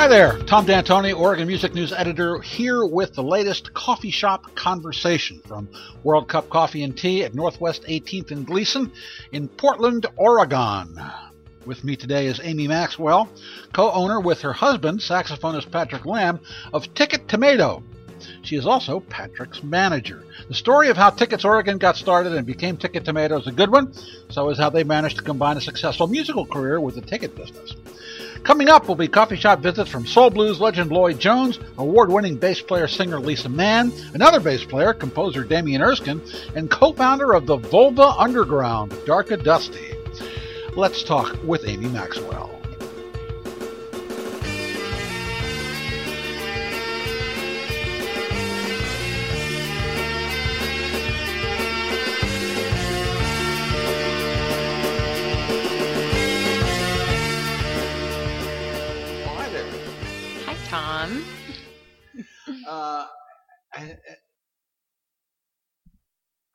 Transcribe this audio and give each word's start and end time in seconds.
Hi 0.00 0.08
there, 0.08 0.38
Tom 0.44 0.64
D'Antoni, 0.64 1.14
Oregon 1.14 1.46
Music 1.46 1.74
News 1.74 1.92
Editor, 1.92 2.40
here 2.40 2.86
with 2.86 3.12
the 3.12 3.22
latest 3.22 3.74
coffee 3.74 4.10
shop 4.10 4.54
conversation 4.54 5.42
from 5.46 5.68
World 6.04 6.26
Cup 6.26 6.48
Coffee 6.48 6.84
and 6.84 6.96
Tea 6.96 7.22
at 7.22 7.34
Northwest 7.34 7.82
18th 7.82 8.30
and 8.30 8.46
Gleason 8.46 8.90
in 9.32 9.46
Portland, 9.46 10.06
Oregon. 10.16 10.98
With 11.66 11.84
me 11.84 11.96
today 11.96 12.28
is 12.28 12.40
Amy 12.42 12.66
Maxwell, 12.66 13.28
co-owner 13.74 14.20
with 14.20 14.40
her 14.40 14.54
husband, 14.54 15.00
saxophonist 15.00 15.70
Patrick 15.70 16.06
Lamb, 16.06 16.40
of 16.72 16.94
Ticket 16.94 17.28
Tomato. 17.28 17.82
She 18.40 18.56
is 18.56 18.64
also 18.64 19.00
Patrick's 19.00 19.62
manager. 19.62 20.24
The 20.48 20.54
story 20.54 20.88
of 20.88 20.96
how 20.96 21.10
Tickets 21.10 21.44
Oregon 21.44 21.76
got 21.76 21.98
started 21.98 22.32
and 22.32 22.46
became 22.46 22.78
Ticket 22.78 23.04
Tomato 23.04 23.38
is 23.38 23.46
a 23.46 23.52
good 23.52 23.70
one. 23.70 23.92
So 24.30 24.48
is 24.48 24.56
how 24.56 24.70
they 24.70 24.82
managed 24.82 25.18
to 25.18 25.22
combine 25.22 25.58
a 25.58 25.60
successful 25.60 26.06
musical 26.06 26.46
career 26.46 26.80
with 26.80 26.94
the 26.94 27.02
ticket 27.02 27.36
business. 27.36 27.74
Coming 28.42 28.68
up 28.68 28.88
will 28.88 28.96
be 28.96 29.06
coffee 29.06 29.36
shop 29.36 29.60
visits 29.60 29.90
from 29.90 30.06
soul 30.06 30.30
blues 30.30 30.60
legend 30.60 30.90
Lloyd 30.90 31.18
Jones, 31.20 31.58
award-winning 31.78 32.36
bass 32.36 32.60
player 32.60 32.88
singer 32.88 33.20
Lisa 33.20 33.48
Mann, 33.48 33.92
another 34.14 34.40
bass 34.40 34.64
player, 34.64 34.92
composer 34.92 35.44
Damian 35.44 35.82
Erskine, 35.82 36.20
and 36.54 36.70
co-founder 36.70 37.32
of 37.34 37.46
the 37.46 37.58
Volva 37.58 38.14
Underground, 38.18 38.92
Darka 39.04 39.42
Dusty. 39.42 39.94
Let's 40.74 41.02
talk 41.02 41.36
with 41.44 41.68
Amy 41.68 41.88
Maxwell. 41.88 42.59
Uh, 62.70 63.06
I, 63.74 63.96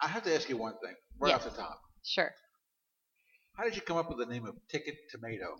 I 0.01 0.07
have 0.07 0.23
to 0.23 0.33
ask 0.35 0.49
you 0.49 0.57
one 0.57 0.73
thing 0.83 0.95
right 1.19 1.29
Yes. 1.31 1.45
off 1.45 1.51
the 1.55 1.61
top. 1.61 1.81
Sure. 2.03 2.31
How 3.57 3.63
did 3.65 3.75
you 3.75 3.81
come 3.81 3.97
up 3.97 4.09
with 4.09 4.19
the 4.19 4.25
name 4.25 4.45
of 4.45 4.55
Ticket 4.69 4.95
Tomato? 5.11 5.57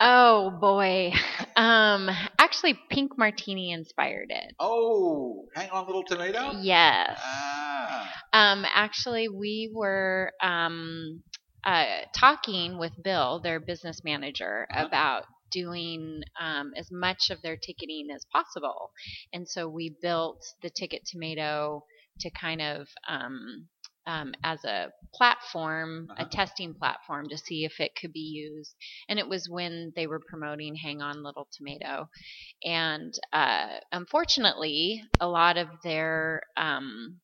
Oh 0.00 0.50
boy. 0.60 1.12
Um, 1.56 2.08
actually, 2.38 2.78
Pink 2.90 3.18
Martini 3.18 3.70
inspired 3.72 4.28
it. 4.30 4.54
Oh, 4.58 5.46
hang 5.54 5.70
on, 5.70 5.86
little 5.86 6.04
tomato. 6.04 6.52
Yes. 6.62 7.18
Ah, 7.22 8.12
Um, 8.32 8.64
actually, 8.72 9.28
we 9.28 9.70
were 9.74 10.32
um, 10.42 11.22
uh, 11.64 11.84
talking 12.14 12.78
with 12.78 12.92
Bill, 13.02 13.40
their 13.42 13.60
business 13.60 14.02
manager, 14.04 14.66
Uh-huh. 14.70 14.86
about 14.86 15.24
doing 15.50 16.22
um, 16.40 16.72
as 16.76 16.88
much 16.90 17.30
of 17.30 17.42
their 17.42 17.56
ticketing 17.56 18.08
as 18.14 18.24
possible. 18.32 18.90
And 19.32 19.48
so 19.48 19.68
we 19.68 19.94
built 20.02 20.44
the 20.62 20.70
Ticket 20.70 21.02
Tomato 21.06 21.84
to 22.20 22.30
kind 22.30 22.60
of 22.60 22.88
um, 23.08 23.66
um, 24.06 24.34
as 24.42 24.64
a 24.64 24.90
platform, 25.14 26.08
Uh-huh. 26.10 26.24
a 26.26 26.28
testing 26.28 26.74
platform 26.74 27.28
to 27.28 27.38
see 27.38 27.64
if 27.64 27.80
it 27.80 27.92
could 28.00 28.12
be 28.12 28.20
used. 28.20 28.74
And 29.08 29.18
it 29.18 29.28
was 29.28 29.48
when 29.48 29.92
they 29.94 30.06
were 30.06 30.20
promoting 30.26 30.74
Hang 30.74 31.02
On 31.02 31.22
Little 31.22 31.48
Tomato. 31.56 32.08
And 32.64 33.12
uh, 33.32 33.78
unfortunately, 33.92 35.02
a 35.20 35.28
lot 35.28 35.56
of 35.58 35.68
their 35.84 36.42
um, 36.56 37.20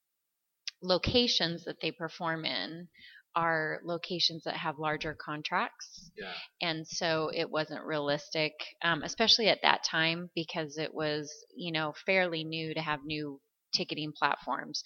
locations 0.82 1.64
that 1.64 1.80
they 1.80 1.91
perform 1.91 2.44
in 2.44 2.88
are 3.36 3.80
locations 3.84 4.42
that 4.44 4.56
have 4.56 4.78
larger 4.78 5.14
contracts 5.14 6.10
yeah. 6.16 6.32
and 6.62 6.86
so 6.88 7.30
it 7.34 7.48
wasn't 7.50 7.84
realistic 7.84 8.52
um, 8.82 9.02
especially 9.02 9.48
at 9.48 9.60
that 9.62 9.84
time 9.84 10.30
because 10.34 10.78
it 10.78 10.92
was 10.94 11.30
you 11.54 11.70
know 11.70 11.92
fairly 12.06 12.42
new 12.42 12.72
to 12.75 12.80
have 12.80 13.00
new 13.04 13.38
ticketing 13.75 14.12
platforms 14.16 14.82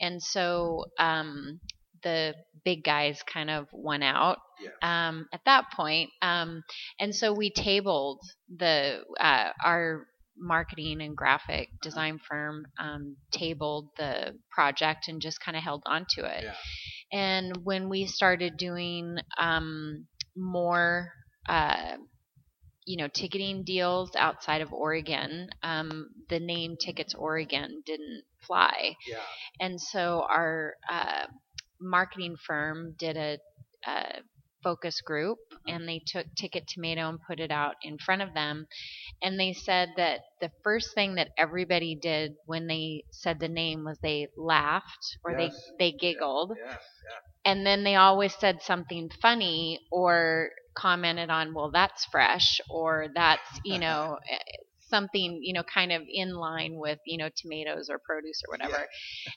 and 0.00 0.22
so 0.22 0.86
um, 0.98 1.60
the 2.02 2.34
big 2.64 2.82
guys 2.82 3.22
kind 3.32 3.50
of 3.50 3.68
won 3.72 4.02
out 4.02 4.38
Yes. 4.62 4.72
um, 4.82 5.26
at 5.32 5.40
that 5.46 5.64
point 5.74 6.10
um, 6.22 6.62
and 6.98 7.14
so 7.14 7.32
we 7.32 7.50
tabled 7.50 8.20
the 8.54 9.02
uh, 9.18 9.50
our 9.64 10.06
marketing 10.42 11.02
and 11.02 11.14
graphic 11.16 11.68
design 11.82 12.18
firm 12.28 12.64
um, 12.78 13.16
tabled 13.32 13.88
the 13.98 14.34
project 14.50 15.08
and 15.08 15.20
just 15.20 15.38
kind 15.40 15.56
of 15.56 15.62
held 15.62 15.82
on 15.86 16.06
to 16.10 16.24
it 16.24 16.44
Yeah. 16.44 16.54
And 17.12 17.64
when 17.64 17.88
we 17.88 18.06
started 18.06 18.56
doing 18.56 19.16
um, 19.38 20.06
more 20.36 21.12
uh, 21.48 21.96
you 22.86 22.96
know 22.96 23.08
ticketing 23.08 23.62
deals 23.64 24.10
outside 24.16 24.62
of 24.62 24.72
oregon 24.72 25.48
um, 25.62 26.08
the 26.28 26.40
name 26.40 26.76
tickets 26.82 27.14
oregon 27.14 27.82
didn't 27.86 28.22
fly 28.46 28.94
Yeah. 29.08 29.18
and 29.60 29.80
so 29.80 30.24
our 30.28 30.74
uh, 30.90 31.26
marketing 31.80 32.36
firm 32.46 32.94
did 32.98 33.16
a, 33.16 33.38
a 33.86 34.20
focus 34.62 35.00
group 35.00 35.38
and 35.68 35.88
they 35.88 36.02
took 36.06 36.26
ticket 36.36 36.66
tomato 36.68 37.08
and 37.08 37.18
put 37.28 37.40
it 37.40 37.50
out 37.50 37.74
in 37.82 37.98
front 37.98 38.22
of 38.22 38.34
them 38.34 38.66
and 39.22 39.38
they 39.38 39.52
said 39.52 39.90
that 39.96 40.20
the 40.40 40.50
first 40.62 40.94
thing 40.94 41.14
that 41.16 41.30
everybody 41.38 41.94
did 42.00 42.32
when 42.46 42.66
they 42.66 43.04
said 43.10 43.38
the 43.40 43.48
name 43.48 43.84
was 43.84 43.98
they 44.02 44.28
laughed 44.36 45.18
or 45.24 45.32
Yes. 45.32 45.54
they 45.78 45.90
they 45.92 45.98
giggled. 45.98 46.52
Yeah. 46.58 46.76
and 47.44 47.66
then 47.66 47.84
they 47.84 47.96
always 47.96 48.34
said 48.38 48.62
something 48.62 49.10
funny 49.22 49.80
or 49.90 50.50
commented 50.76 51.30
on 51.30 51.54
well 51.54 51.70
that's 51.70 52.04
fresh 52.06 52.60
or 52.70 53.08
that's 53.14 53.60
you 53.64 53.78
know 53.84 54.18
eh, 54.30 54.38
something 54.88 55.40
you 55.42 55.52
know 55.54 55.62
kind 55.62 55.92
of 55.92 56.02
in 56.12 56.34
line 56.34 56.74
with 56.76 56.98
you 57.06 57.18
know 57.18 57.28
tomatoes 57.36 57.88
or 57.90 57.98
produce 57.98 58.42
or 58.48 58.52
whatever. 58.52 58.86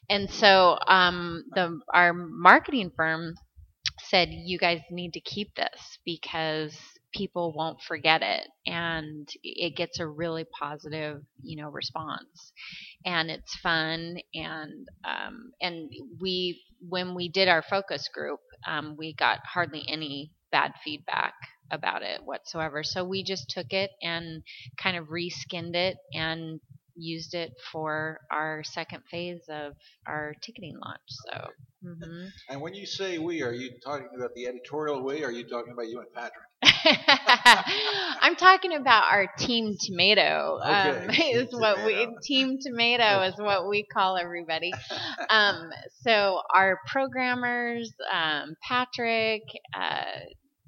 And 0.09 0.29
so 0.29 0.77
um 0.87 1.43
the 1.55 1.79
our 1.93 2.13
marketing 2.13 2.91
firm 2.95 3.35
said 4.13 4.29
you 4.31 4.57
guys 4.57 4.81
need 4.91 5.13
to 5.13 5.19
keep 5.21 5.55
this 5.55 5.99
because 6.05 6.75
people 7.13 7.53
won't 7.55 7.81
forget 7.81 8.21
it. 8.21 8.47
And 8.65 9.27
it 9.43 9.75
gets 9.75 9.99
a 9.99 10.07
really 10.07 10.45
positive 10.59 11.21
you 11.41 11.61
know 11.61 11.69
response. 11.69 12.53
And 13.05 13.29
it's 13.31 13.55
fun. 13.57 14.17
And 14.35 14.87
um, 15.05 15.51
and 15.61 15.89
we 16.19 16.61
when 16.89 17.15
we 17.15 17.29
did 17.29 17.47
our 17.47 17.63
focus 17.63 18.09
group 18.13 18.39
um, 18.67 18.95
we 18.97 19.13
got 19.13 19.39
hardly 19.45 19.83
any 19.87 20.31
bad 20.51 20.73
feedback 20.83 21.33
about 21.71 22.03
it 22.03 22.21
whatsoever. 22.23 22.83
So 22.83 23.03
we 23.03 23.23
just 23.23 23.49
took 23.49 23.73
it 23.73 23.91
and 24.01 24.43
kind 24.77 24.95
of 24.97 25.07
reskinned 25.07 25.75
it 25.75 25.97
and 26.13 26.59
used 26.95 27.33
it 27.33 27.53
for 27.71 28.19
our 28.31 28.63
second 28.63 29.03
phase 29.09 29.41
of 29.49 29.73
our 30.07 30.33
ticketing 30.41 30.77
launch 30.83 31.01
so 31.07 31.49
mhm. 31.83 32.29
And 32.49 32.61
when 32.61 32.73
you 32.73 32.85
say 32.85 33.17
we, 33.17 33.41
are 33.43 33.53
you 33.53 33.71
talking 33.83 34.09
about 34.15 34.33
the 34.35 34.47
editorial 34.47 35.01
we? 35.03 35.23
Or 35.23 35.27
are 35.27 35.31
you 35.31 35.43
talking 35.47 35.73
about 35.73 35.87
you 35.89 35.99
and 35.99 36.11
Patrick? 36.13 36.45
I'm 38.21 38.35
talking 38.35 38.73
about 38.73 39.11
our 39.11 39.27
team 39.37 39.75
tomato. 39.79 40.59
Um, 40.63 41.09
Okay, 41.09 41.09
is 41.33 41.49
Team 41.49 41.59
what 41.59 41.83
we 41.85 42.07
team 42.23 42.57
tomato 42.61 43.21
is 43.23 43.35
what 43.37 43.67
we 43.69 43.83
call 43.83 44.17
everybody. 44.17 44.71
Um, 45.29 45.69
so 46.01 46.41
our 46.53 46.79
programmers, 46.87 47.91
um, 48.11 48.55
Patrick, 48.67 49.43
uh, 49.73 50.03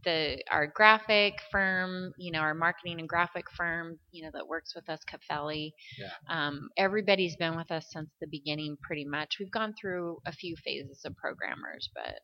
the 0.05 0.41
our 0.51 0.67
graphic 0.67 1.33
firm, 1.51 2.13
you 2.17 2.31
know, 2.31 2.39
our 2.39 2.53
marketing 2.53 2.99
and 2.99 3.09
graphic 3.09 3.45
firm, 3.57 3.99
you 4.11 4.23
know, 4.23 4.29
that 4.33 4.47
works 4.47 4.73
with 4.75 4.87
us, 4.89 4.99
Cafelli. 5.11 5.73
Yeah. 5.99 6.07
Um, 6.29 6.69
everybody's 6.77 7.35
been 7.35 7.55
with 7.57 7.71
us 7.71 7.87
since 7.91 8.09
the 8.21 8.27
beginning, 8.27 8.77
pretty 8.81 9.05
much. 9.05 9.37
We've 9.39 9.51
gone 9.51 9.73
through 9.79 10.19
a 10.25 10.31
few 10.31 10.55
phases 10.63 11.01
of 11.05 11.15
programmers, 11.17 11.89
but 11.93 12.19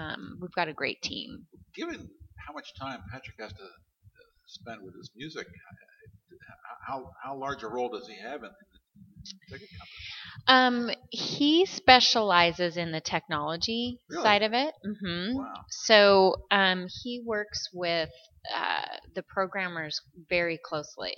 um, 0.00 0.38
we've 0.40 0.52
got 0.52 0.68
a 0.68 0.74
great 0.74 1.00
team. 1.02 1.46
Given 1.74 2.08
how 2.46 2.52
much 2.52 2.72
time 2.78 3.00
Patrick 3.10 3.36
has 3.40 3.52
to 3.52 3.62
uh, 3.62 3.68
spend 4.46 4.82
with 4.82 4.94
his 4.96 5.10
music, 5.16 5.46
uh, 5.46 6.74
how 6.86 7.10
how 7.22 7.36
large 7.36 7.62
a 7.62 7.68
role 7.68 7.88
does 7.88 8.06
he 8.06 8.16
have 8.20 8.42
in 8.42 8.42
the 8.42 8.48
ticket 8.48 8.48
company? 8.48 8.79
Um, 10.46 10.90
he 11.10 11.66
specializes 11.66 12.76
in 12.76 12.92
the 12.92 13.00
technology 13.00 13.98
Really? 14.08 14.22
side 14.22 14.42
of 14.42 14.52
it. 14.52 14.74
hmm 14.84 15.36
Wow. 15.36 15.64
So 15.70 16.36
um, 16.50 16.86
he 17.02 17.22
works 17.24 17.68
with 17.72 18.10
uh, 18.54 18.96
the 19.14 19.22
programmers 19.22 20.00
very 20.28 20.58
closely 20.64 21.14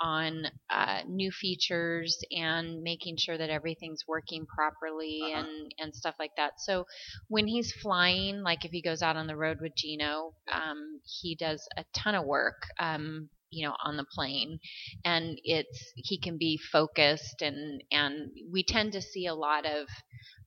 on 0.00 0.46
uh, 0.70 1.02
new 1.06 1.30
features 1.30 2.18
and 2.30 2.82
making 2.82 3.16
sure 3.18 3.38
that 3.38 3.50
everything's 3.50 4.04
working 4.06 4.46
properly 4.46 5.20
Uh-huh. 5.24 5.44
and, 5.46 5.72
and 5.78 5.94
stuff 5.94 6.14
like 6.18 6.32
that. 6.36 6.54
So 6.58 6.84
when 7.28 7.46
he's 7.46 7.72
flying, 7.72 8.42
like 8.42 8.64
if 8.64 8.70
he 8.72 8.82
goes 8.82 9.02
out 9.02 9.16
on 9.16 9.26
the 9.26 9.36
road 9.36 9.58
with 9.60 9.74
Gino, 9.76 10.32
um, 10.52 11.00
he 11.20 11.34
does 11.34 11.66
a 11.76 11.84
ton 11.94 12.14
of 12.14 12.26
work. 12.26 12.62
Um, 12.78 13.30
you 13.50 13.66
know 13.66 13.74
on 13.84 13.96
the 13.96 14.04
plane 14.14 14.58
and 15.04 15.38
it's 15.44 15.92
he 15.96 16.18
can 16.18 16.36
be 16.38 16.58
focused 16.72 17.42
and 17.42 17.82
and 17.92 18.30
we 18.52 18.62
tend 18.64 18.92
to 18.92 19.00
see 19.02 19.26
a 19.26 19.34
lot 19.34 19.64
of 19.66 19.86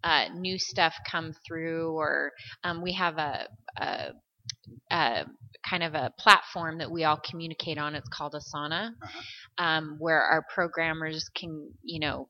uh, 0.04 0.26
new 0.36 0.58
stuff 0.58 0.94
come 1.10 1.34
through 1.46 1.92
or 1.92 2.32
um, 2.64 2.82
we 2.82 2.94
have 2.94 3.18
a, 3.18 3.48
a 3.78 4.10
uh, 4.92 5.24
kind 5.70 5.84
of 5.84 5.94
a 5.96 6.12
platform 6.20 6.78
that 6.80 6.92
we 6.92 7.04
all 7.04 7.20
communicate 7.30 7.78
on. 7.78 7.96
It's 7.96 8.10
called 8.10 8.34
Asana, 8.34 8.92
Uh-huh. 9.02 9.22
um, 9.58 9.98
where 10.00 10.22
our 10.22 10.46
programmers 10.54 11.30
can, 11.36 11.72
you 11.84 12.00
know, 12.00 12.30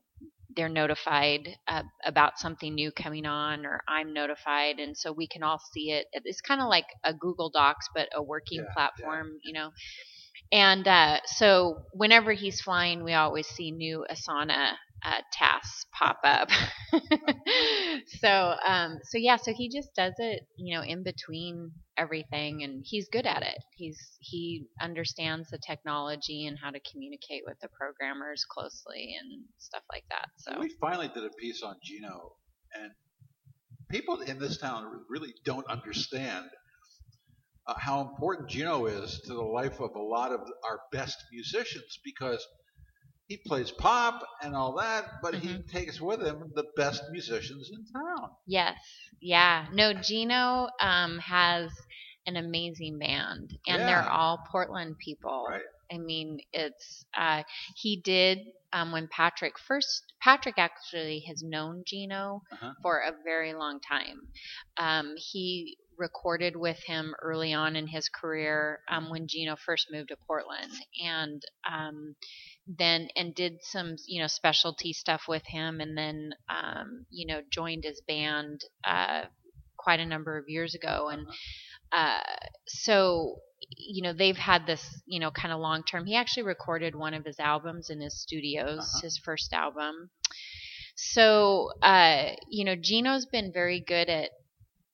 they're 0.56 0.68
notified 0.68 1.48
uh, 1.68 1.84
about 2.04 2.38
something 2.38 2.74
new 2.74 2.90
coming 2.90 3.24
on, 3.26 3.64
or 3.64 3.82
I'm 3.88 4.12
notified, 4.12 4.80
and 4.80 4.96
so 4.96 5.12
we 5.12 5.28
can 5.28 5.44
all 5.44 5.60
see 5.72 5.92
it. 5.92 6.06
It's 6.12 6.40
kind 6.40 6.60
of 6.60 6.68
like 6.68 6.86
a 7.04 7.14
Google 7.14 7.50
Docs, 7.50 7.88
but 7.94 8.08
a 8.14 8.22
working 8.22 8.58
Yeah, 8.58 8.64
yeah. 8.66 8.72
platform, 8.74 9.38
you 9.44 9.52
know. 9.54 9.70
And 10.52 10.86
uh, 10.86 11.18
so 11.26 11.82
whenever 11.92 12.32
he's 12.32 12.60
flying, 12.60 13.04
we 13.04 13.14
always 13.14 13.46
see 13.46 13.70
new 13.70 14.04
Asana 14.10 14.72
uh, 15.04 15.20
tasks 15.32 15.86
pop 15.92 16.18
up. 16.24 16.48
so, 18.20 18.54
um, 18.66 18.98
so 19.04 19.18
yeah, 19.18 19.36
so 19.36 19.52
he 19.52 19.68
just 19.68 19.94
does 19.94 20.14
it, 20.18 20.42
you 20.56 20.76
know, 20.76 20.82
in 20.82 21.02
between 21.02 21.70
everything, 21.96 22.62
and 22.62 22.82
he's 22.84 23.08
good 23.08 23.26
at 23.26 23.42
it. 23.42 23.58
He's 23.76 23.98
he 24.18 24.66
understands 24.80 25.48
the 25.50 25.58
technology 25.58 26.46
and 26.46 26.58
how 26.58 26.70
to 26.70 26.80
communicate 26.90 27.42
with 27.46 27.58
the 27.60 27.68
programmers 27.68 28.44
closely 28.50 29.16
and 29.20 29.44
stuff 29.58 29.82
like 29.92 30.04
that. 30.10 30.28
So, 30.36 30.58
We 30.58 30.70
finally 30.80 31.08
did 31.08 31.24
a 31.24 31.30
piece 31.30 31.62
on 31.62 31.76
Gino, 31.82 32.32
and 32.74 32.90
people 33.88 34.20
in 34.20 34.38
this 34.38 34.58
town 34.58 35.04
really 35.08 35.34
don't 35.44 35.66
understand 35.68 36.46
uh, 37.70 37.74
how 37.78 38.00
important 38.00 38.48
Gino 38.50 38.86
is 38.86 39.20
to 39.26 39.34
the 39.34 39.42
life 39.42 39.80
of 39.80 39.94
a 39.94 40.02
lot 40.02 40.32
of 40.32 40.40
our 40.64 40.80
best 40.92 41.16
musicians 41.32 41.98
because 42.04 42.44
he 43.28 43.38
plays 43.46 43.70
pop 43.70 44.22
and 44.42 44.56
all 44.56 44.74
that, 44.76 45.04
but 45.22 45.34
he 45.36 45.48
Mhm. 45.48 45.68
takes 45.68 46.00
with 46.00 46.20
him 46.20 46.52
the 46.54 46.64
best 46.76 47.02
musicians 47.12 47.70
in 47.70 47.84
town. 47.92 48.30
yes, 48.46 48.78
yeah, 49.20 49.68
no, 49.72 49.92
Gino 49.94 50.68
um, 50.80 51.18
has 51.20 51.70
an 52.26 52.36
amazing 52.36 52.98
band, 52.98 53.50
and 53.66 53.88
they're 53.88 54.08
all 54.08 54.38
Portland 54.50 54.96
people. 54.98 55.46
Right. 55.48 55.62
I 55.92 55.98
mean, 55.98 56.40
it's 56.52 57.04
uh, 57.16 57.42
he 57.76 58.00
did 58.00 58.38
um, 58.72 58.92
when 58.92 59.08
Patrick 59.08 59.58
first. 59.58 60.02
Patrick 60.22 60.58
actually 60.58 61.20
has 61.28 61.42
known 61.42 61.82
Gino 61.86 62.42
Uh-huh. 62.52 62.72
for 62.82 62.98
a 62.98 63.12
very 63.24 63.54
long 63.54 63.80
time. 63.80 64.20
Um, 64.76 65.14
he 65.16 65.76
recorded 66.00 66.56
with 66.56 66.78
him 66.84 67.14
early 67.22 67.52
on 67.52 67.76
in 67.76 67.86
his 67.86 68.08
career 68.08 68.80
um, 68.90 69.10
when 69.10 69.28
Gino 69.28 69.54
first 69.56 69.86
moved 69.92 70.08
to 70.08 70.16
Portland, 70.26 70.72
and 71.04 71.42
um, 71.70 72.16
then 72.66 73.08
and 73.16 73.34
did 73.34 73.58
some 73.62 73.96
you 74.08 74.20
know 74.20 74.26
specialty 74.26 74.92
stuff 74.92 75.22
with 75.28 75.44
him, 75.46 75.80
and 75.80 75.96
then 75.96 76.30
um, 76.48 77.06
you 77.10 77.26
know 77.26 77.40
joined 77.52 77.84
his 77.84 78.00
band 78.08 78.60
uh, 78.84 79.22
quite 79.76 80.00
a 80.00 80.06
number 80.06 80.36
of 80.38 80.48
years 80.48 80.74
ago, 80.74 81.08
and 81.12 81.26
uh, 81.92 82.20
so 82.66 83.36
you 83.76 84.02
know 84.02 84.12
they've 84.14 84.36
had 84.36 84.66
this 84.66 84.82
you 85.06 85.20
know 85.20 85.30
kind 85.30 85.52
of 85.52 85.60
long 85.60 85.82
term. 85.84 86.06
He 86.06 86.16
actually 86.16 86.44
recorded 86.44 86.94
one 86.96 87.14
of 87.14 87.24
his 87.24 87.38
albums 87.38 87.90
in 87.90 88.00
his 88.00 88.20
studios 88.20 88.78
Uh-huh. 88.80 89.00
his 89.02 89.20
first 89.24 89.52
album. 89.52 90.10
So 90.96 91.70
uh 91.82 92.32
you 92.50 92.64
know 92.64 92.76
gino's 92.76 93.26
been 93.26 93.52
very 93.52 93.80
good 93.80 94.08
at 94.08 94.30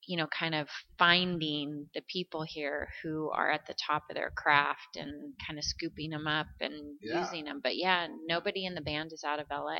you 0.07 0.17
know 0.17 0.27
kind 0.27 0.55
of 0.55 0.67
finding 0.97 1.87
the 1.93 2.01
people 2.11 2.43
here 2.47 2.89
who 3.03 3.29
are 3.31 3.51
at 3.51 3.67
the 3.67 3.75
top 3.87 4.03
of 4.09 4.15
their 4.15 4.31
craft 4.35 4.95
and 4.97 5.33
kind 5.45 5.59
of 5.59 5.65
scooping 5.65 6.09
them 6.11 6.27
up 6.27 6.47
and 6.61 6.97
Yeah. 7.01 7.21
using 7.21 7.45
them 7.45 7.59
but 7.63 7.77
yeah 7.77 8.07
nobody 8.27 8.65
in 8.65 8.75
the 8.75 8.81
band 8.81 9.13
is 9.13 9.23
out 9.23 9.39
of 9.39 9.47
la 9.51 9.75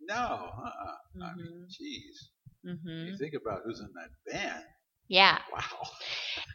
No, 0.00 0.14
uh-uh. 0.16 0.96
I 1.24 1.36
mean, 1.36 1.66
jeez. 1.68 2.16
hmm 2.64 3.06
You 3.08 3.16
think 3.18 3.34
about 3.34 3.62
who's 3.64 3.80
in 3.80 3.90
that 3.94 4.10
band. 4.32 4.64
yeah 5.08 5.38
Wow. 5.52 5.88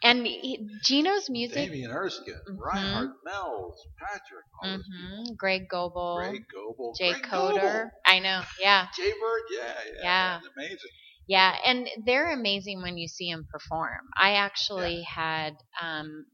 and 0.03 0.25
he, 0.25 0.67
gino's 0.83 1.29
music 1.29 1.56
Damian 1.69 1.91
Erskine, 1.91 2.35
Mhm. 2.50 2.59
Reinhardt 2.59 3.12
Melz, 3.27 3.75
Patrick, 4.00 4.45
all 4.62 4.69
those 4.77 4.83
hmm 4.83 5.33
Greg 5.38 5.67
people. 5.69 6.15
Greg 6.17 6.44
Goebel. 6.53 6.95
Jay 6.97 7.12
Greg 7.12 7.23
Koder. 7.23 7.62
Goebel. 7.62 7.91
I 8.06 8.19
know, 8.19 8.41
yeah, 8.62 8.88
Jay 8.97 9.12
Bird, 9.21 9.41
yeah, 9.51 9.73
yeah. 9.95 10.03
Yeah. 10.03 10.39
Amazing. 10.57 10.91
Yeah, 11.27 11.56
and 11.66 11.88
they're 12.06 12.33
amazing 12.33 12.81
when 12.81 12.98
you 12.98 13.07
see 13.07 13.31
them 13.31 13.48
perform. 13.51 14.01
I 14.19 14.33
actually 14.36 15.01
had, 15.04 15.54
um, 15.81 16.25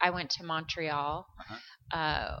I 0.00 0.10
went 0.10 0.30
to 0.32 0.44
Montreal 0.44 1.26
Uh-huh. 1.40 1.96
uh, 1.98 2.38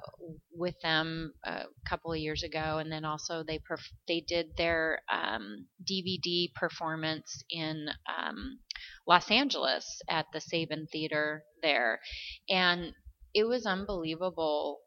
with 0.54 0.74
them 0.82 1.32
a 1.44 1.64
couple 1.88 2.12
of 2.12 2.18
years 2.18 2.42
ago, 2.42 2.78
and 2.78 2.90
then 2.90 3.04
also 3.04 3.42
they 3.42 3.58
perf- 3.58 3.92
they 4.08 4.20
did 4.20 4.46
their 4.56 5.00
um, 5.12 5.66
DVD 5.84 6.52
performance 6.54 7.42
in 7.50 7.88
um, 8.18 8.58
Los 9.06 9.30
Angeles 9.30 9.86
at 10.08 10.26
the 10.32 10.40
Saban 10.40 10.88
Theater 10.90 11.44
there, 11.62 12.00
and 12.48 12.92
it 13.34 13.44
was 13.44 13.66
unbelievable 13.66 14.80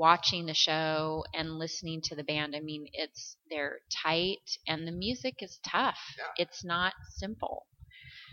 watching 0.00 0.46
the 0.46 0.54
show 0.54 1.22
and 1.34 1.58
listening 1.58 2.00
to 2.04 2.16
the 2.16 2.24
band. 2.24 2.56
I 2.56 2.60
mean, 2.60 2.86
it's 2.94 3.36
they're 3.50 3.80
tight 4.02 4.46
and 4.66 4.88
the 4.88 4.92
music 4.92 5.34
is 5.42 5.60
tough. 5.68 5.98
Yeah. 6.18 6.44
It's 6.44 6.64
not 6.64 6.94
simple. 7.18 7.66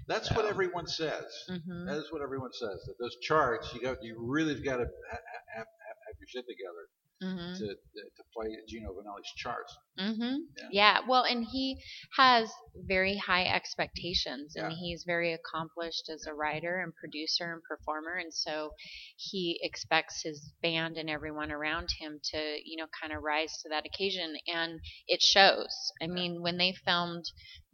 That's 0.07 0.31
what 0.31 0.45
everyone 0.45 0.87
says. 0.87 1.25
hmm 1.49 1.85
That 1.85 1.97
is 1.97 2.07
what 2.11 2.21
everyone 2.21 2.51
says. 2.53 2.79
That 2.87 2.95
those 2.99 3.17
charts, 3.21 3.73
you 3.73 3.81
got, 3.81 3.97
you 4.01 4.15
really 4.19 4.55
got 4.55 4.77
to 4.77 4.85
ha- 5.11 5.19
ha- 5.33 5.47
have, 5.57 5.67
have, 5.87 5.97
have 6.07 6.15
your 6.19 6.27
shit 6.29 6.45
together 6.47 6.87
hmm 7.21 7.53
to 7.55 7.65
to 7.67 8.23
play 8.35 8.55
Gino 8.67 8.91
Vannelli's 8.93 9.31
charts. 9.37 9.75
hmm 9.97 10.21
Yeah. 10.21 10.67
Yeah. 10.71 10.99
Well, 11.07 11.23
and 11.23 11.43
he 11.43 11.77
has 12.15 12.51
very 12.75 13.17
high 13.17 13.45
expectations, 13.45 14.55
and 14.55 14.71
Yeah. 14.71 14.77
he's 14.77 15.03
very 15.05 15.33
accomplished 15.33 16.09
as 16.09 16.25
a 16.27 16.33
writer 16.33 16.79
and 16.81 16.93
producer 16.95 17.51
and 17.53 17.61
performer, 17.63 18.15
and 18.15 18.33
so 18.33 18.71
he 19.15 19.59
expects 19.63 20.21
his 20.23 20.51
band 20.61 20.97
and 20.97 21.09
everyone 21.09 21.51
around 21.51 21.89
him 21.99 22.19
to, 22.31 22.59
you 22.63 22.77
know, 22.77 22.87
kind 23.01 23.11
of 23.13 23.23
rise 23.23 23.57
to 23.63 23.69
that 23.69 23.85
occasion, 23.85 24.37
and 24.47 24.79
it 25.07 25.21
shows. 25.21 25.91
I 26.01 26.07
mean, 26.07 26.41
when 26.43 26.57
they 26.57 26.73
filmed 26.85 27.25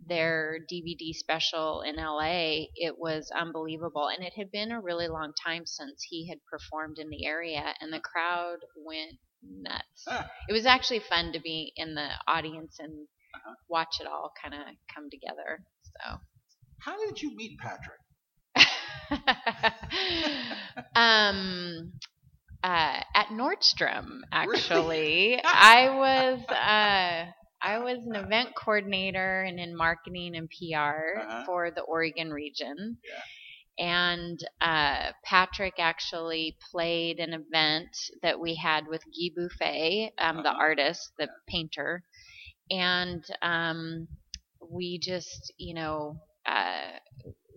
their 0.07 0.59
DVD 0.69 1.13
special 1.13 1.81
in 1.81 1.97
LA, 1.97 2.67
it 2.75 2.97
was 2.97 3.31
unbelievable, 3.35 4.07
and 4.07 4.25
it 4.25 4.33
had 4.37 4.51
been 4.51 4.71
a 4.71 4.81
really 4.81 5.07
long 5.07 5.33
time 5.45 5.65
since 5.65 6.03
he 6.03 6.27
had 6.29 6.39
performed 6.51 6.97
in 6.99 7.09
the 7.09 7.25
area, 7.25 7.73
and 7.81 7.91
the 7.93 7.99
crowd 7.99 8.57
went 8.75 9.13
nuts 9.43 10.05
Ah, 10.07 10.25
it 10.49 10.53
was 10.53 10.65
actually 10.65 10.99
fun 10.99 11.33
to 11.33 11.39
be 11.39 11.73
in 11.75 11.95
the 11.95 12.09
audience 12.27 12.77
and 12.79 13.07
Uh-huh. 13.35 13.55
watch 13.69 13.97
it 13.99 14.07
all 14.07 14.31
kind 14.41 14.53
of 14.53 14.61
come 14.93 15.09
together. 15.09 15.63
So, 15.83 16.17
how 16.79 16.97
did 16.97 17.21
you 17.21 17.35
meet 17.35 17.59
Patrick? 17.59 17.99
Um, 20.95 21.93
uh, 22.63 23.01
at 23.15 23.27
Nordstrom, 23.27 24.21
actually, 24.31 25.41
I 25.45 25.89
was 25.89 26.39
uh, 26.49 27.31
I 27.63 27.79
was 27.79 28.05
an 28.05 28.15
event 28.15 28.55
coordinator 28.55 29.43
and 29.43 29.59
in 29.59 29.75
marketing 29.75 30.35
and 30.35 30.49
PR 30.49 31.19
Uh-huh. 31.19 31.43
for 31.45 31.71
the 31.71 31.81
Oregon 31.81 32.31
region. 32.31 32.97
And 33.79 34.39
uh, 34.61 35.11
Patrick 35.25 35.75
actually 35.79 36.57
played 36.71 37.19
an 37.19 37.33
event 37.33 37.89
that 38.21 38.39
we 38.39 38.55
had 38.55 38.87
with 38.87 39.03
Guy 39.05 39.29
Buffet, 39.35 40.11
um, 40.19 40.43
the 40.43 40.49
Uh-huh. 40.49 40.59
artist, 40.59 41.11
the 41.17 41.29
painter, 41.47 42.03
and 42.71 43.23
um, 43.41 44.07
we 44.61 44.99
just, 44.99 45.53
you 45.57 45.73
know, 45.73 46.17
uh, 46.45 46.99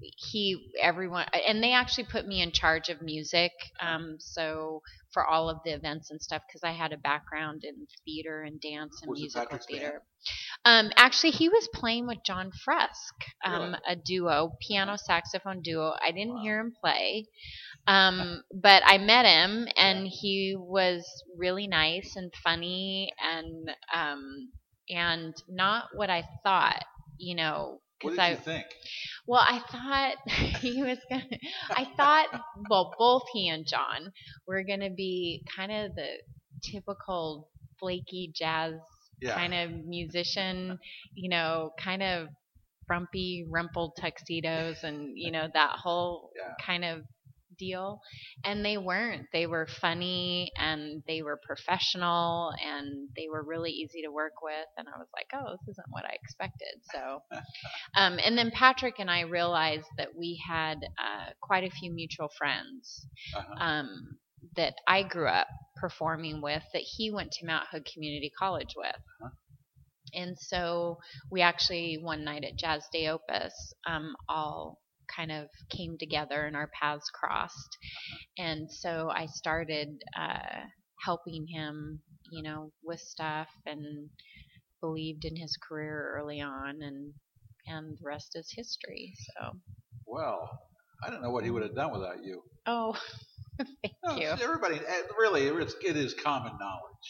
he, 0.01 0.71
everyone, 0.81 1.27
and 1.47 1.63
they 1.63 1.73
actually 1.73 2.05
put 2.05 2.27
me 2.27 2.43
in 2.43 2.53
charge 2.53 2.89
of 2.89 3.03
music. 3.03 3.53
Um, 3.81 4.17
so 4.19 4.83
for 5.13 5.27
all 5.27 5.49
of 5.49 5.59
the 5.65 5.73
events 5.73 6.11
and 6.11 6.21
stuff, 6.21 6.43
because 6.49 6.63
I 6.65 6.73
had 6.73 6.93
a 6.93 6.99
background 6.99 7.65
in 7.65 7.87
theater 8.05 8.43
and 8.43 8.61
dance 8.61 9.01
and 9.03 9.11
Was 9.11 9.21
musical 9.21 9.59
theater. 9.59 10.03
Um, 10.65 10.91
actually, 10.97 11.31
he 11.31 11.49
was 11.49 11.69
playing 11.75 12.07
with 12.07 12.19
John 12.25 12.51
Fresk, 12.51 13.15
um, 13.45 13.63
Really? 13.63 13.79
a 13.89 13.97
duo, 13.97 14.57
piano 14.61 14.97
saxophone 14.97 15.63
duo. 15.63 15.95
I 16.03 16.11
didn't 16.13 16.35
Wow. 16.37 16.43
hear 16.43 16.61
him 16.61 16.73
play, 16.81 17.27
um, 17.87 18.43
but 18.53 18.83
I 18.87 18.99
met 18.99 19.27
him, 19.27 19.69
and 19.77 20.07
he 20.09 20.57
was 20.59 21.07
really 21.37 21.67
nice 21.67 22.17
and 22.17 22.33
funny, 22.43 23.13
and 23.23 23.71
um, 23.95 24.53
and 24.91 25.35
not 25.49 25.89
what 25.95 26.11
I 26.11 26.25
thought, 26.43 26.85
you 27.19 27.35
know. 27.37 27.81
What 28.03 28.11
did 28.11 28.21
I, 28.21 28.31
you 28.33 28.37
think? 28.37 28.67
well, 29.27 29.41
I 29.47 29.61
thought 29.71 30.17
he 30.61 30.83
was 30.83 30.99
gonna. 31.11 31.25
I 31.71 31.87
thought, 31.97 32.27
well, 32.69 32.95
both 32.99 33.23
he 33.33 33.49
and 33.49 33.67
John 33.67 34.13
were 34.47 34.63
gonna 34.63 34.91
be 34.91 35.45
kind 35.55 35.73
of 35.73 35.95
the 35.95 36.09
typical 36.63 37.49
flaky 37.79 38.33
jazz 38.35 38.75
Yeah. 39.21 39.35
kind 39.35 39.55
of 39.55 39.71
musician, 39.87 40.79
you 41.15 41.29
know, 41.31 41.71
kind 41.79 42.03
of 42.03 42.29
frumpy, 42.87 43.47
rumpled 43.51 43.97
tuxedos, 44.01 44.85
and 44.85 45.17
you 45.17 45.31
know 45.33 45.49
that 45.53 45.77
whole 45.83 46.31
Yeah. 46.37 46.55
kind 46.65 46.85
of 46.85 47.03
deal 47.59 48.01
and 48.45 48.65
they 48.65 48.77
weren't 48.79 49.27
they 49.33 49.47
were 49.47 49.67
funny 49.81 50.53
and 50.59 51.03
they 51.07 51.23
were 51.23 51.41
professional 51.45 52.53
and 52.65 53.09
they 53.17 53.29
were 53.31 53.43
really 53.43 53.71
easy 53.71 54.03
to 54.03 54.11
work 54.13 54.35
with 54.43 54.67
and 54.79 54.89
i 54.89 54.99
was 54.99 55.09
like 55.15 55.27
oh 55.35 55.53
this 55.53 55.69
isn't 55.75 55.87
what 55.91 56.05
i 56.05 56.15
expected 56.15 56.81
so 56.93 57.23
um, 57.97 58.19
and 58.25 58.37
then 58.39 58.51
patrick 58.51 58.95
and 58.99 59.11
i 59.11 59.21
realized 59.21 59.87
that 59.99 60.15
we 60.17 60.41
had 60.47 60.77
uh, 60.99 61.31
quite 61.41 61.65
a 61.65 61.71
few 61.71 61.93
mutual 61.93 62.29
friends 62.39 63.07
Uh-huh. 63.37 63.55
um, 63.65 64.19
that 64.57 64.75
i 64.89 65.03
grew 65.03 65.29
up 65.29 65.49
performing 65.81 66.41
with 66.43 66.63
that 66.73 66.83
he 66.97 67.11
went 67.11 67.31
to 67.33 67.47
mount 67.47 67.67
hood 67.71 67.87
community 67.93 68.31
college 68.39 68.75
with 68.77 68.87
Uh-huh. 69.23 69.31
and 70.15 70.37
so 70.39 70.99
we 71.31 71.43
actually 71.43 71.99
one 72.03 72.25
night 72.25 72.45
at 72.45 72.57
Jazz 72.57 72.85
de 72.93 73.09
Opus 73.09 73.75
um, 73.87 74.15
all 74.29 74.79
kind 75.15 75.33
of 75.33 75.49
came 75.71 75.97
together 75.99 76.45
and 76.47 76.57
our 76.57 76.71
paths 76.81 77.11
crossed 77.11 77.77
and 78.39 78.71
so 78.71 79.11
i 79.15 79.27
started 79.27 79.89
uh, 80.19 80.61
helping 81.05 81.47
him 81.47 82.01
you 82.31 82.43
know 82.43 82.71
with 82.83 83.01
stuff 83.01 83.49
and 83.67 84.09
believed 84.81 85.25
in 85.25 85.37
his 85.37 85.57
career 85.69 86.15
early 86.17 86.41
on 86.41 86.77
and 86.83 87.13
and 87.67 87.97
the 87.99 88.05
rest 88.07 88.31
is 88.35 88.49
history 88.55 89.13
so 89.37 89.53
Well, 90.07 90.49
I 91.05 91.11
don't 91.11 91.23
know 91.23 91.31
what 91.31 91.45
he 91.45 91.51
would 91.51 91.63
have 91.63 91.75
done 91.75 91.93
without 91.93 92.23
you. 92.25 92.43
oh 92.67 92.97
thank 93.59 93.95
No, 94.05 94.17
you 94.17 94.29
Everybody, 94.41 94.77
eh, 94.77 95.03
really, 95.19 95.43
it's, 95.49 95.75
it 95.85 95.97
is 95.97 96.15
common 96.15 96.53
knowledge. 96.61 97.07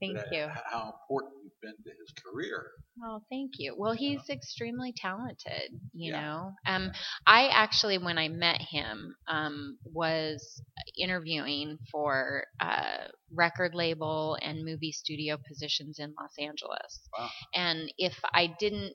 thank 0.00 0.18
you 0.32 0.46
How 0.70 0.92
important 1.08 1.32
been 1.60 1.74
to 1.84 1.90
his 1.90 2.12
career. 2.24 2.66
Well, 3.00 3.24
thank 3.30 3.52
you. 3.58 3.74
Well, 3.76 3.92
he's 3.92 4.28
extremely 4.28 4.92
talented, 4.92 5.72
you 5.92 6.10
Yeah. 6.12 6.20
know. 6.20 6.52
Um 6.66 6.92
I 7.26 7.48
actually 7.48 7.98
when 7.98 8.18
I 8.18 8.28
met 8.28 8.60
him 8.60 9.14
um 9.28 9.78
was 9.84 10.62
interviewing 10.98 11.78
for 11.90 12.44
uh 12.60 13.08
record 13.32 13.74
label 13.74 14.36
and 14.42 14.64
movie 14.64 14.92
studio 14.92 15.38
positions 15.48 15.98
in 15.98 16.14
Los 16.20 16.32
Angeles. 16.38 17.00
Wow. 17.18 17.30
And 17.54 17.92
if 17.98 18.14
I 18.34 18.54
didn't 18.58 18.94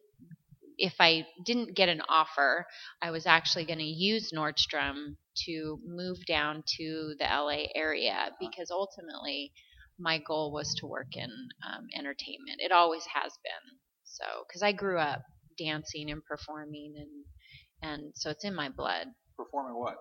if 0.78 0.96
I 1.00 1.26
didn't 1.46 1.76
get 1.76 1.90
an 1.90 2.02
offer, 2.10 2.66
I 3.02 3.12
was 3.12 3.26
actually 3.26 3.66
going 3.66 3.80
to 3.80 3.86
use 3.86 4.32
Nordstrom 4.36 5.16
to 5.46 5.80
move 5.86 6.18
down 6.28 6.64
to 6.78 7.16
the 7.20 7.26
LA 7.26 7.66
area 7.76 8.32
because 8.40 8.72
ultimately 8.72 9.52
my 10.00 10.20
goal 10.20 10.52
was 10.52 10.74
to 10.80 10.88
work 10.88 11.16
in 11.16 11.30
um, 11.66 11.88
entertainment. 11.96 12.60
It 12.60 12.72
always 12.72 13.04
has 13.14 13.32
been. 13.44 13.78
So, 14.04 14.26
because 14.48 14.62
I 14.64 14.72
grew 14.72 15.00
up 15.00 15.22
dancing 15.58 16.12
and 16.12 16.24
performing, 16.24 16.94
and 16.98 17.92
and 17.92 18.12
so 18.16 18.30
it's 18.30 18.46
in 18.46 18.56
my 18.56 18.70
blood. 18.70 19.08
Performing 19.38 19.80
what? 19.80 19.96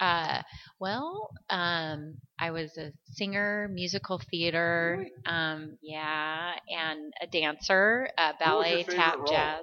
Uh, 0.00 0.42
well, 0.80 1.30
um, 1.50 2.16
I 2.38 2.50
was 2.50 2.76
a 2.78 2.92
singer, 3.04 3.68
musical 3.72 4.20
theater, 4.30 4.96
Really? 4.98 5.12
um, 5.26 5.78
yeah, 5.82 6.52
and 6.68 7.12
a 7.22 7.26
dancer, 7.26 8.08
uh, 8.18 8.32
What 8.42 8.58
was 8.58 8.70
your 8.70 8.78
ballet, 8.78 8.84
tap, 8.84 9.18
role? 9.18 9.26
jazz. 9.28 9.60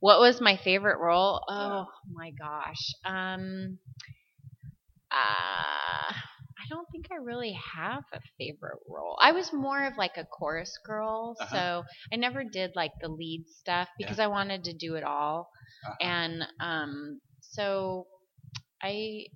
What 0.00 0.20
was 0.20 0.40
my 0.40 0.56
favorite 0.56 0.98
role? 0.98 1.40
Yeah. 1.48 1.84
Oh 1.84 1.86
my 2.12 2.30
gosh. 2.30 2.94
Um, 3.04 3.78
uh, 5.10 6.12
I 6.62 6.68
don't 6.68 6.86
think 6.92 7.06
I 7.12 7.16
really 7.16 7.58
have 7.74 8.04
a 8.12 8.20
favorite 8.38 8.78
role. 8.88 9.18
I 9.20 9.32
was 9.32 9.52
more 9.52 9.84
of 9.84 9.96
like 9.98 10.16
a 10.16 10.24
chorus 10.24 10.78
girl, 10.86 11.36
Uh-huh. 11.40 11.50
so 11.52 11.84
I 12.12 12.16
never 12.16 12.44
did 12.44 12.72
like 12.76 12.92
the 13.00 13.08
lead 13.08 13.44
stuff 13.48 13.88
because 13.98 14.20
I 14.20 14.28
wanted 14.28 14.64
to 14.64 14.72
do 14.72 14.94
it 14.94 15.02
all. 15.04 15.48
Uh-huh. 15.86 15.96
And 16.08 16.46
um, 16.60 17.20
so 17.40 18.06
I, 18.82 19.26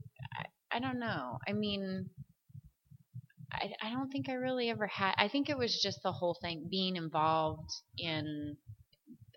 I, 0.72 0.76
I 0.76 0.78
don't 0.80 1.00
know. 1.00 1.38
I 1.48 1.52
mean, 1.52 2.08
I, 3.52 3.72
I 3.82 3.90
don't 3.90 4.10
think 4.10 4.28
I 4.28 4.34
really 4.34 4.70
ever 4.70 4.86
had. 4.86 5.14
I 5.18 5.28
think 5.28 5.48
it 5.48 5.58
was 5.58 5.80
just 5.82 6.00
the 6.04 6.12
whole 6.12 6.36
thing, 6.40 6.68
being 6.70 6.96
involved 6.96 7.70
in 7.98 8.56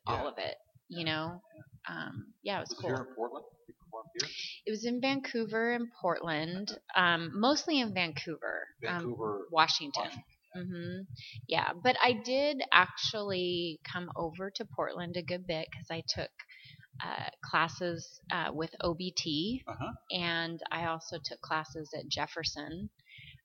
all 0.05 0.27
of 0.27 0.37
it. 0.37 0.55
You 0.89 1.05
know, 1.05 1.41
um, 1.87 2.33
yeah, 2.43 2.57
it 2.57 2.61
was 2.61 2.69
Was 2.69 2.79
it 2.79 2.81
cool. 2.81 2.89
here 2.89 3.05
in 3.07 3.15
Portland? 3.15 3.45
Performed 3.89 4.09
here? 4.13 4.29
It 4.65 4.71
was 4.71 4.85
in 4.85 5.01
Vancouver 5.01 5.73
and 5.73 5.87
Portland, 6.01 6.71
um, 6.95 7.31
mostly 7.33 7.79
in 7.79 7.93
Vancouver, 7.93 8.67
um, 8.87 9.03
Vancouver, 9.03 9.47
Washington. 9.51 10.03
Washington. 10.03 10.23
hmm 10.55 11.01
Yeah, 11.47 11.71
but 11.83 11.95
I 12.03 12.13
did 12.13 12.61
actually 12.71 13.79
come 13.91 14.11
over 14.15 14.51
to 14.51 14.65
Portland 14.65 15.17
a 15.17 15.23
good 15.23 15.45
bit 15.47 15.67
because 15.71 15.87
I 15.91 16.03
took 16.07 16.31
uh, 17.03 17.29
classes 17.43 18.19
uh, 18.31 18.51
with 18.53 18.71
OBT, 18.83 19.63
Uh-huh. 19.67 19.91
and 20.11 20.59
I 20.71 20.85
also 20.85 21.17
took 21.23 21.41
classes 21.41 21.91
at 21.97 22.07
Jefferson 22.09 22.89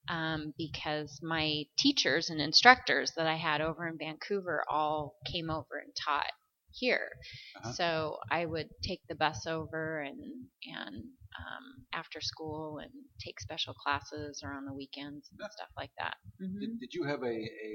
um, 0.08 0.52
because 0.58 1.20
my 1.22 1.64
teachers 1.78 2.30
and 2.30 2.40
instructors 2.40 3.12
that 3.16 3.26
I 3.26 3.36
had 3.36 3.60
over 3.60 3.86
in 3.86 3.98
Vancouver 3.98 4.64
all 4.68 5.16
came 5.30 5.50
over 5.50 5.78
and 5.82 5.92
taught 5.96 6.32
here. 6.75 7.09
Uh-huh. 7.57 7.73
So 7.76 8.19
I 8.31 8.47
would 8.47 8.69
take 8.83 9.00
the 9.09 9.14
bus 9.16 9.47
over 9.47 10.00
and 10.00 10.19
and 10.66 10.97
um, 11.38 11.87
after 11.93 12.21
school 12.21 12.78
and 12.78 12.90
take 13.25 13.40
special 13.40 13.75
classes 13.75 14.40
or 14.45 14.52
on 14.54 14.64
the 14.66 14.75
weekends 14.75 15.28
and 15.31 15.40
Yeah. 15.40 15.49
stuff 15.50 15.71
like 15.76 15.93
that. 15.99 16.16
hmm 16.40 16.59
Did, 16.61 16.78
did 16.81 16.95
you 16.95 17.04
have 17.04 17.23
a, 17.23 17.26
a, 17.26 17.73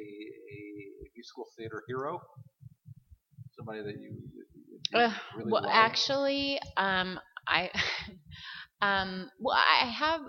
a 1.05 1.11
musical 1.15 1.45
theater 1.57 1.83
hero? 1.87 2.21
Somebody 3.55 3.81
that 3.83 3.95
you, 3.99 4.11
you, 4.33 4.45
you 4.69 4.79
Uh, 4.93 5.11
really 5.33 5.53
well, 5.53 5.61
loved? 5.61 5.73
actually, 5.73 6.59
um, 6.77 7.19
I, 7.47 7.69
um, 8.81 9.29
well, 9.39 9.57
I 9.57 9.85
have. 9.85 10.21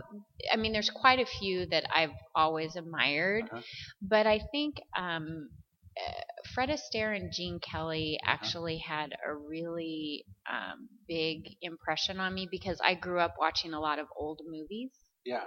I 0.53 0.57
mean, 0.57 0.73
there's 0.73 0.91
quite 0.91 1.21
a 1.21 1.27
few 1.27 1.67
that 1.67 1.85
I've 1.95 2.12
always 2.35 2.77
admired, 2.77 3.45
Uh-huh. 3.45 3.62
but 4.03 4.27
I 4.27 4.41
think 4.53 4.77
um, 4.97 5.50
uh, 5.99 6.21
Fred 6.54 6.71
Astaire 6.71 7.16
and 7.16 7.33
Gene 7.33 7.61
Kelly 7.61 8.19
actually 8.25 8.78
had 8.78 9.12
a 9.26 9.35
really 9.35 10.25
um, 10.50 10.88
big 11.09 11.57
impression 11.62 12.21
on 12.21 12.35
me 12.35 12.49
because 12.50 12.80
I 12.85 12.95
grew 12.95 13.21
up 13.21 13.35
watching 13.38 13.73
a 13.75 13.80
lot 13.80 13.99
of 13.99 14.07
old 14.16 14.40
movies 14.47 14.90
Yeah. 15.25 15.45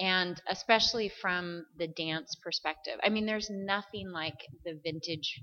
and 0.00 0.40
especially 0.48 1.08
from 1.08 1.66
the 1.76 1.88
dance 1.88 2.34
perspective. 2.42 2.98
I 3.02 3.08
mean, 3.10 3.26
there's 3.26 3.50
nothing 3.50 4.10
like 4.12 4.38
the 4.64 4.78
vintage 4.82 5.42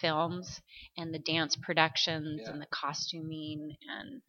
films 0.00 0.60
and 0.96 1.12
the 1.14 1.18
dance 1.18 1.56
productions 1.56 2.40
Yeah. 2.44 2.52
and 2.52 2.60
the 2.62 2.66
costuming 2.66 3.76
and 3.88 4.22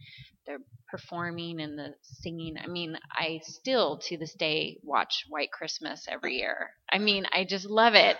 the 0.45 0.57
performing 0.89 1.61
and 1.61 1.77
the 1.77 1.93
singing. 2.01 2.55
I 2.57 2.67
mean, 2.67 2.97
I 3.11 3.39
still 3.43 3.97
to 4.07 4.17
this 4.17 4.33
day 4.33 4.79
watch 4.83 5.25
White 5.29 5.51
Christmas 5.51 6.05
every 6.09 6.35
year. 6.37 6.71
I 6.91 6.97
mean, 6.97 7.25
I 7.31 7.45
just 7.45 7.65
love 7.65 7.93
it. 7.95 8.17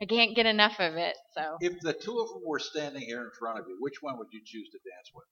I 0.00 0.04
can't 0.06 0.36
get 0.36 0.46
enough 0.46 0.78
of 0.78 0.94
it. 0.96 1.16
So, 1.34 1.56
If 1.60 1.80
the 1.80 1.92
two 1.94 2.18
of 2.20 2.28
them 2.28 2.42
were 2.46 2.58
standing 2.58 3.02
here 3.02 3.22
in 3.22 3.30
front 3.38 3.58
of 3.58 3.66
you, 3.68 3.76
which 3.80 4.02
one 4.02 4.18
would 4.18 4.28
you 4.32 4.40
choose 4.44 4.68
to 4.70 4.78
dance 4.78 5.10
with? 5.14 5.24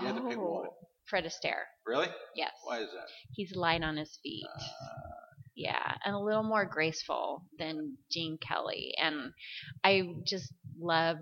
You 0.00 0.06
had 0.06 0.16
to 0.16 0.22
pick 0.28 0.38
one. 0.38 0.66
Oh, 0.68 0.74
Fred 1.06 1.24
Astaire. 1.24 1.64
Really? 1.86 2.08
Yes. 2.34 2.52
Why 2.64 2.78
is 2.78 2.90
that? 2.92 3.08
He's 3.32 3.54
light 3.54 3.82
on 3.82 3.96
his 3.96 4.18
feet. 4.22 4.46
Uh, 4.56 4.60
Yeah, 5.54 5.94
and 6.04 6.14
a 6.14 6.18
little 6.18 6.42
more 6.42 6.64
graceful 6.64 7.44
than 7.58 7.96
Gene 8.10 8.38
Kelly. 8.38 8.94
And 8.98 9.32
I 9.84 10.02
just 10.26 10.52
loved, 10.80 11.20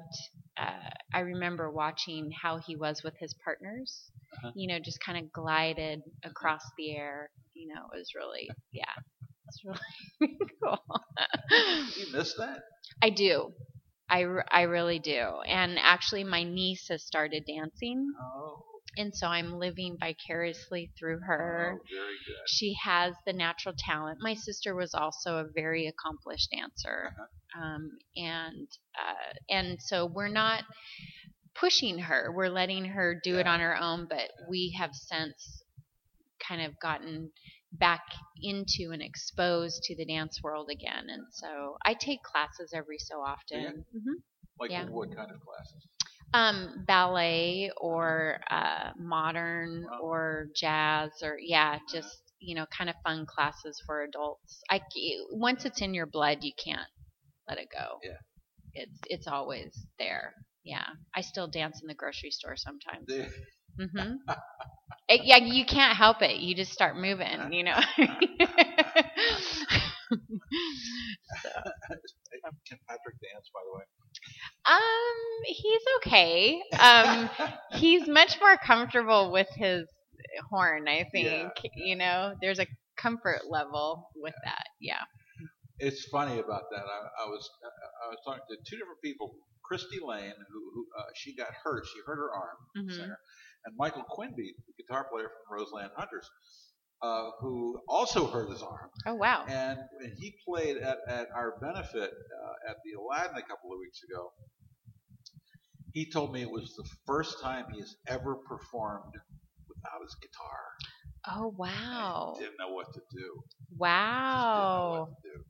uh, 0.56 0.90
I 1.12 1.20
remember 1.20 1.70
watching 1.70 2.30
how 2.30 2.58
he 2.58 2.76
was 2.76 3.02
with 3.02 3.14
his 3.18 3.34
partners. 3.44 4.10
Uh-huh. 4.34 4.52
You 4.54 4.68
know, 4.68 4.78
just 4.78 5.00
kind 5.00 5.18
of 5.18 5.32
glided 5.32 6.02
across 6.24 6.62
the 6.76 6.94
air. 6.94 7.30
You 7.54 7.74
know, 7.74 7.82
it 7.92 7.98
was 7.98 8.10
really, 8.14 8.48
yeah, 8.72 8.84
it's 9.48 9.64
really 9.64 10.38
cool. 10.62 10.78
you 11.96 12.06
miss 12.12 12.34
that? 12.34 12.60
I 13.02 13.10
do. 13.10 13.52
I, 14.10 14.24
I 14.50 14.62
really 14.62 14.98
do. 14.98 15.40
And 15.46 15.78
actually, 15.78 16.24
my 16.24 16.42
niece 16.44 16.88
has 16.88 17.04
started 17.04 17.44
dancing. 17.46 18.12
Oh, 18.20 18.77
And 18.98 19.14
so 19.14 19.26
I'm 19.28 19.58
living 19.58 19.96
vicariously 19.98 20.90
through 20.98 21.20
her. 21.20 21.78
oh, 21.80 21.84
very 21.90 22.16
good. 22.26 22.48
she 22.48 22.74
has 22.82 23.14
the 23.26 23.32
natural 23.32 23.74
talent. 23.78 24.18
My 24.20 24.34
sister 24.34 24.74
was 24.74 24.92
also 24.94 25.36
a 25.38 25.46
very 25.54 25.86
accomplished 25.86 26.50
dancer, 26.50 27.12
Uh-huh. 27.18 27.62
um, 27.64 27.90
and 28.16 28.68
uh, 28.98 29.32
and 29.48 29.78
so 29.80 30.04
we're 30.06 30.28
not 30.28 30.64
pushing 31.54 31.98
her. 31.98 32.32
We're 32.34 32.48
letting 32.50 32.84
her 32.86 33.20
do 33.22 33.38
it 33.38 33.46
on 33.46 33.60
her 33.60 33.76
own. 33.76 34.06
But 34.08 34.30
we 34.50 34.74
have 34.78 34.90
since 34.94 35.62
kind 36.46 36.62
of 36.62 36.78
gotten 36.80 37.30
back 37.72 38.02
into 38.42 38.92
and 38.92 39.02
exposed 39.02 39.82
to 39.84 39.96
the 39.96 40.06
dance 40.06 40.40
world 40.42 40.68
again. 40.72 41.06
And 41.08 41.24
so 41.32 41.76
I 41.84 41.94
take 41.94 42.22
classes 42.22 42.72
every 42.74 42.98
so 42.98 43.16
often. 43.20 43.84
hmm 43.92 44.14
Like 44.60 44.70
Yeah. 44.70 44.86
what 44.86 45.08
kind 45.14 45.30
of 45.30 45.40
classes? 45.40 45.86
Um, 46.34 46.84
ballet 46.86 47.70
or 47.76 48.40
uh, 48.50 48.90
modern 48.98 49.84
Wow. 49.90 49.98
or 50.02 50.46
jazz 50.54 51.10
or 51.22 51.38
yeah, 51.40 51.78
just 51.92 52.22
you 52.40 52.54
know, 52.54 52.66
kind 52.76 52.88
of 52.90 52.96
fun 53.04 53.26
classes 53.26 53.82
for 53.86 54.02
adults. 54.04 54.60
I 54.70 54.80
once 55.32 55.64
it's 55.64 55.82
in 55.82 55.94
your 55.94 56.06
blood, 56.06 56.38
you 56.42 56.52
can't 56.62 56.88
let 57.48 57.58
it 57.58 57.68
go. 57.72 57.98
Yeah. 58.02 58.12
it's 58.74 58.98
it's 59.08 59.26
always 59.28 59.86
there. 59.98 60.34
Yeah, 60.64 60.84
I 61.14 61.22
still 61.22 61.48
dance 61.48 61.80
in 61.82 61.88
the 61.88 61.94
grocery 61.94 62.30
store 62.30 62.56
sometimes. 62.56 63.06
The- 63.08 63.30
hmm 63.78 64.14
It- 65.08 65.24
yeah, 65.24 65.38
you 65.38 65.64
can't 65.66 65.96
help 65.96 66.22
it. 66.22 66.36
You 66.40 66.54
just 66.54 66.72
start 66.72 66.96
moving, 66.96 67.52
you 67.52 67.64
know. 67.64 67.78
Can 72.68 72.78
Patrick 72.88 73.16
dance, 73.20 73.50
by 73.52 73.60
the 73.64 73.78
way? 73.78 73.84
Um, 74.66 75.44
he's 75.44 75.82
okay. 75.98 76.60
Um, 76.78 77.30
he's 77.72 78.06
much 78.08 78.38
more 78.40 78.56
comfortable 78.56 79.30
with 79.32 79.48
his 79.56 79.86
horn, 80.50 80.88
I 80.88 81.04
think. 81.12 81.50
Yeah, 81.64 81.70
You 81.74 81.96
know, 81.96 82.34
there's 82.40 82.58
a 82.58 82.66
comfort 82.96 83.42
level 83.48 84.10
with 84.16 84.34
that. 84.44 84.64
Yeah. 84.80 85.00
It's 85.78 86.04
funny 86.06 86.40
about 86.40 86.62
that. 86.72 86.82
I, 86.82 87.24
I 87.24 87.26
was 87.28 87.48
I 88.04 88.08
was 88.08 88.18
talking 88.26 88.42
to 88.50 88.56
two 88.68 88.76
different 88.76 89.00
people. 89.02 89.34
Christy 89.62 89.98
Lane, 90.02 90.32
who, 90.50 90.60
who 90.74 90.86
uh, 90.98 91.04
she 91.14 91.36
got 91.36 91.48
hurt. 91.62 91.84
She 91.86 92.00
hurt 92.06 92.16
her 92.16 92.32
arm, 92.34 92.56
Mhm. 92.76 92.90
singer, 92.92 93.18
and 93.66 93.76
Michael 93.76 94.02
Quinby, 94.08 94.54
the 94.66 94.82
guitar 94.82 95.06
player 95.12 95.28
from 95.28 95.56
Roseland 95.58 95.90
Hunters, 95.94 96.28
uh, 97.02 97.30
who 97.40 97.80
also 97.88 98.26
hurt 98.26 98.50
his 98.50 98.62
arm. 98.62 98.90
Oh 99.06 99.14
wow. 99.14 99.46
And 99.48 99.78
when 100.00 100.12
he 100.18 100.34
played 100.46 100.76
at, 100.78 100.98
at 101.08 101.28
our 101.34 101.58
benefit 101.60 102.10
uh, 102.10 102.70
at 102.70 102.76
the 102.84 103.00
Aladdin 103.00 103.36
a 103.36 103.42
couple 103.42 103.72
of 103.72 103.78
weeks 103.80 104.00
ago, 104.02 104.30
he 105.92 106.10
told 106.10 106.32
me 106.32 106.42
it 106.42 106.50
was 106.50 106.74
the 106.76 106.88
first 107.06 107.40
time 107.42 107.66
he 107.72 107.80
has 107.80 107.96
ever 108.06 108.36
performed 108.36 109.14
without 109.68 110.02
his 110.02 110.16
guitar. 110.20 110.60
Oh 111.26 111.48
And 111.48 111.56
wow. 111.56 112.34
he 112.36 112.44
didn't 112.44 112.56
know 112.58 112.72
what 112.74 112.92
to 112.94 113.00
do. 113.12 113.42
Just 114.32 114.48
didn't 114.54 114.72
know 114.74 114.82
Wow. 114.82 114.90
what 114.90 115.22
to 115.22 115.28
do. 115.28 115.44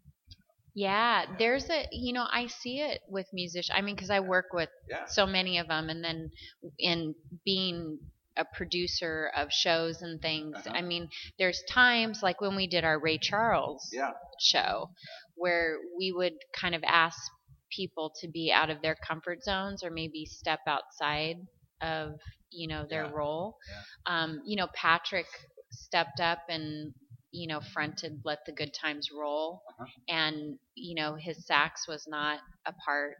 Yeah, 0.74 1.26
there's 1.38 1.68
a 1.70 1.86
you 1.90 2.12
know 2.12 2.26
I 2.30 2.46
see 2.46 2.80
it 2.80 3.00
with 3.08 3.26
musicians. 3.32 3.76
I 3.76 3.82
mean, 3.82 3.96
because 3.96 4.10
I 4.10 4.20
work 4.20 4.46
with 4.52 4.68
Yeah. 4.88 5.06
so 5.08 5.26
many 5.26 5.58
of 5.58 5.68
them, 5.68 5.88
and 5.90 6.04
then 6.04 6.30
in 6.78 7.14
being 7.44 7.98
a 8.38 8.44
producer 8.56 9.30
of 9.36 9.52
shows 9.52 10.02
and 10.02 10.20
things, 10.22 10.56
Uh-huh. 10.56 10.76
I 10.78 10.82
mean, 10.82 11.08
there's 11.38 11.62
times 11.68 12.22
like 12.22 12.40
when 12.40 12.56
we 12.56 12.66
did 12.66 12.84
our 12.84 12.98
Ray 12.98 13.18
Charles 13.18 13.90
Yeah. 13.92 14.12
show 14.40 14.90
where 15.34 15.78
we 15.98 16.12
would 16.12 16.34
kind 16.52 16.74
of 16.74 16.82
ask 16.84 17.18
people 17.70 18.12
to 18.20 18.28
be 18.28 18.52
out 18.52 18.70
of 18.70 18.80
their 18.82 18.96
comfort 19.06 19.42
zones 19.42 19.82
or 19.84 19.90
maybe 19.90 20.24
step 20.24 20.60
outside 20.66 21.36
of 21.82 22.18
you 22.50 22.66
know 22.68 22.86
their 22.88 23.04
Yeah. 23.04 23.12
role. 23.12 23.56
Yeah. 23.68 23.82
Um, 24.06 24.42
you 24.46 24.56
know, 24.56 24.68
Patrick 24.74 25.26
stepped 25.70 26.20
up 26.20 26.40
and 26.48 26.94
you 27.30 27.46
know 27.48 27.60
fronted 27.60 28.20
"Let 28.24 28.44
the 28.46 28.52
Good 28.52 28.72
Times 28.74 29.10
Roll," 29.12 29.62
Uh-huh. 29.68 29.86
and 30.08 30.58
you 30.74 30.94
know 30.94 31.14
his 31.16 31.46
sax 31.46 31.86
was 31.86 32.06
not 32.08 32.40
a 32.66 32.72
part 32.72 33.16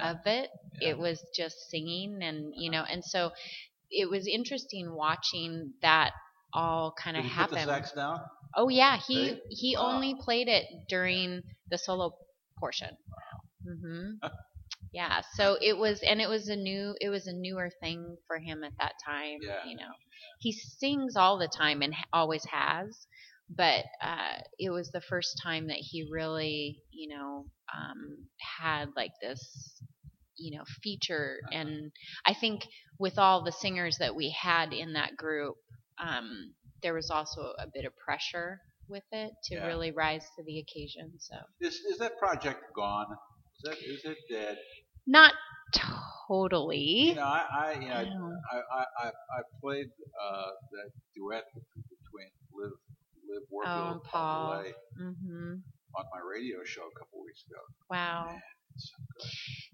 of 0.00 0.16
it. 0.26 0.50
Yeah. 0.80 0.90
It 0.90 0.98
was 0.98 1.22
just 1.34 1.56
singing, 1.70 2.22
and 2.22 2.52
you 2.56 2.70
know, 2.70 2.82
and 2.82 3.04
so 3.04 3.30
it 3.90 4.08
was 4.10 4.26
interesting 4.26 4.92
watching 4.94 5.72
that 5.82 6.12
all 6.52 6.92
kind 7.02 7.16
of 7.16 7.24
happen. 7.24 7.56
put 7.58 7.60
the 7.66 7.70
sax 7.72 7.92
down? 7.92 8.20
Oh 8.56 8.68
yeah, 8.68 8.98
he 8.98 9.40
he 9.50 9.76
Wow. 9.76 9.82
only 9.94 10.14
played 10.14 10.48
it 10.48 10.66
during 10.88 11.42
the 11.70 11.78
solo 11.78 12.16
portion. 12.58 12.96
Mhm. 13.66 14.20
yeah, 14.92 15.22
so 15.34 15.58
it 15.60 15.76
was 15.76 16.02
and 16.02 16.20
it 16.20 16.28
was 16.28 16.48
a 16.48 16.56
new 16.56 16.94
it 17.00 17.08
was 17.10 17.26
a 17.26 17.32
newer 17.32 17.70
thing 17.80 18.16
for 18.26 18.38
him 18.38 18.64
at 18.64 18.72
that 18.78 18.94
time, 19.04 19.38
Yeah. 19.40 19.60
you 19.64 19.76
know. 19.76 19.92
He 20.40 20.52
sings 20.52 21.16
all 21.16 21.38
the 21.38 21.48
time 21.48 21.82
and 21.82 21.94
always 22.12 22.44
has, 22.46 23.06
but 23.48 23.84
uh 24.02 24.38
it 24.58 24.70
was 24.70 24.90
the 24.90 25.00
first 25.00 25.38
time 25.42 25.68
that 25.68 25.78
he 25.80 26.08
really, 26.10 26.82
you 26.92 27.08
know, 27.16 27.46
um 27.74 28.26
had 28.58 28.90
like 28.96 29.12
this 29.20 29.75
you 30.38 30.56
know 30.56 30.64
feature 30.82 31.38
Uh-huh. 31.46 31.58
and 31.60 31.92
I 32.26 32.34
think 32.34 32.66
with 32.98 33.18
all 33.18 33.42
the 33.44 33.52
singers 33.52 33.98
that 33.98 34.14
we 34.16 34.30
had 34.30 34.72
in 34.72 34.94
that 34.94 35.16
group 35.16 35.56
um 35.98 36.54
there 36.82 36.94
was 36.94 37.10
also 37.10 37.40
a 37.58 37.66
bit 37.72 37.84
of 37.84 37.92
pressure 37.96 38.60
with 38.88 39.04
it 39.12 39.32
to 39.44 39.56
Yeah. 39.56 39.66
really 39.66 39.90
rise 39.90 40.24
to 40.36 40.42
the 40.44 40.58
occasion. 40.60 41.12
So 41.18 41.36
Is 41.60 41.74
is 41.90 41.98
that 41.98 42.18
project 42.18 42.60
gone? 42.74 43.06
Is 43.56 43.62
that 43.64 43.78
is 43.78 44.04
it 44.04 44.18
dead? 44.30 44.58
not 45.06 45.32
totally 46.28 47.10
You 47.10 47.14
know, 47.16 47.22
I, 47.22 47.44
I 47.52 47.72
you 47.80 47.88
know, 47.88 47.94
No. 48.04 48.36
I, 48.52 48.56
I, 48.56 48.84
I, 49.04 49.08
I 49.08 49.40
played 49.60 49.86
uh, 50.22 50.50
that 50.72 50.90
duet 51.14 51.44
between 51.74 52.30
Liv 52.54 52.72
Liv 53.28 53.42
Warfield 53.50 53.76
Oh, 53.76 53.92
and 53.92 54.02
Paul. 54.02 54.46
Paul 54.46 54.62
DeLay 54.62 54.72
hmm 54.98 55.54
on 55.96 56.04
my 56.12 56.20
radio 56.20 56.58
show 56.64 56.82
a 56.82 56.98
couple 56.98 57.24
weeks 57.24 57.42
ago. 57.48 57.60
Wow. 57.90 58.26
Man, 58.26 58.40
it's 58.74 58.90
so 58.90 58.98
good. 59.16 59.30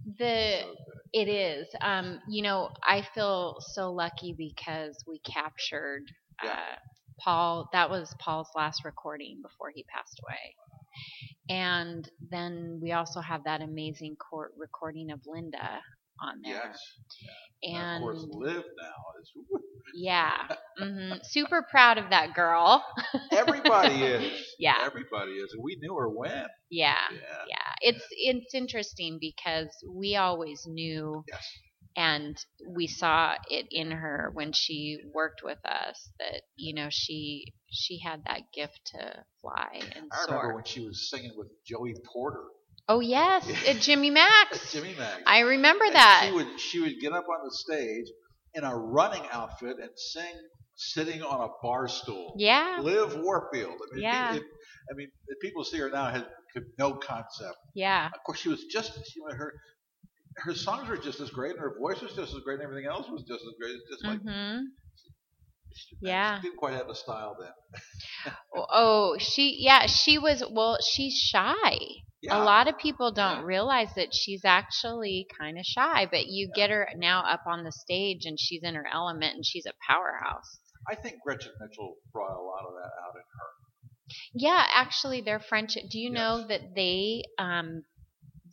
The 0.07 0.61
So 0.63 0.75
it 1.13 1.29
is. 1.29 1.67
Um, 1.81 2.21
you 2.29 2.43
know, 2.43 2.71
I 2.83 3.03
feel 3.15 3.57
so 3.61 3.93
lucky 3.93 4.35
because 4.37 4.97
we 5.07 5.21
captured 5.21 6.05
Yeah. 6.43 6.51
uh, 6.51 6.77
Paul. 7.21 7.69
That 7.73 7.91
was 7.91 8.15
Paul's 8.19 8.49
last 8.57 8.85
recording 8.85 9.41
before 9.43 9.71
he 9.75 9.85
passed 9.85 10.21
away. 10.25 10.57
And 11.49 12.09
then 12.31 12.81
we 12.83 12.93
also 12.93 13.21
have 13.21 13.45
that 13.45 13.63
amazing 13.63 14.17
court 14.17 14.53
recording 14.57 15.11
of 15.11 15.21
Linda 15.27 15.83
on 16.23 16.41
there. 16.43 16.55
Yes. 16.55 16.79
And 17.65 17.97
of 17.97 18.01
course, 18.01 18.27
Liv 18.33 18.65
now 18.81 19.21
is. 19.21 19.31
yeah, 19.95 20.49
hmm 20.79 21.13
super 21.23 21.67
proud 21.71 21.99
of 21.99 22.11
that 22.11 22.35
girl. 22.35 22.85
Everybody 23.33 24.03
is. 24.03 24.47
Yeah. 24.59 24.77
Everybody 24.85 25.33
is. 25.33 25.55
We 25.61 25.77
knew 25.81 25.95
her 25.97 26.09
when. 26.09 26.47
Yeah, 26.71 26.95
Yeah. 27.13 27.19
yeah. 27.49 27.73
It's 27.81 28.05
it's 28.11 28.55
interesting 28.55 29.19
because 29.21 29.69
we 29.89 30.17
always 30.17 30.67
knew 30.67 31.25
Yes. 31.29 31.47
and 31.97 32.37
we 32.67 32.87
saw 32.87 33.35
it 33.51 33.67
in 33.71 33.91
her 33.91 34.31
when 34.35 34.53
she 34.53 34.99
worked 35.15 35.43
with 35.45 35.59
us 35.65 36.11
that 36.19 36.43
you 36.57 36.75
know 36.75 36.89
she 36.91 37.53
she 37.71 37.99
had 38.01 38.23
that 38.27 38.43
gift 38.55 38.81
to 38.87 39.25
fly 39.41 39.69
and 39.73 40.11
I 40.13 40.23
remember 40.25 40.47
soar. 40.49 40.55
when 40.55 40.65
she 40.65 40.81
was 40.87 41.11
singing 41.11 41.33
with 41.37 41.49
Joey 41.67 41.95
Porter. 42.13 42.45
Oh 42.89 43.01
yes, 43.01 43.49
uh, 43.69 43.75
Jimmy 43.81 44.11
Max. 44.11 44.73
Jimmy 44.73 44.95
Max. 44.99 45.23
I 45.27 45.41
remember 45.41 45.85
And 45.85 45.95
that. 45.95 46.25
She 46.29 46.33
would 46.35 46.61
she 46.61 46.81
would 46.81 47.01
get 47.01 47.13
up 47.13 47.25
on 47.29 47.45
the 47.45 47.51
stage 47.55 48.07
in 48.55 48.65
a 48.65 48.77
running 48.77 49.23
outfit 49.31 49.77
and 49.81 49.91
sing 49.97 50.35
sitting 50.75 51.23
on 51.23 51.49
a 51.49 51.53
bar 51.63 51.87
stool. 51.89 52.35
yeah, 52.39 52.79
Liv 52.83 53.17
Warfield. 53.17 53.75
I 53.75 53.95
mean, 53.95 54.03
Yeah. 54.03 54.35
If, 54.37 54.43
I 54.91 54.95
mean, 54.97 55.09
if 55.29 55.39
people 55.41 55.65
see 55.65 55.79
her 55.79 55.91
now 55.91 56.07
have 56.11 56.27
have 56.55 56.65
no 56.79 56.95
concept. 56.95 57.57
yeah, 57.75 58.07
Of 58.13 58.23
course, 58.27 58.41
she 58.41 58.49
was 58.49 58.65
just 58.65 58.93
she, 58.93 59.21
her 59.31 59.53
her 60.39 60.55
songs 60.55 60.89
were 60.89 60.97
just 60.97 61.21
as 61.21 61.31
great, 61.31 61.53
and 61.53 61.61
her 61.61 61.77
voice 61.79 62.01
was 62.01 62.13
just 62.15 62.35
as 62.35 62.41
great, 62.45 62.55
and 62.55 62.65
everything 62.65 62.87
else 62.91 63.09
was 63.09 63.23
just 63.23 63.43
as 63.43 63.55
great. 63.61 63.75
It's 63.75 63.91
just 63.91 64.05
like 64.05 64.21
hmm 64.21 64.61
she, 65.75 65.97
Yeah. 66.03 66.37
she 66.41 66.49
didn't 66.49 66.59
quite 66.59 66.75
have 66.75 66.89
the 66.89 66.95
style 66.95 67.37
then. 67.41 68.33
Oh, 68.55 69.17
she 69.19 69.57
yeah, 69.61 69.87
she 69.87 70.19
was 70.19 70.43
well, 70.51 70.79
she's 70.83 71.15
shy. 71.15 71.77
Yeah. 72.23 72.39
A 72.39 72.45
lot 72.45 72.69
of 72.69 72.79
people 72.79 73.11
don't 73.13 73.41
Yeah. 73.41 73.45
realize 73.45 73.95
that 73.97 74.15
she's 74.15 74.45
actually 74.45 75.27
kind 75.39 75.59
of 75.59 75.65
shy, 75.67 76.07
but 76.07 76.27
you 76.27 76.47
Yeah. 76.49 76.53
get 76.55 76.71
her 76.71 76.89
now 76.97 77.21
up 77.25 77.43
on 77.47 77.65
the 77.65 77.73
stage 77.73 78.27
and 78.27 78.39
she's 78.39 78.63
in 78.63 78.75
her 78.77 78.87
element 78.87 79.35
and 79.35 79.45
she's 79.45 79.67
a 79.67 79.73
powerhouse. 79.87 80.61
I 80.89 80.95
think 80.95 81.21
Gretchen 81.23 81.53
Mitchell 81.61 81.97
brought 82.13 82.37
a 82.37 82.43
lot 82.43 82.65
of 82.65 82.75
that 82.75 82.91
out 83.05 83.15
in 83.17 83.23
her. 83.23 83.49
Yeah, 84.35 84.67
actually, 84.73 85.21
their 85.21 85.41
friendship. 85.41 85.85
Do 85.91 85.99
you 85.99 86.11
know 86.11 86.47
that 86.47 86.75
they, 86.75 87.25
um, 87.39 87.85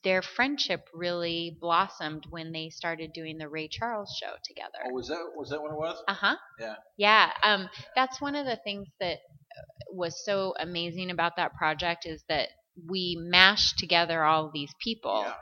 their 0.03 0.21
friendship 0.21 0.87
really 0.93 1.57
blossomed 1.59 2.25
when 2.29 2.51
they 2.51 2.69
started 2.69 3.11
doing 3.13 3.37
the 3.37 3.49
Ray 3.49 3.67
Charles 3.67 4.15
show 4.21 4.33
together. 4.45 4.79
Oh, 4.85 4.93
was 4.93 5.07
that 5.09 5.31
was 5.35 5.49
that 5.49 5.61
what 5.61 5.71
it 5.71 5.77
was? 5.77 6.01
Uh 6.07 6.13
huh. 6.13 6.35
Yeah. 6.59 6.75
Yeah. 6.97 7.31
Um, 7.43 7.69
that's 7.95 8.21
one 8.21 8.35
of 8.35 8.45
the 8.45 8.57
things 8.63 8.87
that 8.99 9.15
uh, 9.57 9.61
was 9.91 10.23
so 10.23 10.53
amazing 10.59 11.11
about 11.11 11.35
that 11.37 11.53
project 11.55 12.05
is 12.05 12.23
that 12.29 12.49
we 12.87 13.17
mashed 13.19 13.77
together 13.77 14.23
all 14.23 14.47
of 14.47 14.53
these 14.53 14.73
people 14.79 15.25
Yeah. 15.25 15.33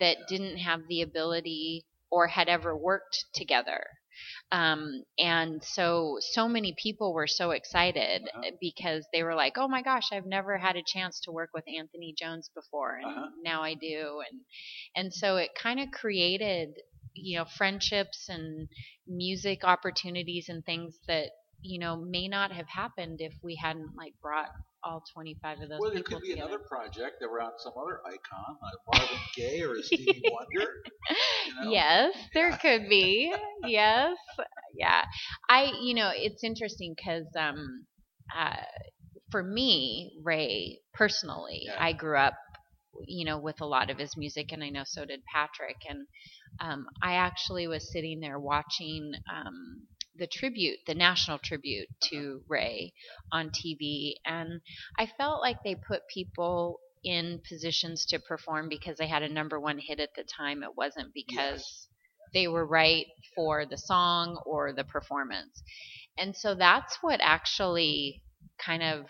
that 0.00 0.26
didn't 0.28 0.58
have 0.58 0.80
the 0.88 1.02
ability 1.02 1.86
or 2.10 2.26
had 2.28 2.48
ever 2.48 2.76
worked 2.76 3.24
together. 3.34 3.84
Um, 4.50 5.04
and 5.18 5.64
so, 5.64 6.18
so 6.20 6.48
many 6.48 6.74
people 6.76 7.14
were 7.14 7.26
so 7.26 7.50
excited 7.52 8.22
Uh-huh. 8.34 8.50
because 8.60 9.06
they 9.12 9.22
were 9.22 9.34
like, 9.34 9.56
"Oh 9.58 9.68
my 9.68 9.82
gosh, 9.82 10.12
I've 10.12 10.26
never 10.26 10.58
had 10.58 10.76
a 10.76 10.82
chance 10.82 11.20
to 11.20 11.32
work 11.32 11.50
with 11.54 11.64
Anthony 11.68 12.12
Jones 12.16 12.50
before, 12.54 12.96
and 12.96 13.06
Uh-huh. 13.06 13.30
now 13.42 13.62
I 13.62 13.74
do." 13.74 14.22
And 14.30 14.40
and 14.94 15.12
so 15.14 15.36
it 15.38 15.54
kind 15.54 15.80
of 15.80 15.90
created, 15.90 16.70
you 17.14 17.38
know, 17.38 17.44
friendships 17.46 18.28
and 18.28 18.68
music 19.06 19.64
opportunities 19.64 20.48
and 20.48 20.64
things 20.64 20.98
that 21.08 21.30
you 21.62 21.78
know 21.78 21.96
may 21.96 22.28
not 22.28 22.52
have 22.52 22.68
happened 22.68 23.20
if 23.20 23.34
we 23.42 23.56
hadn't 23.56 23.94
like 23.96 24.14
brought 24.20 24.50
all 24.84 25.02
25 25.12 25.60
of 25.60 25.68
those 25.68 25.78
Well, 25.80 25.90
there 25.92 26.02
could 26.02 26.20
be 26.22 26.30
together. 26.30 26.48
another 26.48 26.64
project 26.68 27.22
around 27.22 27.52
some 27.58 27.72
other 27.80 28.00
icon, 28.06 28.56
like 28.62 29.00
Marvin 29.00 29.18
Gaye 29.36 29.62
or 29.62 29.80
Stevie 29.82 30.22
Wonder. 30.32 30.68
you 31.46 31.54
know? 31.54 31.70
Yes, 31.70 32.14
there 32.34 32.50
Yeah. 32.50 32.56
could 32.56 32.88
be. 32.88 33.34
yes, 33.64 34.16
yeah. 34.76 35.04
I, 35.48 35.72
you 35.82 35.94
know, 35.94 36.10
it's 36.14 36.44
interesting 36.44 36.94
because, 36.96 37.26
um, 37.38 37.86
uh, 38.36 38.56
for 39.30 39.42
me, 39.42 40.18
Ray 40.22 40.80
personally, 40.94 41.62
Yeah. 41.66 41.76
I 41.78 41.92
grew 41.92 42.18
up, 42.18 42.34
you 43.06 43.24
know, 43.24 43.38
with 43.38 43.60
a 43.60 43.66
lot 43.66 43.90
of 43.90 43.98
his 43.98 44.16
music, 44.16 44.52
and 44.52 44.62
I 44.62 44.68
know 44.70 44.82
so 44.84 45.04
did 45.04 45.20
Patrick. 45.32 45.76
And 45.88 46.06
um, 46.60 46.86
I 47.02 47.14
actually 47.14 47.66
was 47.66 47.90
sitting 47.92 48.20
there 48.20 48.38
watching 48.38 49.12
um, 49.34 49.86
the 50.16 50.26
tribute, 50.26 50.78
the 50.86 50.94
national 50.94 51.38
tribute 51.38 51.88
to 52.10 52.42
Ray 52.48 52.92
on 53.32 53.50
TV, 53.50 54.14
and 54.26 54.60
I 54.98 55.06
felt 55.06 55.40
like 55.40 55.62
they 55.62 55.74
put 55.74 56.08
people 56.08 56.80
in 57.04 57.40
positions 57.48 58.06
to 58.06 58.18
perform 58.20 58.68
because 58.68 58.96
they 58.98 59.06
had 59.08 59.22
a 59.22 59.28
number 59.28 59.58
one 59.60 59.78
hit 59.78 60.00
at 60.00 60.14
the 60.14 60.24
time. 60.24 60.62
It 60.62 60.76
wasn't 60.76 61.12
because 61.14 61.64
Yes. 61.64 61.88
they 62.32 62.48
were 62.48 62.66
right 62.66 63.06
for 63.34 63.66
the 63.66 63.78
song 63.78 64.40
or 64.46 64.72
the 64.72 64.84
performance. 64.84 65.62
And 66.18 66.36
so 66.36 66.54
that's 66.54 66.98
what 67.02 67.20
actually 67.22 68.22
kind 68.58 68.82
of 68.82 69.06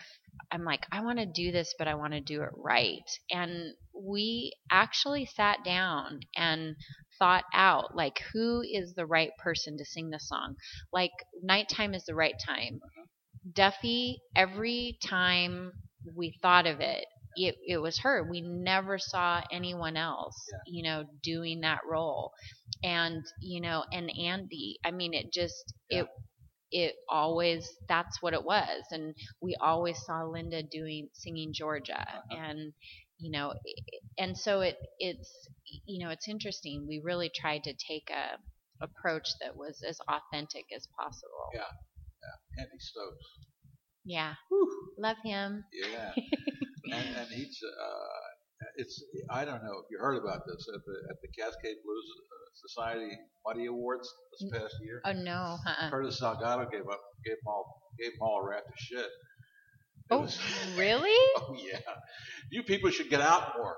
I'm 0.51 0.63
like, 0.63 0.85
I 0.91 1.01
want 1.03 1.19
to 1.19 1.25
do 1.25 1.51
this, 1.51 1.75
but 1.77 1.87
I 1.87 1.95
want 1.95 2.13
to 2.13 2.21
do 2.21 2.41
it 2.41 2.49
right. 2.55 3.03
And 3.31 3.73
we 3.93 4.53
actually 4.71 5.25
sat 5.25 5.63
down 5.63 6.21
and 6.35 6.75
thought 7.23 7.45
out 7.53 7.95
like 7.95 8.19
who 8.33 8.61
is 8.61 8.93
the 8.95 9.05
right 9.05 9.31
person 9.41 9.77
to 9.77 9.85
sing 9.85 10.09
the 10.09 10.19
song. 10.19 10.55
Like 10.91 11.11
nighttime 11.41 11.93
is 11.93 12.03
the 12.05 12.15
right 12.15 12.35
time. 12.45 12.81
Duffy, 13.55 14.19
every 14.35 14.97
time 15.05 15.71
we 16.15 16.37
thought 16.41 16.65
of 16.67 16.79
it, 16.81 17.05
it, 17.35 17.55
it 17.67 17.77
was 17.77 17.99
her. 17.99 18.27
We 18.29 18.41
never 18.41 18.97
saw 18.99 19.41
anyone 19.51 19.97
else, 19.97 20.35
Yeah. 20.51 20.57
you 20.67 20.83
know, 20.83 21.03
doing 21.23 21.61
that 21.61 21.79
role. 21.89 22.31
And, 22.83 23.23
you 23.41 23.61
know, 23.61 23.85
and 23.91 24.11
Andy, 24.17 24.79
I 24.85 24.91
mean, 24.91 25.13
it 25.13 25.31
just, 25.33 25.73
it, 25.89 26.07
it 26.71 26.95
always, 27.09 27.67
that's 27.87 28.21
what 28.21 28.33
it 28.33 28.43
was. 28.43 28.83
And 28.91 29.15
we 29.41 29.55
always 29.61 29.97
saw 30.05 30.23
Linda 30.23 30.63
doing, 30.63 31.09
singing 31.13 31.53
Georgia. 31.53 32.01
Uh-huh. 32.01 32.37
And, 32.37 32.73
you 33.23 33.31
know, 33.31 33.53
and 34.17 34.37
so 34.37 34.61
it, 34.61 34.75
it's, 34.99 35.47
you 35.85 36.05
know, 36.05 36.11
it's 36.11 36.27
interesting. 36.27 36.85
We 36.87 37.01
really 37.03 37.31
tried 37.33 37.63
to 37.63 37.73
take 37.73 38.09
a 38.11 38.37
approach 38.83 39.29
that 39.41 39.55
was 39.55 39.81
as 39.87 39.97
authentic 40.09 40.65
as 40.75 40.87
possible. 40.99 41.47
Yeah. 41.53 41.61
Yeah 41.61 42.63
andy 42.63 42.79
Stokes. 42.79 43.25
Yeah. 44.05 44.33
Whew. 44.49 44.67
Love 44.99 45.17
him. 45.23 45.63
Yeah. 45.71 46.11
and 46.93 47.15
and 47.15 47.27
he's 47.31 47.59
uh, 47.63 48.67
it's 48.75 49.03
I 49.29 49.45
don't 49.45 49.63
know 49.63 49.79
if 49.79 49.87
you 49.89 49.97
heard 49.99 50.17
about 50.17 50.43
this 50.45 50.67
at 50.73 50.81
the 50.85 50.95
at 51.09 51.17
the 51.21 51.29
Cascade 51.39 51.77
Blues 51.85 52.07
uh, 52.19 52.67
Society 52.67 53.11
Muddy 53.45 53.65
Awards 53.67 54.09
this 54.31 54.51
past 54.51 54.75
year. 54.81 55.01
Oh 55.05 55.13
no, 55.13 55.57
uh-uh. 55.65 55.89
Curtis 55.89 56.19
Salgado 56.21 56.69
gave 56.69 56.87
up 56.91 57.01
gave 57.25 57.35
them 57.35 57.47
all 57.47 57.65
gave 57.99 58.11
them 58.11 58.21
all 58.21 58.41
a 58.43 58.49
raft 58.49 58.67
of 58.67 58.77
shit. 58.77 59.07
Oh, 60.13 60.21
was- 60.21 60.39
really? 60.77 61.17
oh 61.37 61.55
yeah. 61.57 61.79
You 62.51 62.63
people 62.63 62.89
should 62.91 63.09
get 63.09 63.21
out 63.21 63.53
more. 63.57 63.75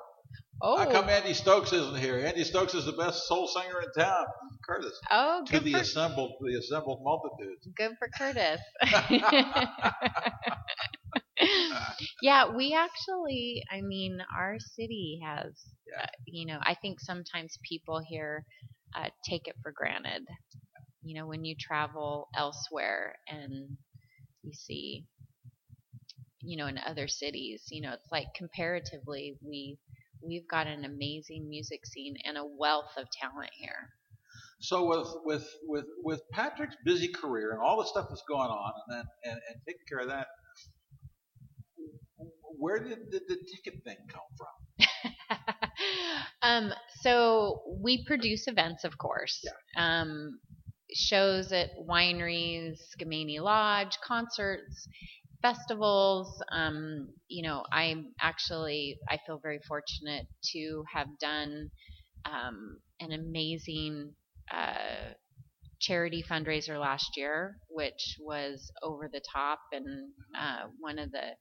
Oh, 0.61 0.77
How 0.77 0.89
come 0.89 1.09
Andy 1.09 1.33
Stokes 1.33 1.73
isn't 1.73 1.97
here? 1.99 2.17
Andy 2.19 2.43
Stokes 2.43 2.73
is 2.73 2.85
the 2.85 2.93
best 2.93 3.27
soul 3.27 3.47
singer 3.47 3.81
in 3.81 3.91
town. 4.03 4.25
Curtis. 4.67 4.93
oh, 5.11 5.43
To 5.47 5.53
good 5.53 5.63
the 5.63 5.71
for, 5.73 5.79
assembled 5.79 6.31
the 6.41 6.57
assembled 6.57 7.01
multitudes. 7.03 7.67
good 7.75 7.91
for 7.99 8.07
Curtis. 8.17 8.59
yeah, 12.21 12.55
we 12.55 12.73
actually, 12.73 13.63
I 13.71 13.81
mean, 13.81 14.19
our 14.35 14.57
city 14.59 15.19
has, 15.23 15.53
Yeah. 15.87 16.03
uh, 16.03 16.07
you 16.25 16.45
know, 16.45 16.59
I 16.61 16.75
think 16.75 16.99
sometimes 16.99 17.57
people 17.67 17.99
here 18.07 18.45
uh, 18.95 19.09
take 19.29 19.47
it 19.47 19.55
for 19.61 19.71
granted. 19.75 20.23
You 21.03 21.19
know, 21.19 21.27
when 21.27 21.43
you 21.45 21.55
travel 21.59 22.29
elsewhere 22.35 23.15
and 23.27 23.77
you 24.43 24.53
see, 24.53 25.05
you 26.45 26.57
know, 26.57 26.67
in 26.67 26.77
other 26.77 27.07
cities, 27.07 27.63
you 27.69 27.81
know, 27.81 27.93
it's 27.93 28.11
like 28.11 28.27
comparatively, 28.35 29.37
we 29.41 29.77
we've 30.21 30.47
got 30.47 30.67
an 30.67 30.85
amazing 30.85 31.49
music 31.49 31.85
scene 31.85 32.15
and 32.23 32.37
a 32.37 32.45
wealth 32.45 32.91
of 32.97 33.07
talent 33.11 33.51
here. 33.53 33.89
So 34.59 34.85
with 34.85 35.07
with 35.25 35.47
with 35.63 35.85
with 36.03 36.21
Patrick's 36.31 36.75
busy 36.85 37.09
career 37.09 37.51
and 37.51 37.61
all 37.61 37.77
the 37.77 37.85
stuff 37.85 38.07
that's 38.09 38.23
going 38.27 38.49
on, 38.49 38.71
and 38.87 38.97
then 38.97 39.05
and, 39.23 39.39
and 39.49 39.61
taking 39.67 39.81
care 39.87 39.99
of 39.99 40.07
that, 40.07 40.27
where 42.57 42.79
did 42.79 43.11
the, 43.11 43.21
the 43.27 43.35
ticket 43.35 43.83
thing 43.83 43.97
come 44.09 44.21
from? 44.37 45.37
um, 46.41 46.73
so 47.01 47.61
we 47.81 48.05
produce 48.05 48.47
events, 48.47 48.83
of 48.83 48.97
course. 48.97 49.45
Um, 49.75 50.39
shows 50.93 51.51
at 51.51 51.69
wineries, 51.87 52.77
Skamania 52.97 53.41
Lodge, 53.41 53.97
concerts, 54.03 54.87
festivals. 55.45 56.41
Um, 56.51 57.09
you 57.27 57.43
know, 57.43 57.63
I'm 57.71 58.13
actually 58.19 58.97
I 59.07 59.19
feel 59.27 59.39
very 59.41 59.59
fortunate 59.67 60.25
to 60.53 60.83
have 60.91 61.07
done 61.19 61.69
um, 62.25 62.77
an 62.99 63.11
amazing 63.11 64.13
uh, 64.51 65.13
charity 65.79 66.23
fundraiser 66.27 66.79
last 66.79 67.11
year, 67.15 67.57
which 67.69 68.17
was 68.19 68.71
over 68.81 69.07
the 69.11 69.21
top 69.31 69.59
and 69.71 70.09
uh, 70.35 70.67
one 70.79 70.97
of 70.97 71.11
the 71.11 71.35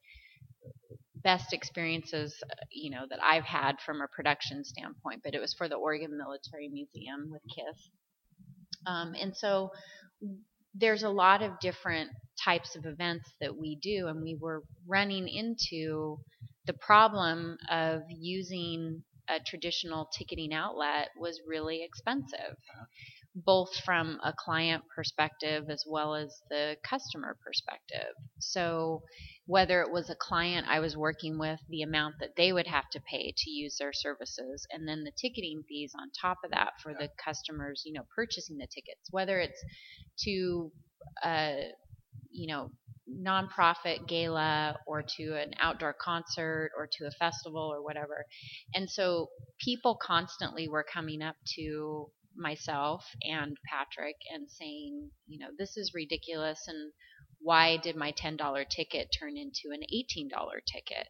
best 1.22 1.54
experiences 1.54 2.34
uh, 2.50 2.54
you 2.70 2.90
know 2.90 3.06
that 3.08 3.20
I've 3.22 3.44
had 3.44 3.76
from 3.86 4.02
a 4.02 4.08
production 4.08 4.64
standpoint, 4.64 5.22
but 5.24 5.34
it 5.34 5.40
was 5.40 5.54
for 5.54 5.66
the 5.66 5.76
Oregon 5.76 6.18
Military 6.18 6.68
Museum 6.68 7.30
with 7.30 7.42
KISS. 7.48 7.88
Um, 8.86 9.14
and 9.18 9.34
so 9.34 9.70
there's 10.74 11.02
a 11.02 11.08
lot 11.08 11.42
of 11.42 11.58
different 11.60 12.10
types 12.42 12.76
of 12.76 12.84
events 12.84 13.30
that 13.40 13.56
we 13.56 13.76
do, 13.76 14.08
and 14.08 14.22
we 14.22 14.36
were 14.40 14.62
running 14.86 15.28
into 15.28 16.18
the 16.66 16.72
problem 16.74 17.56
of 17.70 18.02
using 18.08 19.02
a 19.28 19.40
traditional 19.40 20.08
ticketing 20.16 20.52
outlet 20.52 21.08
was 21.18 21.40
really 21.46 21.82
expensive, 21.82 22.56
both 23.34 23.74
from 23.84 24.18
a 24.24 24.32
client 24.36 24.82
perspective 24.94 25.64
as 25.70 25.84
well 25.88 26.14
as 26.14 26.42
the 26.50 26.76
customer 26.88 27.36
perspective. 27.44 28.14
So 28.38 29.02
whether 29.46 29.82
it 29.82 29.92
was 29.92 30.08
a 30.08 30.14
client 30.14 30.66
I 30.68 30.80
was 30.80 30.96
working 30.96 31.38
with, 31.38 31.60
the 31.68 31.82
amount 31.82 32.16
that 32.20 32.36
they 32.36 32.52
would 32.52 32.66
have 32.66 32.88
to 32.90 33.00
pay 33.00 33.34
to 33.36 33.50
use 33.50 33.76
their 33.78 33.92
services, 33.92 34.66
and 34.70 34.88
then 34.88 35.04
the 35.04 35.12
ticketing 35.20 35.62
fees 35.68 35.92
on 35.98 36.10
top 36.20 36.38
of 36.44 36.50
that 36.52 36.72
for 36.82 36.94
the 36.94 37.10
customers, 37.22 37.82
you 37.84 37.92
know, 37.92 38.04
purchasing 38.14 38.56
the 38.56 38.66
tickets, 38.66 39.08
whether 39.10 39.38
it's 39.40 39.62
to, 40.24 40.70
uh, 41.22 41.56
you 42.30 42.46
know, 42.46 42.70
nonprofit 43.06 44.08
gala 44.08 44.76
or 44.86 45.02
to 45.02 45.34
an 45.34 45.52
outdoor 45.60 45.94
concert 46.00 46.70
or 46.76 46.88
to 46.90 47.06
a 47.06 47.10
festival 47.10 47.70
or 47.72 47.82
whatever. 47.82 48.24
And 48.74 48.88
so 48.88 49.28
people 49.60 49.98
constantly 50.00 50.68
were 50.68 50.86
coming 50.90 51.20
up 51.20 51.36
to 51.56 52.06
myself 52.36 53.04
and 53.22 53.56
Patrick 53.70 54.16
and 54.32 54.48
saying, 54.50 55.10
you 55.26 55.38
know, 55.38 55.48
this 55.58 55.76
is 55.76 55.92
ridiculous 55.94 56.60
and 56.66 56.92
why 57.44 57.76
did 57.76 57.96
my 57.96 58.12
$10 58.12 58.64
ticket 58.64 59.10
turn 59.18 59.36
into 59.36 59.72
an 59.72 59.82
$18 59.92 60.60
ticket? 60.66 61.08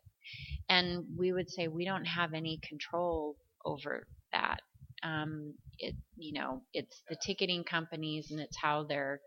And 0.69 1.05
we 1.19 1.33
would 1.33 1.51
say 1.51 1.69
we 1.69 1.85
don't 1.85 2.05
have 2.07 2.35
any 2.35 2.61
control 2.69 3.37
over 3.65 4.07
that. 4.33 4.61
Um, 5.03 5.55
it, 5.79 5.95
you 6.17 6.33
know, 6.41 6.63
it's 6.73 7.03
the 7.09 7.17
ticketing 7.17 7.65
companies 7.65 8.31
and 8.31 8.41
it's 8.41 8.57
how 8.61 8.85
their 8.85 9.21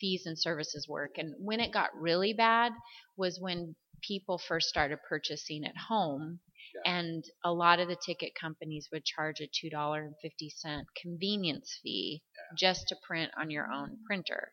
fees 0.00 0.24
and 0.26 0.38
services 0.38 0.88
work. 0.88 1.12
And 1.18 1.34
when 1.38 1.60
it 1.60 1.72
got 1.72 1.94
really 1.96 2.32
bad 2.34 2.72
was 3.16 3.38
when 3.40 3.76
people 4.02 4.38
first 4.38 4.68
started 4.68 4.98
purchasing 5.08 5.64
at 5.64 5.76
home 5.76 6.40
Yeah. 6.74 6.92
and 6.92 7.24
a 7.44 7.52
lot 7.52 7.80
of 7.80 7.88
the 7.88 7.96
ticket 8.04 8.34
companies 8.34 8.88
would 8.92 9.04
charge 9.04 9.40
a 9.40 9.48
$2.50 9.48 10.86
convenience 11.00 11.78
fee 11.82 12.22
just 12.56 12.88
to 12.88 12.96
print 13.06 13.30
on 13.38 13.50
your 13.50 13.70
own 13.70 13.98
printer. 14.06 14.52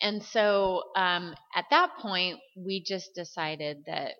And 0.00 0.22
so 0.22 0.84
um, 0.96 1.34
at 1.54 1.66
that 1.70 1.96
point, 1.98 2.38
we 2.56 2.82
just 2.82 3.14
decided 3.14 3.84
that 3.86 4.14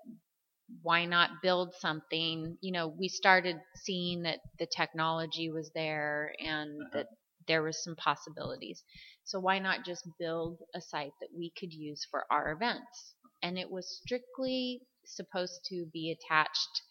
why 0.83 1.05
not 1.07 1.43
build 1.43 1.75
something? 1.75 2.57
You 2.61 2.73
know, 2.73 2.89
we 2.89 3.09
started 3.09 3.57
seeing 3.77 4.23
that 4.23 4.41
the 4.59 4.67
technology 4.67 5.51
was 5.51 5.71
there 5.75 6.33
and 6.41 6.81
Uh-huh. 6.83 6.91
that 6.93 7.07
there 7.47 7.63
was 7.63 7.83
some 7.83 7.97
possibilities. 7.97 8.85
So 9.25 9.41
why 9.41 9.59
not 9.59 9.85
just 9.85 10.07
build 10.19 10.59
a 10.75 10.81
site 10.81 11.13
that 11.21 11.31
we 11.35 11.51
could 11.59 11.73
use 11.73 12.05
for 12.11 12.27
our 12.31 12.53
events? 12.53 13.15
And 13.43 13.59
it 13.59 13.71
was 13.71 14.01
strictly 14.03 14.83
supposed 15.07 15.65
to 15.67 15.87
be 15.93 16.11
attached 16.11 16.83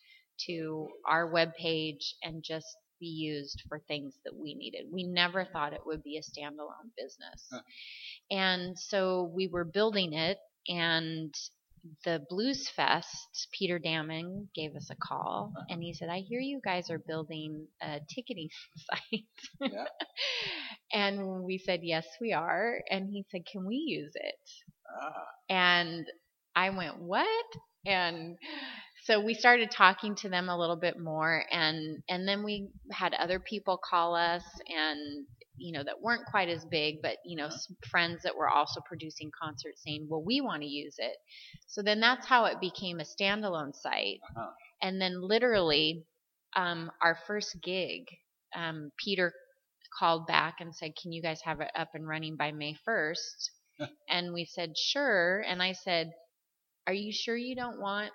to 0.47 0.88
our 1.06 1.28
web 1.32 1.54
page 1.56 2.15
and 2.23 2.43
just 2.43 2.67
be 2.99 3.07
used 3.07 3.63
for 3.67 3.79
things 3.88 4.15
that 4.25 4.36
we 4.36 4.53
needed. 4.53 4.86
We 4.91 5.03
never 5.05 5.45
thought 5.45 5.73
it 5.73 5.86
would 5.86 6.03
be 6.03 6.17
a 6.17 6.21
standalone 6.21 6.91
business. 6.97 7.47
Huh. 7.51 7.62
And 8.31 8.77
so 8.77 9.31
we 9.33 9.47
were 9.47 9.65
building 9.65 10.13
it 10.13 10.38
and 10.67 11.33
the 12.03 12.25
Blues 12.29 12.69
Fest, 12.75 13.47
Peter 13.53 13.79
Dammann 13.79 14.49
gave 14.55 14.75
us 14.75 14.89
a 14.89 14.95
call 14.95 15.53
and 15.69 15.81
he 15.81 15.93
said, 15.93 16.10
I 16.10 16.19
hear 16.19 16.39
you 16.39 16.60
guys 16.63 16.89
are 16.89 16.99
building 16.99 17.67
a 17.81 17.99
ticketing 18.13 18.49
site. 18.77 19.71
Yeah. 19.71 19.86
and 20.93 21.43
we 21.43 21.57
said, 21.57 21.81
Yes, 21.83 22.05
we 22.19 22.33
are. 22.33 22.81
And 22.89 23.10
he 23.10 23.25
said, 23.31 23.45
Can 23.49 23.65
we 23.65 23.75
use 23.75 24.12
it? 24.15 24.36
Ah, 25.01 25.25
And 25.49 26.05
I 26.55 26.69
went, 26.71 26.99
What? 26.99 27.45
And 27.86 28.38
so 29.08 29.22
we 29.22 29.34
started 29.34 29.72
talking 29.72 30.15
to 30.15 30.28
them 30.28 30.50
a 30.50 30.58
little 30.58 30.76
bit 30.76 31.00
more 31.00 31.43
and 31.50 32.04
and 32.10 32.28
then 32.28 32.43
we 32.43 32.67
had 32.91 33.13
other 33.13 33.39
people 33.39 33.80
call 33.89 34.13
us 34.13 34.43
and 34.67 35.26
you 35.56 35.72
know 35.72 35.84
that 35.84 36.02
weren't 36.02 36.26
quite 36.26 36.50
as 36.50 36.65
big 36.65 37.02
but 37.02 37.15
you 37.26 37.38
know 37.38 37.48
some 37.50 37.78
friends 37.89 38.22
that 38.24 38.36
were 38.36 38.50
also 38.50 38.82
producing 38.86 39.32
concerts 39.41 39.82
saying 39.86 40.06
well 40.10 40.22
we 40.22 40.41
want 40.41 40.62
to 40.62 40.67
use 40.67 40.96
it. 40.98 41.15
So 41.67 41.82
then 41.82 42.02
that's 42.02 42.28
how 42.28 42.46
it 42.46 42.60
became 42.60 43.00
a 43.00 43.04
standalone 43.04 43.74
site. 43.74 44.20
Uh-huh. 44.36 44.52
and 44.82 45.02
then 45.02 45.22
literally 45.22 46.04
um, 46.56 46.91
our 47.02 47.17
first 47.28 47.58
gig 47.63 48.04
um, 48.56 48.91
peter 49.04 49.32
called 49.98 50.28
back 50.28 50.56
and 50.60 50.76
said 50.76 50.91
can 51.02 51.13
you 51.13 51.22
guys 51.22 51.39
have 51.41 51.62
it 51.62 51.72
up 51.76 51.89
and 51.93 52.08
running 52.08 52.36
by 52.36 52.52
may 52.52 52.76
1st 52.88 53.88
and 54.10 54.34
we 54.34 54.43
said 54.43 54.78
sure. 54.78 55.43
And 55.48 55.63
i 55.63 55.72
said 55.72 56.12
are 56.86 56.93
you 56.93 57.13
sure 57.13 57.38
you 57.38 57.56
don't 57.56 57.80
want 57.80 58.12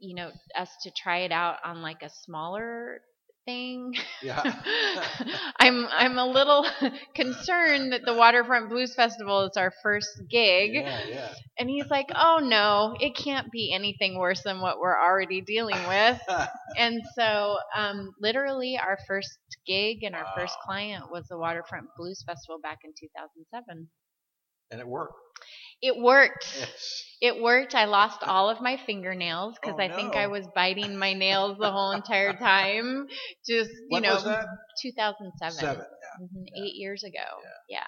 you 0.00 0.14
know 0.14 0.30
us 0.56 0.70
to 0.82 0.90
try 0.90 1.18
it 1.18 1.32
out 1.32 1.56
on 1.64 1.82
like 1.82 2.02
a 2.02 2.10
smaller 2.10 3.00
thing 3.46 3.94
Yeah. 4.22 4.42
i'm 5.58 5.86
i'm 5.90 6.18
a 6.18 6.26
little 6.26 6.66
concerned 7.14 7.92
that 7.92 8.02
the 8.04 8.12
waterfront 8.12 8.68
blues 8.68 8.94
festival 8.94 9.46
is 9.46 9.56
our 9.56 9.72
first 9.82 10.20
gig 10.28 10.74
yeah, 10.74 11.00
yeah. 11.08 11.28
and 11.58 11.70
he's 11.70 11.86
like 11.86 12.08
oh 12.14 12.40
no 12.42 12.94
it 13.00 13.16
can't 13.16 13.50
be 13.50 13.72
anything 13.72 14.18
worse 14.18 14.42
than 14.42 14.60
what 14.60 14.78
we're 14.78 14.98
already 15.00 15.40
dealing 15.40 15.82
with 15.88 16.20
and 16.78 17.00
so 17.14 17.56
um, 17.74 18.12
literally 18.20 18.78
our 18.78 18.98
first 19.06 19.38
gig 19.66 20.02
and 20.02 20.14
our 20.14 20.26
first 20.36 20.56
client 20.64 21.04
was 21.10 21.26
the 21.28 21.38
waterfront 21.38 21.86
blues 21.96 22.22
festival 22.26 22.58
back 22.62 22.80
in 22.84 22.90
2007 23.00 23.88
and 24.70 24.80
it 24.80 24.86
worked. 24.86 25.14
It 25.82 25.96
worked 25.96 26.46
Yes. 26.58 27.04
it 27.20 27.42
worked. 27.42 27.74
I 27.74 27.86
lost 27.86 28.22
all 28.22 28.48
of 28.48 28.60
my 28.60 28.76
fingernails 28.86 29.56
because 29.60 29.78
Oh, 29.78 29.82
I 29.82 29.88
think. 29.88 30.14
I 30.14 30.28
was 30.28 30.46
biting 30.54 30.96
my 30.96 31.14
nails 31.14 31.58
the 31.58 31.70
whole 31.70 31.90
entire 31.92 32.32
time. 32.38 33.06
Just 33.46 33.70
you 33.70 33.88
When 33.90 34.02
know, 34.02 34.14
was 34.14 34.24
that? 34.24 34.46
2007, 34.82 35.58
Seven. 35.58 35.86
Mhm, 36.20 36.46
eight 36.56 36.74
years 36.76 37.02
ago. 37.02 37.26
Yeah. 37.68 37.82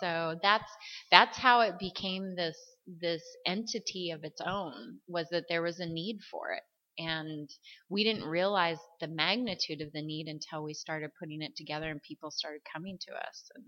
So 0.00 0.38
that's 0.42 0.70
that's 1.10 1.38
how 1.38 1.60
it 1.60 1.78
became 1.78 2.34
this 2.36 2.58
this 3.00 3.22
entity 3.46 4.10
of 4.10 4.24
its 4.24 4.40
own. 4.40 5.00
Was 5.08 5.28
that 5.30 5.44
there 5.48 5.62
was 5.62 5.78
a 5.80 5.86
need 5.86 6.18
for 6.30 6.52
it, 6.52 6.62
and 6.98 7.48
we 7.88 8.04
didn't 8.04 8.24
realize 8.28 8.78
the 9.00 9.08
magnitude 9.08 9.80
of 9.80 9.92
the 9.92 10.02
need 10.02 10.26
until 10.28 10.64
we 10.64 10.74
started 10.74 11.10
putting 11.20 11.42
it 11.42 11.56
together 11.56 11.90
and 11.90 12.02
people 12.02 12.30
started 12.30 12.62
coming 12.72 12.98
to 13.08 13.14
us. 13.14 13.50
And 13.54 13.64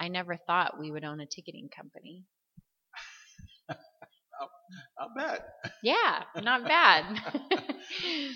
I 0.00 0.08
never 0.08 0.36
thought 0.36 0.78
we 0.78 0.90
would 0.90 1.04
own 1.04 1.20
a 1.20 1.26
ticketing 1.26 1.68
company. 1.74 2.24
I 4.98 5.06
bet. 5.16 5.40
Yeah, 5.82 6.22
not 6.42 6.64
bad. 6.64 7.04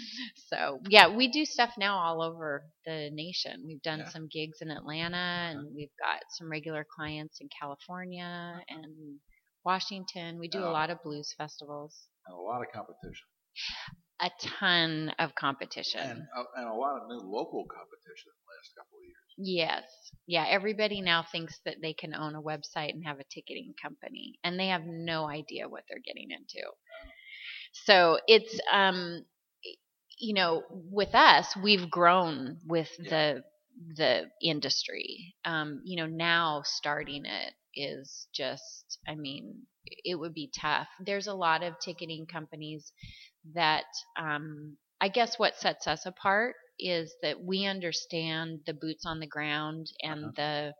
so 0.49 0.81
yeah, 0.88 1.14
we 1.14 1.29
do 1.31 1.44
stuff 1.44 1.70
now 1.79 1.96
all 1.99 2.22
over 2.22 2.64
the 2.85 3.11
nation. 3.12 3.64
We've 3.66 3.83
done 3.83 4.01
Yeah. 4.01 4.09
some 4.11 4.29
gigs 4.31 4.59
in 4.61 4.70
Atlanta, 4.70 5.16
and 5.51 5.75
we've 5.75 5.94
got 6.01 6.20
some 6.31 6.51
regular 6.51 6.85
clients 6.96 7.38
in 7.40 7.49
California 7.61 8.61
and 8.68 9.18
Washington. 9.64 10.38
We 10.38 10.49
do 10.49 10.62
Oh. 10.62 10.70
a 10.70 10.72
lot 10.72 10.90
of 10.90 11.03
blues 11.03 11.33
festivals. 11.37 12.09
And 12.27 12.37
a 12.37 12.40
lot 12.40 12.62
of 12.62 12.72
competition. 12.72 13.27
A 14.20 14.31
ton 14.40 15.11
of 15.18 15.35
competition. 15.35 16.01
And, 16.01 16.20
uh, 16.37 16.44
and 16.57 16.68
a 16.68 16.75
lot 16.75 17.01
of 17.01 17.09
new 17.09 17.18
local 17.20 17.64
competition 17.66 18.33
in 18.33 18.38
the 18.40 18.49
last 18.55 18.75
couple 18.77 18.99
of 18.99 19.05
years. 19.05 19.26
Yes. 19.38 19.85
Yeah, 20.27 20.46
everybody 20.49 21.01
now 21.03 21.22
thinks 21.31 21.61
that 21.64 21.77
they 21.83 21.92
can 21.92 22.14
own 22.14 22.35
a 22.35 22.42
website 22.42 22.90
and 22.94 23.05
have 23.05 23.20
a 23.20 23.25
ticketing 23.25 23.75
company 23.81 24.38
and 24.42 24.59
they 24.59 24.68
have 24.68 24.85
no 24.87 25.29
idea 25.29 25.68
what 25.68 25.85
they're 25.88 26.01
getting 26.05 26.31
into. 26.31 26.66
So, 27.72 28.18
it's 28.27 28.59
um 28.72 29.25
you 30.18 30.35
know, 30.35 30.62
with 30.70 31.14
us, 31.14 31.55
we've 31.62 31.90
grown 31.90 32.59
with 32.66 32.90
Yeah. 32.99 33.11
the 33.11 33.44
the 33.96 34.31
industry. 34.42 35.35
Um, 35.44 35.83
you 35.85 35.96
know, 35.96 36.07
now 36.07 36.62
starting 36.64 37.25
it 37.27 37.55
is 37.75 38.29
just 38.35 38.99
I 39.09 39.14
mean, 39.16 39.66
it 40.05 40.16
would 40.16 40.35
be 40.35 40.51
tough. 40.61 40.88
There's 41.05 41.27
a 41.29 41.35
lot 41.35 41.62
of 41.62 41.79
ticketing 41.81 42.27
companies 42.27 42.92
that 43.55 43.85
um 44.18 44.77
I 45.01 45.09
guess 45.09 45.38
what 45.38 45.57
sets 45.57 45.87
us 45.87 46.07
apart 46.07 46.57
is 46.79 47.15
that 47.23 47.41
we 47.43 47.67
understand 47.67 48.61
the 48.67 48.75
boots 48.75 49.05
on 49.07 49.21
the 49.21 49.27
ground 49.27 49.87
and 50.03 50.21
Uh-huh. 50.25 50.33
the 50.37 50.75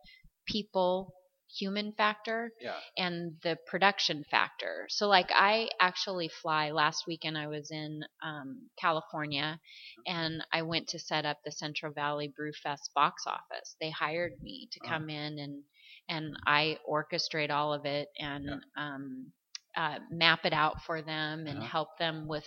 people 0.47 1.13
human 1.57 1.91
factor 1.93 2.51
Yeah. 2.59 2.79
and 2.97 3.33
the 3.43 3.57
production 3.67 4.23
factor. 4.29 4.85
So 4.89 5.07
like 5.07 5.29
I 5.33 5.69
actually 5.79 6.29
fly 6.29 6.71
last 6.71 7.05
weekend 7.07 7.37
I 7.37 7.47
was 7.47 7.71
in 7.71 8.01
um, 8.23 8.69
California 8.79 9.59
and 10.05 10.43
I 10.51 10.61
went 10.63 10.87
to 10.89 10.99
set 10.99 11.25
up 11.25 11.37
the 11.43 11.51
Central 11.51 11.91
Valley 11.93 12.27
Brew 12.35 12.51
Fest 12.63 12.91
box 12.95 13.23
office. 13.27 13.75
They 13.79 13.89
hired 13.91 14.33
me 14.41 14.67
to 14.71 14.79
Oh. 14.81 14.87
come 14.87 15.09
in 15.09 15.39
and 15.39 15.63
and 16.09 16.35
I 16.45 16.77
orchestrate 16.89 17.49
all 17.51 17.73
of 17.73 17.85
it 17.85 18.09
and 18.19 18.49
um, 18.77 19.31
uh, 19.75 19.99
map 20.11 20.45
it 20.45 20.53
out 20.53 20.81
for 20.85 21.01
them 21.01 21.47
and 21.47 21.61
Uh-huh. 21.61 21.63
help 21.63 21.97
them 21.99 22.27
with 22.27 22.45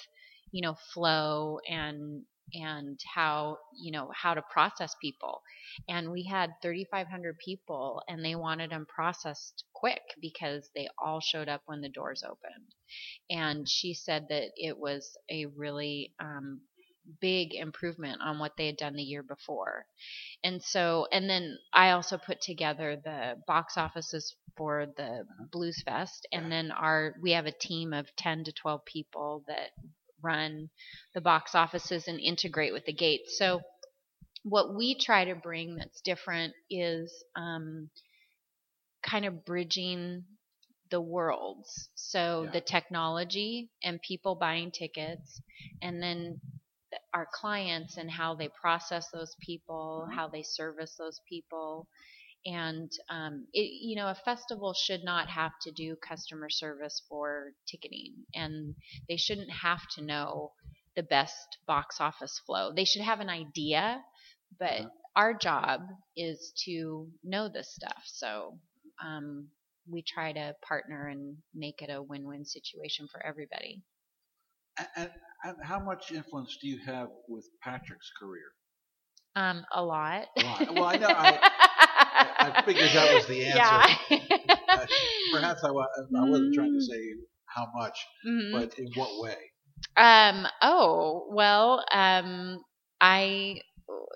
you 0.53 0.63
know 0.63 0.75
flow 0.93 1.59
and 1.69 2.23
and 2.55 2.99
how 3.15 3.59
you 3.81 3.93
know 3.93 4.11
how 4.15 4.35
to 4.35 4.43
process 4.51 4.95
people. 5.01 5.43
And 5.89 6.11
we 6.11 6.25
had 6.25 6.51
3500 6.63 7.39
people 7.39 8.03
and 8.09 8.25
they 8.25 8.35
wanted 8.35 8.71
them 8.71 8.87
processed 8.87 9.65
quick 9.75 10.03
because 10.21 10.69
they 10.75 10.89
all 11.03 11.21
showed 11.21 11.49
up 11.49 11.63
when 11.67 11.81
the 11.81 11.89
doors 11.89 12.23
opened. 12.25 12.75
And 13.31 13.69
she 13.69 13.95
said 13.95 14.27
that 14.31 14.51
it 14.57 14.79
was 14.79 15.17
a 15.31 15.47
really 15.47 16.13
um, 16.21 16.61
big 17.21 17.55
improvement 17.55 18.21
on 18.23 18.39
what 18.39 18.53
they 18.57 18.67
had 18.67 18.77
done 18.77 18.95
the 18.95 19.03
year 19.03 19.23
before. 19.23 19.87
And 20.45 20.63
so 20.63 21.07
and 21.13 21.29
then 21.29 21.59
i 21.73 21.91
also 21.91 22.17
put 22.19 22.41
together 22.41 22.97
the 23.03 23.35
box 23.47 23.77
offices 23.77 24.35
for 24.57 24.87
the 24.97 25.25
blues 25.51 25.83
fest 25.85 26.27
and 26.33 26.51
then 26.51 26.71
our 26.71 27.15
we 27.23 27.33
have 27.33 27.47
a 27.47 27.53
team 27.53 27.93
of 27.93 28.07
10 28.17 28.45
to 28.45 28.53
12 28.53 28.85
people 28.85 29.45
that 29.47 29.71
run 30.23 30.69
the 31.15 31.21
box 31.21 31.55
offices 31.55 32.09
and 32.09 32.21
integrate 32.21 32.73
with 32.73 32.85
the 32.87 32.93
gates 32.93 33.39
so 33.39 33.61
what 34.43 34.75
we 34.75 34.95
try 34.95 35.25
to 35.25 35.35
bring 35.35 35.77
that's 35.77 36.01
different 36.01 36.55
is 36.71 37.13
um, 37.37 37.91
kind 39.03 39.25
of 39.25 39.45
bridging 39.45 40.25
the 40.91 41.01
worlds. 41.01 41.89
So 41.95 42.45
Yeah. 42.45 42.51
the 42.53 42.61
technology 42.61 43.71
and 43.83 44.01
people 44.03 44.35
buying 44.35 44.71
tickets, 44.71 45.41
and 45.83 46.03
then 46.03 46.41
our 47.15 47.27
clients 47.33 47.97
and 47.97 48.11
how 48.11 48.35
they 48.35 48.49
process 48.49 49.09
those 49.11 49.37
people, 49.41 50.07
Mhm. 50.09 50.15
how 50.15 50.29
they 50.29 50.43
service 50.43 50.97
those 50.97 51.21
people. 51.29 51.89
And 52.47 52.91
um, 53.11 53.47
it, 53.53 53.71
you 53.83 53.97
know, 53.97 54.07
a 54.09 54.17
festival 54.25 54.75
should 54.75 55.05
not 55.05 55.29
have 55.29 55.53
to 55.63 55.73
do 55.73 55.97
customer 55.97 56.49
service 56.49 57.03
for 57.09 57.53
ticketing, 57.69 58.15
and 58.35 58.75
they 59.09 59.17
shouldn't 59.17 59.51
have 59.51 59.81
to 59.97 60.03
know 60.05 60.53
the 60.97 61.03
best 61.03 61.59
box 61.67 61.97
office 62.01 62.41
flow. 62.47 62.73
They 62.75 62.85
should 62.85 63.03
have 63.03 63.21
an 63.21 63.29
idea, 63.29 64.01
but 64.59 64.87
our 65.15 65.35
job 65.35 65.81
is 66.17 66.53
to 66.65 67.09
know 67.23 67.49
this 67.49 67.75
stuff. 67.75 68.03
So 68.07 68.59
um, 69.05 69.49
we 69.91 70.03
try 70.03 70.33
to 70.33 70.55
partner 70.67 71.09
and 71.09 71.37
make 71.55 71.83
it 71.83 71.91
a 71.91 72.03
win-win 72.03 72.45
situation 72.45 73.07
for 73.11 73.25
everybody. 73.25 73.83
And, 74.79 74.89
and, 74.97 75.11
and 75.45 75.57
how 75.63 75.81
much 75.81 76.11
influence 76.13 76.57
do 76.61 76.69
you 76.69 76.79
have 76.87 77.09
with 77.29 77.45
Patrick's 77.63 78.11
career? 78.19 78.53
Um, 79.37 79.65
a 79.73 79.83
lot. 79.83 80.27
A 80.37 80.43
lot. 80.43 80.61
Well, 80.75 80.85
I 80.85 80.97
know- 80.97 81.09
I- 81.09 81.57
I 82.41 82.63
figured 82.63 82.91
that 82.95 83.15
was 83.15 83.27
the 83.27 83.45
answer. 83.53 84.17
Uh, 84.73 84.87
Perhaps 85.33 85.65
I, 85.65 85.69
I 85.69 86.25
wasn't 86.25 86.55
trying 86.55 86.73
to 86.73 86.81
say 86.81 87.01
how 87.47 87.67
much, 87.75 87.99
Mhm. 88.27 88.53
but 88.53 88.79
in 88.79 88.87
what 88.95 89.11
way? 89.21 89.37
Um. 89.97 90.47
Oh 90.63 91.27
well. 91.31 91.85
Um. 91.93 92.63
I. 93.01 93.57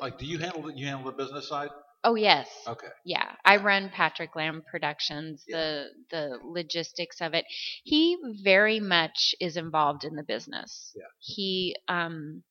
Like, 0.00 0.18
do 0.18 0.26
you 0.26 0.38
handle 0.38 0.62
the, 0.62 0.72
you 0.76 0.86
handle 0.86 1.10
the 1.10 1.16
business 1.16 1.48
side? 1.48 1.70
Oh 2.04 2.14
yes. 2.14 2.48
Okay. 2.68 2.88
Yeah, 3.04 3.32
I 3.44 3.56
run 3.56 3.90
Patrick 3.90 4.36
Lamb 4.36 4.62
Productions, 4.70 5.42
Yeah. 5.48 5.56
the 5.56 5.86
the 6.10 6.38
logistics 6.44 7.20
of 7.20 7.34
it. 7.34 7.44
He 7.84 8.16
very 8.42 8.78
much 8.80 9.34
is 9.40 9.56
involved 9.56 10.04
in 10.04 10.14
the 10.14 10.22
business. 10.22 10.92
Yeah. 10.94 11.02
He 11.18 11.74
um 11.88 12.42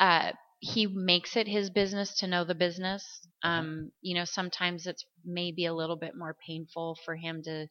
uh 0.00 0.32
he 0.64 0.86
makes 0.86 1.36
it 1.36 1.48
his 1.48 1.70
business 1.70 2.14
to 2.20 2.28
know 2.28 2.44
the 2.44 2.54
business. 2.54 3.04
Uh-huh. 3.42 3.58
Um, 3.58 3.90
you 4.00 4.14
know, 4.14 4.24
sometimes 4.24 4.86
it's 4.86 5.04
maybe 5.24 5.66
a 5.66 5.74
little 5.74 5.96
bit 5.96 6.12
more 6.16 6.36
painful 6.46 6.96
for 7.04 7.16
him 7.16 7.42
to, 7.42 7.66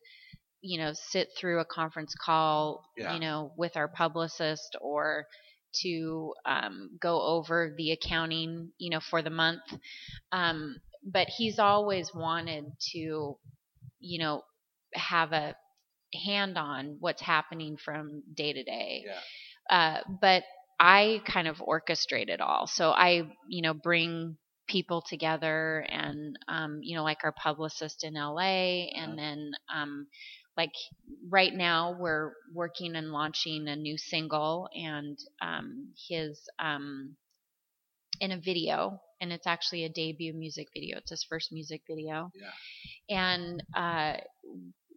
you 0.59 0.77
know, 0.77 0.91
sit 0.93 1.29
through 1.39 1.61
a 1.61 1.65
conference 1.65 2.13
call, 2.13 2.83
Yeah. 2.97 3.13
you 3.13 3.21
know, 3.21 3.53
with 3.57 3.77
our 3.77 3.87
publicist 3.87 4.75
or 4.81 5.25
to 5.83 6.33
um, 6.45 6.89
go 6.99 7.21
over 7.21 7.73
the 7.77 7.91
accounting, 7.93 8.73
you 8.77 8.89
know, 8.89 8.99
for 8.99 9.21
the 9.21 9.29
month. 9.29 9.61
Um, 10.33 10.75
but 11.01 11.29
he's 11.29 11.59
always 11.59 12.13
wanted 12.13 12.65
to, 12.91 13.37
you 14.01 14.19
know, 14.19 14.41
have 14.95 15.31
a 15.31 15.55
hand 16.25 16.57
on 16.57 16.97
what's 16.99 17.21
happening 17.21 17.77
from 17.77 18.21
day 18.35 18.51
to 18.51 18.63
day. 18.63 19.05
Yeah. 19.05 19.19
Uh, 19.77 20.01
but 20.19 20.43
I 20.81 21.21
kind 21.25 21.47
of 21.47 21.57
orchestrate 21.57 22.29
it 22.29 22.41
all. 22.41 22.65
So 22.65 22.89
I, 22.89 23.23
you 23.47 23.61
know, 23.61 23.73
bring 23.75 24.37
people 24.67 25.03
together 25.07 25.85
and 25.89 26.37
um, 26.47 26.79
you 26.81 26.95
know 26.95 27.03
like 27.03 27.19
our 27.23 27.33
publicist 27.33 28.03
in 28.03 28.13
LA 28.15 28.87
and 28.95 29.17
then 29.17 29.51
um, 29.73 30.07
like 30.57 30.71
right 31.29 31.53
now 31.53 31.95
we're 31.99 32.31
working 32.53 32.95
and 32.95 33.11
launching 33.11 33.67
a 33.67 33.75
new 33.75 33.97
single 33.97 34.69
and 34.73 35.19
um, 35.41 35.89
his 36.09 36.39
um, 36.57 37.15
in 38.21 38.31
a 38.31 38.39
video 38.39 39.01
and 39.19 39.33
it's 39.33 39.47
actually 39.47 39.83
a 39.83 39.89
debut 39.89 40.33
music 40.33 40.67
video 40.73 40.97
it's 40.99 41.09
his 41.11 41.23
first 41.29 41.51
music 41.51 41.81
video 41.89 42.31
Yeah. 42.33 43.17
and 43.17 43.63
uh, 43.75 44.21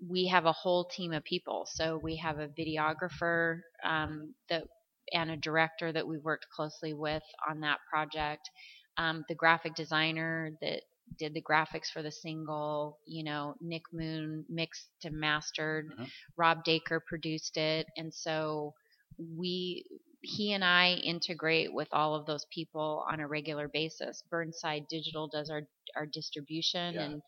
we 0.09 0.29
have 0.29 0.45
a 0.47 0.53
whole 0.53 0.85
team 0.85 1.13
of 1.13 1.25
people 1.25 1.67
so 1.67 1.99
we 2.03 2.17
have 2.17 2.39
a 2.39 2.49
videographer 2.49 3.61
um, 3.83 4.35
that 4.49 4.65
and 5.13 5.31
a 5.31 5.37
director 5.37 5.93
that 5.93 6.07
we 6.07 6.19
worked 6.19 6.47
closely 6.55 6.93
with 6.93 7.23
on 7.49 7.61
that 7.61 7.79
project 7.91 8.49
um, 8.97 9.25
the 9.29 9.35
graphic 9.35 9.75
designer 9.75 10.51
that 10.61 10.83
did 11.19 11.35
the 11.35 11.43
graphics 11.43 11.89
for 11.93 12.03
the 12.03 12.11
single 12.13 12.99
you 13.07 13.23
know 13.25 13.55
nick 13.61 13.83
moon 13.93 14.45
mixed 14.49 14.89
and 15.05 15.19
mastered 15.19 15.93
Mhm. 15.99 16.11
rob 16.37 16.65
daker 16.65 17.01
produced 17.07 17.57
it 17.57 17.87
and 17.97 18.13
so 18.13 18.73
we 19.19 19.85
he 20.23 20.53
and 20.53 20.65
i 20.65 20.93
integrate 21.05 21.73
with 21.73 21.89
all 21.93 22.15
of 22.15 22.27
those 22.27 22.47
people 22.53 23.05
on 23.11 23.21
a 23.21 23.27
regular 23.29 23.69
basis 23.69 24.23
burnside 24.31 24.87
digital 24.89 25.29
does 25.29 25.51
our 25.51 25.63
our 25.97 26.07
distribution 26.07 26.95
Yeah. 26.95 27.01
and 27.01 27.23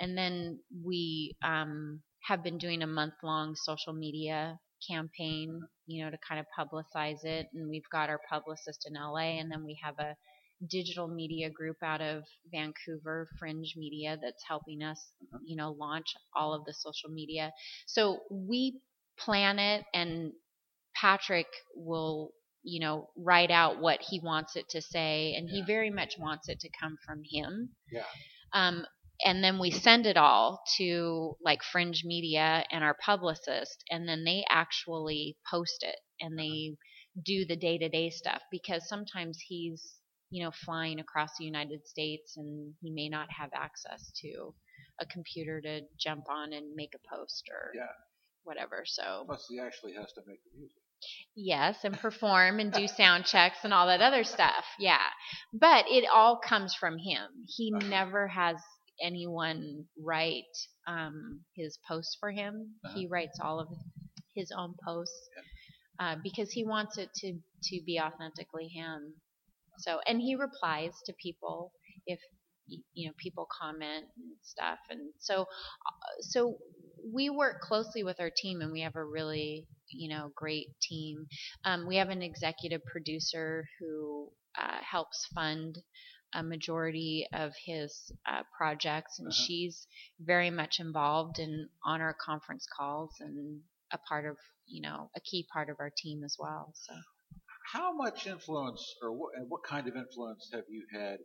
and 0.00 0.16
then 0.16 0.58
we 0.84 1.36
um, 1.42 2.02
have 2.22 2.42
been 2.42 2.58
doing 2.58 2.82
a 2.82 2.86
month 2.86 3.14
long 3.22 3.54
social 3.54 3.92
media 3.92 4.58
campaign, 4.88 5.60
you 5.86 6.04
know, 6.04 6.10
to 6.10 6.18
kind 6.26 6.40
of 6.40 6.46
publicize 6.58 7.24
it. 7.24 7.48
And 7.54 7.68
we've 7.68 7.88
got 7.90 8.08
our 8.10 8.20
publicist 8.28 8.86
in 8.88 8.94
LA, 8.94 9.38
and 9.40 9.50
then 9.50 9.64
we 9.64 9.78
have 9.82 9.98
a 9.98 10.16
digital 10.68 11.08
media 11.08 11.50
group 11.50 11.76
out 11.82 12.00
of 12.00 12.22
Vancouver, 12.50 13.28
Fringe 13.38 13.74
Media, 13.76 14.16
that's 14.22 14.42
helping 14.46 14.82
us, 14.82 15.12
Mhm. 15.22 15.40
you 15.44 15.56
know, 15.56 15.72
launch 15.72 16.14
all 16.34 16.54
of 16.54 16.64
the 16.64 16.72
social 16.72 17.10
media. 17.10 17.52
So 17.86 18.20
we 18.30 18.80
plan 19.18 19.58
it, 19.58 19.84
and 19.94 20.32
Patrick 20.94 21.48
will. 21.74 22.32
You 22.66 22.80
know, 22.80 23.10
write 23.14 23.50
out 23.50 23.78
what 23.78 24.00
he 24.00 24.20
wants 24.20 24.56
it 24.56 24.66
to 24.70 24.80
say, 24.80 25.34
and 25.34 25.50
he 25.50 25.60
very 25.60 25.90
much 25.90 26.16
wants 26.18 26.48
it 26.48 26.60
to 26.60 26.70
come 26.80 26.96
from 27.04 27.22
him. 27.22 27.76
Yeah. 27.92 28.06
Um, 28.54 28.86
and 29.24 29.42
then 29.44 29.58
we 29.58 29.70
send 29.70 30.06
it 30.06 30.16
all 30.16 30.62
to 30.78 31.36
like 31.44 31.62
Fringe 31.62 32.02
Media 32.04 32.64
and 32.70 32.82
our 32.84 32.94
publicist, 33.04 33.84
and 33.90 34.08
then 34.08 34.24
they 34.24 34.44
actually 34.50 35.36
post 35.50 35.82
it 35.82 35.96
and 36.20 36.38
they 36.38 36.76
do 37.24 37.44
the 37.44 37.56
day 37.56 37.78
to 37.78 37.88
day 37.88 38.10
stuff 38.10 38.42
because 38.50 38.88
sometimes 38.88 39.38
he's 39.46 39.96
you 40.30 40.44
know 40.44 40.50
flying 40.64 41.00
across 41.00 41.30
the 41.38 41.44
United 41.44 41.86
States 41.86 42.36
and 42.36 42.74
he 42.80 42.90
may 42.90 43.08
not 43.08 43.28
have 43.30 43.50
access 43.54 44.10
to 44.22 44.54
a 45.00 45.06
computer 45.06 45.60
to 45.60 45.80
jump 45.98 46.24
on 46.28 46.52
and 46.52 46.74
make 46.74 46.94
a 46.94 47.16
post 47.16 47.48
or 47.50 47.72
Yeah. 47.74 47.86
whatever. 48.44 48.84
So 48.86 49.24
Plus, 49.26 49.46
he 49.48 49.60
actually 49.60 49.94
has 49.94 50.12
to 50.12 50.22
make 50.26 50.42
the 50.44 50.58
music. 50.58 50.82
Yes, 51.36 51.84
and 51.84 51.98
perform 51.98 52.60
and 52.60 52.72
do 52.72 52.86
sound 52.88 53.24
checks 53.26 53.58
and 53.64 53.74
all 53.74 53.86
that 53.88 54.00
other 54.00 54.24
stuff. 54.24 54.64
Yeah. 54.78 55.06
But 55.52 55.86
it 55.88 56.04
all 56.12 56.38
comes 56.38 56.74
from 56.74 56.98
him. 56.98 57.28
He 57.46 57.72
Uh-huh. 57.74 57.88
never 57.88 58.28
has 58.28 58.56
anyone 59.02 59.84
write 59.98 60.44
um, 60.86 61.40
his 61.54 61.78
posts 61.86 62.16
for 62.18 62.30
him. 62.30 62.70
Uh-huh. 62.84 62.94
He 62.98 63.06
writes 63.06 63.38
all 63.42 63.60
of 63.60 63.68
his 64.34 64.52
own 64.56 64.74
posts 64.84 65.28
uh, 66.00 66.16
because 66.22 66.50
he 66.50 66.64
wants 66.64 66.98
it 66.98 67.10
to, 67.16 67.32
to 67.64 67.82
be 67.84 68.00
authentically 68.00 68.68
him. 68.68 69.14
So, 69.78 70.00
and 70.06 70.20
he 70.20 70.36
replies 70.36 70.92
to 71.06 71.12
people 71.20 71.72
if 72.06 72.20
you 72.66 73.08
know 73.08 73.12
people 73.18 73.46
comment 73.60 74.06
and 74.16 74.32
stuff, 74.42 74.78
and 74.88 75.10
so 75.18 75.42
uh, 75.42 76.12
so 76.20 76.56
we 77.12 77.28
work 77.28 77.60
closely 77.60 78.04
with 78.04 78.20
our 78.20 78.30
team, 78.34 78.60
and 78.60 78.72
we 78.72 78.80
have 78.80 78.96
a 78.96 79.04
really 79.04 79.66
you 79.88 80.08
know 80.08 80.30
great 80.34 80.68
team. 80.80 81.26
Um, 81.64 81.86
we 81.86 81.96
have 81.96 82.08
an 82.08 82.22
executive 82.22 82.84
producer 82.84 83.66
who 83.80 84.30
uh, 84.58 84.78
helps 84.88 85.26
fund 85.34 85.78
a 86.34 86.42
majority 86.42 87.26
of 87.32 87.52
his 87.64 88.12
uh, 88.26 88.42
projects, 88.56 89.18
and 89.20 89.28
Uh-huh. 89.30 89.46
she's 89.46 89.86
very 90.20 90.50
much 90.50 90.80
involved 90.80 91.38
in 91.38 91.68
on 91.84 92.00
our 92.00 92.14
conference 92.14 92.66
calls 92.76 93.14
and 93.20 93.62
a 93.92 93.98
part 93.98 94.26
of 94.26 94.36
you 94.66 94.82
know 94.82 95.10
a 95.16 95.20
key 95.20 95.46
part 95.52 95.70
of 95.70 95.76
our 95.80 95.90
team 95.96 96.24
as 96.24 96.36
well. 96.38 96.72
So. 96.74 96.94
How 97.72 97.92
much 97.92 98.26
influence, 98.26 98.94
or 99.02 99.12
what, 99.12 99.34
and 99.36 99.50
what 99.50 99.62
kind 99.64 99.88
of 99.88 99.96
influence 99.96 100.50
have 100.52 100.64
you 100.68 100.86
had 100.92 101.18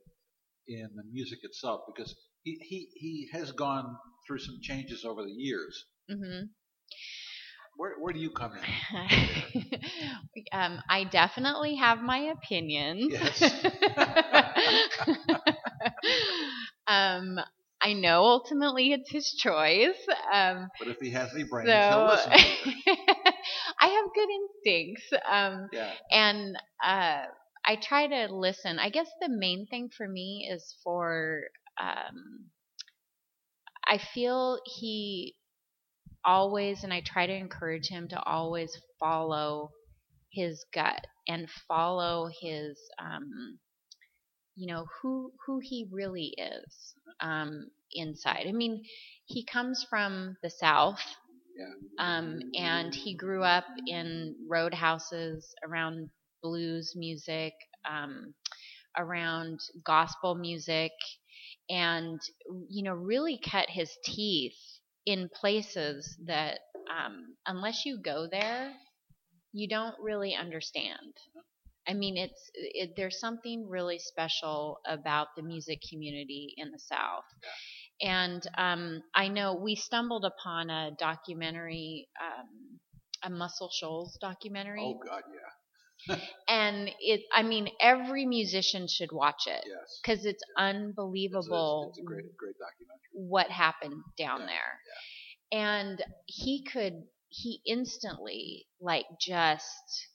in 0.68 0.90
the 0.96 1.04
music 1.04 1.40
itself? 1.44 1.82
Because 1.88 2.16
he, 2.44 2.58
he, 2.62 2.90
he 2.96 3.30
has 3.34 3.52
gone 3.52 3.98
through 4.28 4.40
some 4.40 4.60
changes 4.62 5.06
over 5.06 5.24
the 5.24 5.32
years. 5.32 5.86
hmm 6.10 6.50
Where, 7.78 7.96
where 8.00 8.14
do 8.14 8.20
you 8.20 8.30
come 8.32 8.54
in? 8.56 8.64
um, 10.54 10.80
I 10.90 11.04
definitely 11.06 11.76
have 11.76 12.02
my 12.02 12.18
opinion. 12.20 13.10
Yes. 13.10 13.52
um, 16.88 17.40
I 17.82 17.94
know 17.94 18.24
ultimately 18.24 18.92
it's 18.94 19.12
his 19.12 19.32
choice. 19.32 19.98
Um, 20.34 20.70
But 20.80 20.90
if 20.90 20.98
he 21.00 21.12
has 21.12 21.34
any 21.34 21.44
brains, 21.44 21.86
so 21.86 21.88
he'll 21.88 22.06
listen. 22.06 22.32
to. 22.32 22.38
I 23.80 23.88
have 23.88 24.06
good 24.14 24.30
instincts. 24.30 25.10
Um, 25.30 25.70
Yeah. 25.72 25.94
and 26.12 26.56
uh, 26.84 27.24
I 27.66 27.76
try 27.82 28.08
to 28.08 28.34
listen. 28.34 28.80
I 28.80 28.90
guess 28.90 29.10
the 29.22 29.30
main 29.30 29.68
thing 29.68 29.90
for 29.96 30.08
me 30.08 30.50
is 30.52 30.76
for 30.84 31.44
um, 31.80 32.50
I 33.86 33.98
feel 33.98 34.60
he 34.66 35.36
always, 36.26 36.84
and 36.84 36.94
I 36.94 37.02
try 37.02 37.28
to 37.28 37.34
encourage 37.34 37.88
him 37.88 38.08
to 38.10 38.22
always 38.24 38.76
follow 39.00 39.72
his 40.32 40.66
gut 40.74 41.06
and 41.28 41.50
follow 41.68 42.30
his, 42.42 42.80
um, 43.00 43.60
you 44.60 44.68
know, 44.68 44.86
who 45.02 45.32
who 45.46 45.60
he 45.60 45.88
really 45.92 46.36
is 46.38 46.96
um, 47.22 47.70
inside. 47.94 48.46
I 48.48 48.54
mean, 48.54 48.84
he 49.26 49.46
comes 49.46 49.86
from 49.90 50.38
the 50.44 50.52
South. 50.52 51.02
Um, 52.00 52.40
and 52.56 52.96
he 52.96 53.14
grew 53.16 53.44
up 53.44 53.66
in 53.88 54.36
roadhouses 54.48 55.54
around 55.64 56.10
blues 56.42 56.94
music, 56.96 57.54
um, 57.90 58.34
around 58.98 59.60
gospel 59.86 60.36
music, 60.36 60.92
and 61.70 62.20
you 62.70 62.84
know 62.84 62.94
really 62.94 63.40
cut 63.44 63.70
his 63.70 63.92
teeth 64.04 64.58
in 65.06 65.30
places 65.34 66.18
that 66.26 66.60
um, 66.90 67.36
unless 67.48 67.86
you 67.86 68.00
go 68.02 68.28
there, 68.32 68.74
you 69.54 69.68
don't 69.68 69.96
really 70.02 70.36
understand. 70.36 71.14
I 71.90 71.94
mean, 71.94 72.18
it's 72.18 72.52
it, 72.54 72.92
there's 72.96 73.20
something 73.20 73.68
really 73.68 74.00
special 74.00 74.80
about 74.86 75.28
the 75.36 75.44
music 75.44 75.80
community 75.90 76.54
in 76.58 76.72
the 76.72 76.80
South. 76.80 77.24
And 78.02 78.42
um, 78.58 79.02
I 79.16 79.28
know 79.28 79.56
we 79.56 79.76
stumbled 79.76 80.24
upon 80.26 80.70
a 80.70 80.92
documentary, 81.00 82.08
um, 82.24 82.80
a 83.24 83.30
Muscle 83.30 83.70
Shoals 83.74 84.18
documentary, 84.22 84.82
Oh 84.86 85.00
God, 85.06 85.24
yeah. 86.10 86.16
and 86.48 86.90
it. 87.00 87.22
I 87.34 87.44
mean, 87.44 87.70
every 87.82 88.26
musician 88.26 88.88
should 88.88 89.12
watch 89.12 89.48
it 89.48 89.64
Yes. 89.68 90.00
because 90.04 90.26
it's 90.26 90.44
It's 90.44 90.60
a, 90.60 90.62
unbelievable 90.62 91.90
it's 91.90 92.00
a 92.00 92.04
great, 92.04 92.38
great 92.38 92.56
documentary. 92.58 93.10
what 93.14 93.50
happened 93.50 94.02
down 94.18 94.42
Yeah, 94.42 94.48
there. 94.48 94.80
And 95.52 96.04
he 96.28 96.64
could, 96.64 97.04
he 97.30 97.62
instantly 97.66 98.68
like 98.80 99.06
just 99.20 100.08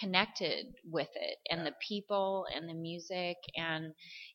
connected 0.00 0.66
with 0.90 1.10
it 1.14 1.38
and 1.50 1.64
Yeah. 1.64 1.66
the 1.66 1.74
people 1.86 2.46
and 2.54 2.68
the 2.68 2.74
music 2.74 3.36
and 3.56 3.92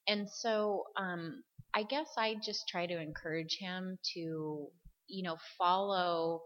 and 0.08 0.30
so 0.30 0.84
um 0.98 1.44
I 1.76 1.84
guess 1.84 2.10
I 2.18 2.36
just 2.44 2.68
try 2.70 2.86
to 2.88 3.02
encourage 3.02 3.58
him 3.60 3.98
to 4.14 4.68
you 5.08 5.24
know 5.24 5.38
follow 5.58 6.42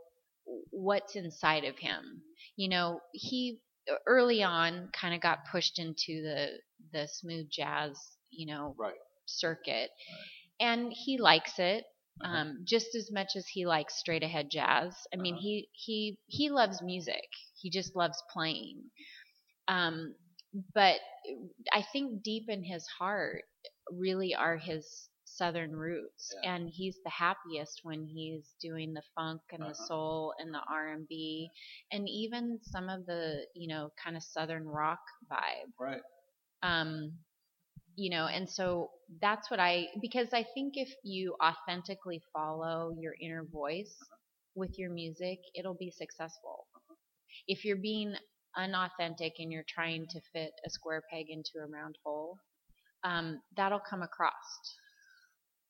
what's 0.72 1.16
inside 1.16 1.66
of 1.66 1.78
him. 1.78 2.22
You 2.58 2.70
know, 2.70 3.02
he 3.14 3.60
early 4.08 4.44
on 4.44 4.90
kind 4.94 5.14
of 5.16 5.22
got 5.22 5.40
pushed 5.52 5.80
into 5.80 6.22
the 6.24 6.48
the 6.94 7.08
smooth 7.08 7.50
jazz, 7.52 8.00
you 8.32 8.48
know, 8.48 8.78
Right. 8.78 9.00
circuit. 9.26 9.92
And 10.60 10.94
he 10.94 11.18
likes 11.18 11.60
it 11.60 11.86
Uh-huh. 12.22 12.40
um, 12.40 12.64
just 12.66 12.96
as 12.96 13.12
much 13.12 13.36
as 13.36 13.48
he 13.48 13.66
likes 13.66 14.00
straight 14.00 14.24
ahead 14.24 14.50
jazz. 14.52 14.96
I 15.14 15.18
mean, 15.18 15.36
Uh-huh. 15.36 15.38
he 15.38 15.70
he 15.74 16.18
he 16.28 16.50
loves 16.50 16.82
music. 16.82 17.30
He 17.56 17.70
just 17.70 17.96
loves 17.96 18.22
playing. 18.32 18.92
Um, 19.70 20.16
but 20.76 21.00
I 21.74 21.84
think 21.94 22.24
deep 22.24 22.50
in 22.50 22.64
his 22.64 22.88
heart, 22.88 23.46
really 23.92 24.36
are 24.36 24.58
his 24.58 25.10
southern 25.26 25.76
roots, 25.76 26.36
Yeah. 26.36 26.52
and 26.52 26.70
he's 26.70 27.00
the 27.04 27.12
happiest 27.12 27.82
when 27.84 28.06
he's 28.06 28.56
doing 28.62 28.94
the 28.94 29.04
funk 29.16 29.42
and 29.54 29.68
the 29.68 29.68
Uh-huh. 29.68 29.88
soul 29.88 30.34
and 30.40 30.54
the 30.54 30.62
R 30.70 30.90
and 30.90 31.08
B, 31.08 31.52
and 31.92 32.10
even 32.10 32.60
some 32.64 32.90
of 32.90 33.06
the 33.08 33.48
you 33.56 33.68
know 33.70 33.92
kind 34.04 34.18
of 34.18 34.24
southern 34.24 34.66
rock 34.68 35.02
vibe 35.32 35.72
Right. 35.80 36.02
um, 36.64 37.14
you 37.96 38.10
know, 38.10 38.28
and 38.28 38.50
so 38.50 38.92
that's 39.22 39.52
what 39.52 39.60
I 39.60 39.88
because 40.02 40.30
I 40.34 40.44
think 40.54 40.76
if 40.78 40.90
you 41.04 41.36
authentically 41.44 42.22
follow 42.34 42.96
your 43.00 43.16
inner 43.22 43.44
voice 43.46 44.12
with 44.56 44.78
your 44.80 44.92
music, 44.92 45.40
it'll 45.56 45.76
be 45.76 45.92
successful. 45.92 46.68
If 47.48 47.66
you're 47.66 47.78
being 47.78 48.16
unauthentic 48.58 49.34
and 49.40 49.52
you're 49.52 49.66
trying 49.68 50.08
to 50.10 50.20
fit 50.34 50.52
a 50.66 50.70
square 50.70 51.04
peg 51.12 51.26
into 51.30 51.52
a 51.64 51.68
round 51.68 51.96
hole, 52.04 52.38
um, 53.04 53.42
that'll 53.56 53.82
come 53.90 54.02
across. 54.02 54.34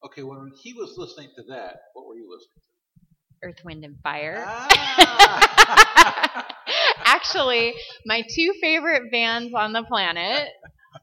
Okay, 0.05 0.23
when 0.23 0.51
he 0.61 0.73
was 0.73 0.95
listening 0.97 1.29
to 1.35 1.43
that, 1.49 1.81
what 1.93 2.07
were 2.07 2.15
you 2.15 2.29
listening 2.29 2.55
to? 2.55 3.47
Earth, 3.47 3.63
Wind, 3.63 3.83
and 3.85 3.95
Fire. 4.01 4.43
Ah! 4.45 5.47
Actually, 7.03 7.73
my 8.05 8.23
two 8.35 8.53
favorite 8.61 9.11
bands 9.11 9.53
on 9.53 9.73
the 9.73 9.83
planet 9.83 10.49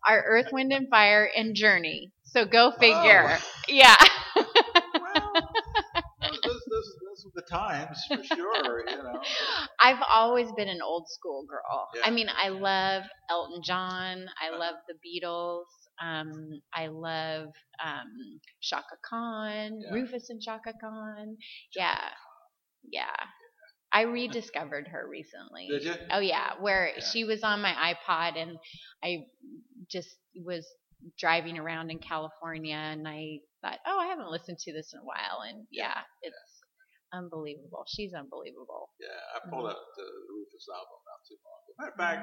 are 0.06 0.22
Earth, 0.26 0.46
Wind, 0.52 0.72
and 0.72 0.88
Fire 0.88 1.30
and 1.36 1.54
Journey. 1.54 2.12
So 2.24 2.44
go 2.44 2.72
figure. 2.78 3.28
Oh. 3.28 3.38
Yeah. 3.68 3.96
well, 4.36 4.44
this, 6.20 6.40
this, 6.42 6.60
this 6.68 7.24
was 7.24 7.32
the 7.34 7.35
times 7.50 7.98
for 8.08 8.22
sure, 8.24 8.84
you 8.88 8.96
know. 8.96 9.20
I've 9.80 10.02
always 10.08 10.48
been 10.56 10.68
an 10.68 10.80
old 10.82 11.08
school 11.08 11.44
girl. 11.48 11.88
Yeah. 11.94 12.02
I 12.04 12.10
mean, 12.10 12.28
I 12.34 12.48
love 12.48 13.04
Elton 13.30 13.62
John. 13.62 14.26
I 14.40 14.56
love 14.56 14.74
the 14.88 14.94
Beatles. 14.94 15.64
Um, 16.02 16.60
I 16.74 16.88
love 16.88 17.48
um, 17.84 18.40
Chaka 18.60 18.96
Khan, 19.08 19.80
Yeah. 19.80 19.92
Rufus 19.94 20.30
and 20.30 20.40
Chaka 20.40 20.72
Khan. 20.80 21.36
Yeah, 21.74 21.98
yeah. 22.90 23.14
I 23.92 24.02
rediscovered 24.02 24.88
her 24.88 25.08
recently. 25.08 25.68
Did 25.70 25.84
you? 25.84 25.94
Oh 26.10 26.20
yeah, 26.20 26.52
where 26.60 26.90
Yeah. 26.96 27.04
she 27.12 27.24
was 27.24 27.42
on 27.42 27.62
my 27.62 27.72
iPod 27.94 28.36
and 28.40 28.58
I 29.02 29.26
just 29.90 30.08
was 30.44 30.66
driving 31.18 31.58
around 31.58 31.90
in 31.90 31.98
California 31.98 32.76
and 32.76 33.06
I 33.08 33.38
thought, 33.62 33.78
oh, 33.86 33.98
I 33.98 34.06
haven't 34.06 34.30
listened 34.30 34.58
to 34.60 34.72
this 34.72 34.92
in 34.92 35.00
a 35.00 35.04
while, 35.04 35.42
and 35.48 35.66
yeah, 35.70 35.98
it's 36.22 36.55
unbelievable. 37.12 37.84
She's 37.88 38.14
unbelievable. 38.14 38.90
Yeah, 39.00 39.08
I 39.36 39.48
pulled 39.50 39.66
out 39.70 39.76
the 39.96 40.08
Rufus 40.30 40.66
album 40.72 40.98
not 41.06 41.20
too 41.28 41.38
long 41.44 41.58
ago. 41.62 41.72
Matter 41.78 41.92
of 41.92 41.98
fact, 41.98 42.22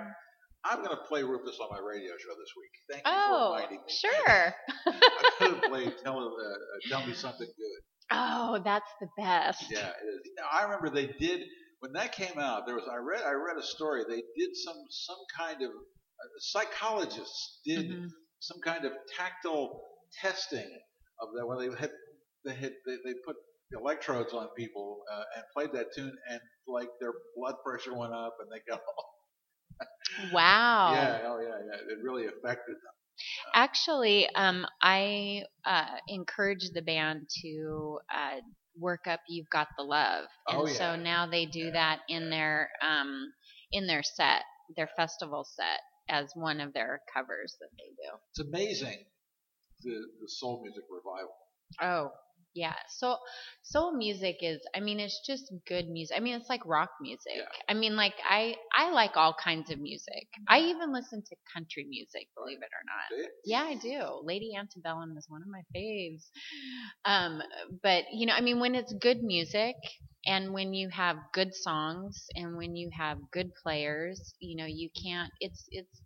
I'm 0.65 0.79
going 0.83 0.95
to 0.95 1.03
play 1.07 1.23
Rufus 1.23 1.59
on 1.59 1.69
my 1.71 1.79
radio 1.83 2.11
show 2.17 2.33
this 2.39 2.53
week. 2.55 2.73
Thank 2.89 3.03
you 3.05 3.11
for 3.11 3.35
Oh, 3.35 3.53
reminding 3.55 3.81
me. 3.83 3.93
sure. 3.93 4.53
I 4.87 5.29
could 5.37 5.53
have 5.55 5.63
played 5.69 5.93
Tell, 6.03 6.19
uh, 6.19 6.27
uh, 6.27 6.55
Tell 6.89 7.05
Me 7.05 7.13
Something 7.13 7.47
Good. 7.47 7.81
Oh, 8.11 8.59
that's 8.63 8.89
the 9.01 9.07
best. 9.17 9.65
Yeah, 9.71 9.87
it 9.89 10.05
is. 10.07 10.21
Now, 10.37 10.47
I 10.51 10.63
remember 10.63 10.89
they 10.89 11.07
did 11.19 11.41
when 11.79 11.93
that 11.93 12.11
came 12.13 12.37
out. 12.39 12.65
There 12.65 12.75
was 12.75 12.87
I 12.91 12.97
read 12.97 13.21
I 13.25 13.31
read 13.31 13.57
a 13.57 13.63
story. 13.63 14.03
They 14.07 14.21
did 14.37 14.55
some 14.55 14.75
some 14.89 15.17
kind 15.37 15.61
of 15.63 15.69
uh, 15.71 16.27
psychologists 16.39 17.59
did 17.65 17.89
Mhm. 17.91 18.09
some 18.39 18.59
kind 18.63 18.85
of 18.85 18.91
tactile 19.17 19.81
testing 20.21 20.69
of 21.19 21.29
that 21.35 21.45
when 21.47 21.57
they 21.59 21.75
had 21.75 21.91
they 22.45 22.53
had 22.53 22.71
they, 22.85 22.95
they 23.03 23.13
put 23.25 23.35
electrodes 23.73 24.33
on 24.33 24.47
people 24.57 25.03
uh, 25.11 25.23
and 25.35 25.43
played 25.53 25.71
that 25.73 25.87
tune 25.95 26.15
and 26.29 26.39
like 26.67 26.89
their 26.99 27.13
blood 27.35 27.55
pressure 27.65 27.95
went 27.97 28.13
up 28.13 28.35
and 28.39 28.49
they 28.51 28.61
got 28.69 28.81
all 28.97 29.05
Wow. 30.31 30.93
yeah 30.93 31.19
oh 31.25 31.39
yeah 31.39 31.57
yeah 31.65 31.93
it 31.93 31.99
really 32.03 32.25
affected 32.27 32.75
them. 32.75 32.93
Actually, 33.53 34.27
um, 34.35 34.65
I 34.81 35.43
uh, 35.65 35.97
encourage 36.07 36.71
the 36.73 36.81
band 36.81 37.29
to 37.41 37.99
uh, 38.13 38.39
work 38.77 39.07
up 39.07 39.21
"You've 39.29 39.49
Got 39.49 39.67
the 39.77 39.83
Love," 39.83 40.25
and 40.49 40.59
Oh, 40.59 40.65
yeah. 40.67 40.73
so 40.77 40.95
now 40.95 41.27
they 41.27 41.45
do 41.45 41.65
Yeah. 41.65 41.71
that 41.73 41.99
in 42.09 42.29
their 42.29 42.69
um, 42.81 43.31
in 43.71 43.87
their 43.87 44.03
set, 44.03 44.43
their 44.75 44.89
festival 44.95 45.43
set, 45.45 45.81
as 46.09 46.31
one 46.35 46.59
of 46.59 46.73
their 46.73 47.01
covers 47.13 47.55
that 47.59 47.69
they 47.77 47.89
do. 48.03 48.17
It's 48.31 48.39
amazing 48.39 49.05
the 49.83 50.01
the 50.21 50.29
soul 50.29 50.61
music 50.63 50.83
revival. 50.89 51.35
Oh, 51.81 52.11
yeah. 52.53 52.75
So 52.89 53.17
soul 53.63 53.95
music 53.97 54.37
is 54.41 54.61
I 54.75 54.79
mean 54.79 54.99
it's 54.99 55.19
just 55.25 55.51
good 55.67 55.89
music. 55.89 56.15
I 56.15 56.19
mean 56.19 56.35
it's 56.35 56.49
like 56.49 56.65
rock 56.65 56.89
music. 57.01 57.33
Yeah. 57.35 57.43
I 57.67 57.73
mean 57.73 57.95
like 57.95 58.13
I 58.29 58.55
I 58.75 58.91
like 58.91 59.17
all 59.17 59.35
kinds 59.43 59.71
of 59.71 59.79
music. 59.79 60.27
I 60.47 60.59
even 60.59 60.93
listen 60.93 61.21
to 61.23 61.35
country 61.53 61.85
music, 61.89 62.27
believe 62.35 62.59
it 62.59 62.69
or 62.73 62.83
not. 62.85 63.27
Yeah, 63.45 63.63
I 63.63 63.75
do. 63.75 64.21
Lady 64.23 64.51
Antebellum 64.57 65.15
is 65.17 65.25
one 65.29 65.41
of 65.41 65.47
my 65.47 65.61
faves. 65.75 66.25
Um 67.05 67.41
but 67.81 68.05
you 68.13 68.25
know, 68.25 68.33
I 68.33 68.41
mean 68.41 68.59
when 68.59 68.75
it's 68.75 68.93
good 68.93 69.23
music 69.23 69.75
and 70.25 70.53
when 70.53 70.73
you 70.73 70.89
have 70.89 71.17
good 71.33 71.53
songs 71.53 72.27
and 72.35 72.55
when 72.57 72.75
you 72.75 72.89
have 72.97 73.17
good 73.31 73.51
players, 73.63 74.33
you 74.39 74.55
know, 74.57 74.65
you 74.67 74.89
can't 75.03 75.31
it's 75.39 75.65
it's 75.71 76.01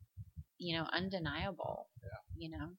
you 0.57 0.77
know 0.77 0.85
undeniable. 0.93 1.87
Yeah. 2.03 2.47
You 2.47 2.57
know. 2.57 2.69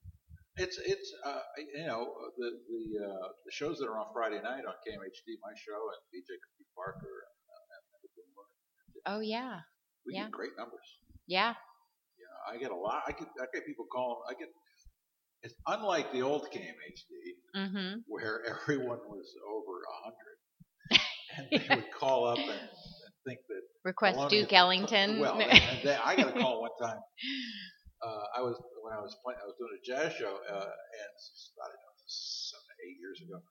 It's 0.59 0.77
it's 0.79 1.09
uh, 1.25 1.41
you 1.75 1.87
know 1.87 2.11
the 2.37 2.51
the 2.67 2.83
uh, 3.07 3.29
the 3.47 3.53
shows 3.53 3.79
that 3.79 3.87
are 3.87 3.99
on 3.99 4.11
Friday 4.13 4.43
night 4.43 4.67
on 4.67 4.75
KMHD, 4.83 5.39
my 5.39 5.55
show, 5.55 5.79
and 5.95 6.01
DJ 6.11 6.35
Cookie 6.35 6.67
Parker, 6.75 7.15
and, 7.31 7.79
and 7.79 7.83
the 8.03 9.13
Oh 9.15 9.21
yeah. 9.21 9.61
we 10.05 10.15
Yeah. 10.15 10.25
get 10.25 10.33
great 10.33 10.51
numbers. 10.59 10.85
Yeah. 11.27 11.55
Yeah, 12.19 12.53
I 12.53 12.59
get 12.59 12.73
a 12.73 12.77
lot. 12.77 13.03
I 13.07 13.13
get 13.13 13.29
I 13.41 13.47
get 13.55 13.67
people 13.67 13.87
calling. 13.93 14.19
I 14.29 14.35
get 14.35 14.49
it's 15.43 15.55
unlike 15.69 16.13
the 16.13 16.23
old 16.23 16.51
KMHD 16.51 17.39
Mhm. 17.57 18.03
where 18.09 18.43
everyone 18.51 18.99
was 19.07 19.29
over 19.47 19.75
a 19.87 19.97
hundred, 20.03 20.39
and 21.39 21.47
they 21.69 21.77
would 21.77 21.91
call 21.93 22.27
up 22.27 22.39
and, 22.39 22.51
and 22.51 23.15
think 23.25 23.39
that 23.49 23.63
Request 23.85 24.29
Duke 24.29 24.53
Ellington. 24.53 25.21
Well, 25.21 25.39
they, 25.39 25.95
I 25.95 26.17
got 26.17 26.37
a 26.37 26.41
call 26.41 26.63
one 26.63 26.71
time. 26.83 26.99
Uh, 28.03 28.25
I 28.37 28.41
was 28.43 28.55
when 28.83 28.93
I 28.95 29.01
was 29.01 29.17
playing. 29.25 29.39
I 29.43 29.47
was 29.47 29.57
doing 29.59 29.75
a 29.75 29.83
jazz 29.83 30.15
show, 30.15 30.31
uh, 30.31 30.71
and 30.71 31.13
I 31.63 31.67
don't 31.67 31.83
know, 31.83 31.95
seven, 32.07 32.75
eight 32.87 32.99
years 33.01 33.19
ago, 33.27 33.43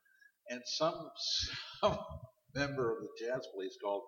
and 0.50 0.62
some 0.66 1.10
some 1.82 1.98
member 2.56 2.92
of 2.96 3.04
the 3.04 3.12
jazz 3.20 3.46
police 3.54 3.76
called 3.84 4.04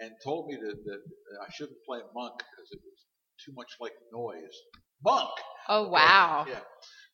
and 0.00 0.10
told 0.24 0.48
me 0.48 0.56
that, 0.56 0.76
that 0.84 1.00
I 1.40 1.48
shouldn't 1.54 1.78
play 1.86 2.00
Monk 2.14 2.34
because 2.36 2.68
it 2.72 2.80
was 2.84 2.98
too 3.44 3.52
much 3.54 3.70
like 3.80 3.94
noise. 4.12 4.56
Monk. 5.04 5.30
oh 5.68 5.88
wow. 5.88 6.46
Yeah. 6.48 6.60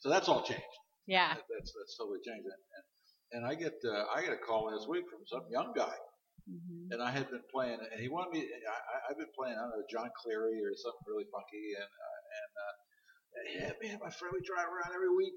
So 0.00 0.08
that's 0.08 0.28
all 0.28 0.42
changed. 0.42 0.62
Yeah. 1.06 1.34
That- 1.34 1.44
That's 1.50 1.72
that's 1.76 1.96
totally 1.98 2.20
changed. 2.24 2.46
And, 2.46 2.62
and, 2.76 2.84
and 3.32 3.42
I 3.46 3.54
get 3.54 3.74
uh, 3.84 4.06
I 4.14 4.22
get 4.22 4.32
a 4.32 4.38
call 4.40 4.66
last 4.72 4.88
week 4.88 5.04
from 5.10 5.20
some 5.26 5.44
young 5.50 5.72
guy 5.76 5.94
Mhm. 6.50 6.90
and 6.90 6.98
I 7.00 7.10
had 7.14 7.30
been 7.30 7.44
playing, 7.54 7.78
and 7.78 8.00
he 8.02 8.08
wanted 8.10 8.32
me. 8.34 8.42
I, 8.42 8.74
I- 8.74 9.02
I've 9.10 9.18
been 9.18 9.30
playing, 9.38 9.54
I 9.54 9.62
don't 9.62 9.78
know, 9.78 9.86
Jon 9.88 10.10
Cleary 10.18 10.58
or 10.58 10.74
something 10.74 11.06
really 11.06 11.28
funky, 11.30 11.74
and 11.78 11.86
uh, 11.86 12.11
and 12.40 12.52
uh, 12.56 12.74
yeah, 13.56 13.70
man, 13.80 13.98
my 14.02 14.10
friend, 14.10 14.32
we 14.32 14.40
drive 14.44 14.68
around 14.68 14.92
every 14.94 15.12
week 15.12 15.36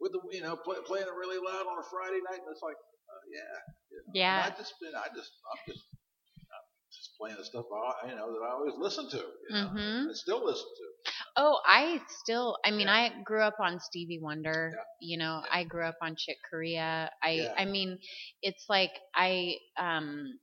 with 0.00 0.12
the, 0.12 0.20
you 0.32 0.42
know, 0.42 0.56
play, 0.56 0.76
playing 0.86 1.06
it 1.08 1.16
really 1.16 1.38
loud 1.38 1.66
on 1.66 1.76
a 1.78 1.86
Friday 1.90 2.20
night, 2.24 2.40
and 2.40 2.50
it's 2.52 2.62
like, 2.64 2.76
uh, 2.76 3.22
yeah, 3.32 3.54
you 3.90 3.96
know. 3.98 4.12
Yeah. 4.14 4.48
I 4.48 4.50
just 4.56 4.74
been, 4.80 4.92
I 4.96 5.08
just, 5.16 5.32
I'm 5.50 5.60
just, 5.68 5.84
I'm 5.92 6.64
just 6.92 7.10
playing 7.20 7.36
the 7.36 7.44
stuff, 7.44 7.66
I, 7.68 8.08
you 8.08 8.16
know, 8.16 8.32
that 8.32 8.42
I 8.44 8.50
always 8.56 8.74
listen 8.78 9.08
to, 9.10 9.22
you 9.24 9.50
know, 9.56 9.68
Mhm. 9.72 10.08
and 10.08 10.16
still 10.16 10.44
listen 10.44 10.68
to. 10.68 11.12
Oh, 11.36 11.60
I 11.64 12.00
still. 12.08 12.58
I 12.64 12.70
mean, 12.70 12.88
Yeah. 12.88 12.94
I 13.16 13.22
grew 13.22 13.42
up 13.42 13.56
on 13.60 13.80
Stevie 13.80 14.18
Wonder. 14.20 14.72
Yeah. 14.74 14.82
You 15.00 15.18
know, 15.18 15.42
Yeah. 15.44 15.56
I 15.58 15.64
grew 15.64 15.84
up 15.84 15.96
on 16.02 16.16
Chick 16.16 16.36
Corea. 16.50 17.10
I. 17.22 17.48
I 17.56 17.64
mean, 17.64 17.98
it's 18.42 18.66
like 18.68 18.92
I. 19.14 19.56
Um. 19.78 20.38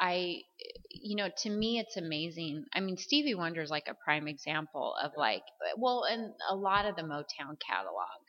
I. 0.00 0.42
You 0.90 1.16
know, 1.16 1.28
to 1.42 1.50
me, 1.50 1.78
it's 1.78 1.96
amazing. 1.96 2.64
I 2.74 2.80
mean, 2.80 2.96
Stevie 2.96 3.34
Wonder 3.34 3.62
is 3.62 3.70
like 3.70 3.86
a 3.88 3.94
prime 4.04 4.26
example 4.28 4.94
of 5.02 5.12
like. 5.16 5.42
Well, 5.76 6.04
and 6.10 6.32
a 6.50 6.56
lot 6.56 6.86
of 6.86 6.96
the 6.96 7.02
Motown 7.02 7.56
catalog. 7.64 8.20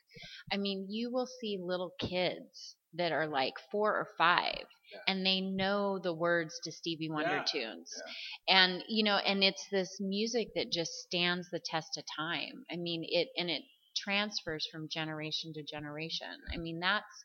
I 0.52 0.56
mean, 0.56 0.86
you 0.88 1.10
will 1.10 1.26
see 1.26 1.58
little 1.60 1.92
kids 1.98 2.76
that 2.94 3.12
are 3.12 3.26
like 3.26 3.54
four 3.70 3.92
or 3.96 4.08
five, 4.18 4.64
Yeah. 4.92 4.98
and 5.08 5.24
they 5.26 5.40
know 5.40 5.98
the 5.98 6.12
words 6.14 6.58
to 6.64 6.72
Stevie 6.72 7.10
Wonder 7.10 7.36
Yeah. 7.36 7.44
tunes 7.44 7.92
Yeah. 7.96 8.12
and 8.48 8.84
you 8.88 9.04
know 9.04 9.16
and 9.16 9.42
it's 9.44 9.66
this 9.70 10.00
music 10.00 10.48
that 10.54 10.70
just 10.72 10.92
stands 10.92 11.48
the 11.50 11.60
test 11.60 11.96
of 11.98 12.04
time 12.16 12.64
i 12.72 12.76
mean 12.76 13.04
it 13.08 13.28
and 13.36 13.48
it 13.50 13.62
transfers 13.96 14.66
from 14.72 14.88
generation 14.88 15.52
to 15.54 15.62
generation 15.62 16.36
i 16.52 16.56
mean 16.56 16.80
that's 16.80 17.24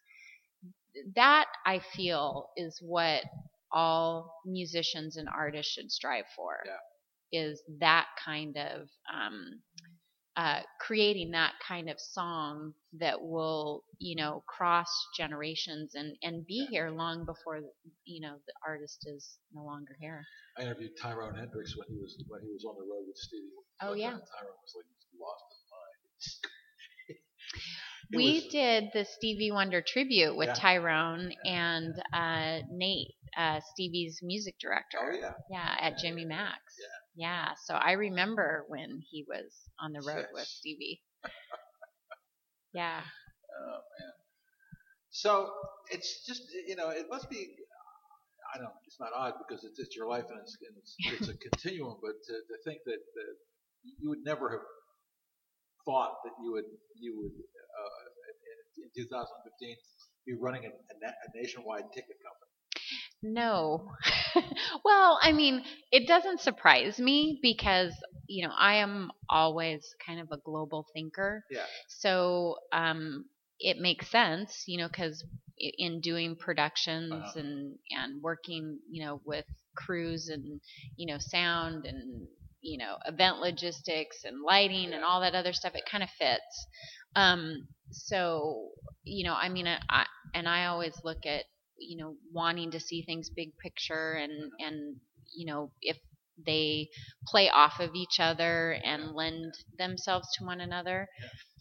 that 1.16 1.46
i 1.66 1.80
feel 1.80 2.50
is 2.58 2.80
what 2.82 3.24
all 3.76 4.42
musicians 4.48 5.18
and 5.18 5.30
artists 5.30 5.72
should 5.74 5.92
strive 5.92 6.26
for 6.36 6.58
Yeah. 6.66 7.42
is 7.46 7.62
that 7.80 8.08
kind 8.26 8.58
of 8.58 8.90
um 9.14 9.62
uh, 10.38 10.62
creating 10.82 11.32
that 11.32 11.54
kind 11.66 11.90
of 11.90 11.98
song 12.00 12.74
that 13.00 13.22
will, 13.22 13.86
you 14.00 14.18
know, 14.18 14.44
cross 14.48 14.90
generations 15.18 15.94
and, 15.96 16.16
and 16.24 16.46
be 16.46 16.68
here 16.70 16.90
long 16.90 17.26
before, 17.26 17.62
you 18.06 18.22
know, 18.22 18.36
the 18.48 18.54
artist 18.68 19.08
is 19.08 19.38
no 19.54 19.64
longer 19.64 19.96
here. 20.00 20.26
I 20.58 20.64
interviewed 20.64 20.92
Tyrone 21.02 21.36
Hendricks 21.36 21.76
when 21.78 21.88
he 21.88 22.02
was 22.02 22.22
when 22.28 22.42
he 22.42 22.52
was 22.52 22.66
on 22.66 22.76
the 22.76 22.84
road 22.84 23.06
with 23.08 23.18
Stevie. 23.18 23.48
Oh, 23.82 23.94
yeah. 23.94 24.10
Tyrone 24.12 24.60
was 24.62 24.76
like 24.76 24.86
lost 25.20 25.46
his 25.52 25.64
mind. 25.72 27.20
We 28.14 28.34
was- 28.36 28.52
did 28.52 28.90
the 28.94 29.06
Stevie 29.06 29.52
Wonder 29.52 29.82
tribute 29.82 30.36
with 30.36 30.48
Yeah. 30.50 30.54
Tyrone 30.56 31.34
and 31.46 31.96
uh, 32.14 32.60
Nate, 32.72 33.16
uh, 33.38 33.60
Stevie's 33.74 34.20
music 34.24 34.56
director. 34.60 35.00
Oh 35.02 35.18
yeah. 35.20 35.34
Yeah, 35.50 35.76
at 35.80 35.94
Yeah, 35.94 35.98
Jimmy 36.02 36.22
yeah, 36.24 36.28
Max. 36.30 36.60
yeah. 36.80 36.86
Yeah, 37.16 37.54
so 37.66 37.76
I 37.76 37.94
remember 37.94 38.66
when 38.68 39.02
he 39.10 39.26
was 39.28 39.54
on 39.80 39.94
the 39.94 40.02
road 40.02 40.28
with 40.34 40.48
Stevie. 40.48 41.02
Yeah. 42.74 43.02
Oh 43.58 43.80
man. 44.00 44.14
So 45.12 45.52
it's 45.92 46.26
just 46.26 46.44
you 46.68 46.76
know 46.76 46.90
it 46.90 47.08
must 47.10 47.30
be 47.30 47.56
I 48.54 48.58
don't 48.58 48.66
know 48.66 48.74
it's 48.86 49.00
not 49.00 49.12
odd 49.16 49.34
because 49.48 49.64
it's, 49.64 49.80
it's 49.80 49.96
your 49.96 50.08
life 50.10 50.26
and 50.30 50.40
it's 50.40 50.58
and 50.68 50.78
it's, 50.78 50.96
it's 51.12 51.30
a 51.30 51.38
continuum, 51.38 51.98
but 52.02 52.16
to, 52.28 52.34
to 52.34 52.56
think 52.66 52.80
that, 52.86 53.00
that 53.00 53.36
you 54.00 54.10
would 54.10 54.24
never 54.24 54.50
have 54.52 54.66
thought 55.86 56.18
that 56.24 56.34
you 56.44 56.52
would 56.54 56.66
you 57.00 57.16
would 57.22 57.36
uh, 57.36 58.04
in 58.84 58.90
2015 58.96 59.76
be 60.26 60.34
running 60.36 60.66
a, 60.66 60.70
a 60.72 61.30
nationwide 61.36 61.86
ticket 61.94 62.18
company. 62.20 62.35
No. 63.26 63.92
well, 64.86 65.20
I 65.22 65.32
mean, 65.32 65.64
it 65.92 66.08
doesn't 66.08 66.42
surprise 66.42 67.00
me 67.00 67.40
because, 67.42 67.92
you 68.28 68.46
know, 68.48 68.54
I 68.56 68.76
am 68.76 69.12
always 69.28 69.96
kind 70.06 70.20
of 70.20 70.28
a 70.32 70.38
global 70.38 70.86
thinker. 70.94 71.44
Yeah. 71.50 71.66
So, 71.88 72.58
um, 72.72 73.26
it 73.60 73.80
makes 73.80 74.12
sense, 74.12 74.66
you 74.68 74.78
know, 74.78 74.88
because 74.88 75.24
in 75.58 76.02
doing 76.02 76.36
productions 76.36 77.14
uh-huh. 77.14 77.40
and 77.40 77.78
and 77.90 78.22
working, 78.22 78.80
you 78.90 79.04
know, 79.06 79.22
with 79.26 79.46
crews 79.76 80.30
and 80.30 80.60
you 80.98 81.08
know 81.08 81.18
sound 81.18 81.86
and 81.86 82.28
you 82.62 82.78
know 82.78 82.98
event 83.06 83.40
logistics 83.40 84.24
and 84.26 84.42
lighting 84.42 84.90
yeah. 84.90 84.96
and 84.96 85.06
all 85.06 85.22
that 85.22 85.36
other 85.36 85.54
stuff, 85.54 85.74
it 85.74 85.90
kind 85.90 86.04
of 86.04 86.10
fits. 86.20 86.68
Um, 87.16 87.68
so 87.92 88.70
you 89.04 89.24
know, 89.24 89.34
I 89.34 89.50
mean, 89.50 89.68
I, 89.68 90.06
and 90.34 90.48
I 90.50 90.66
always 90.66 91.00
look 91.04 91.26
at 91.26 91.46
you 91.78 91.98
know 91.98 92.16
wanting 92.32 92.72
to 92.72 92.80
see 92.80 93.04
things 93.04 93.30
big 93.30 93.58
picture 93.58 94.14
and 94.14 94.52
and 94.60 94.96
you 95.34 95.46
know 95.46 95.72
if 95.82 95.98
they 96.46 96.90
play 97.28 97.50
off 97.50 97.80
of 97.80 97.96
each 97.96 98.20
other 98.20 98.78
and 98.84 99.14
lend 99.14 99.54
themselves 99.78 100.28
to 100.38 100.44
one 100.46 100.60
another. 100.62 101.08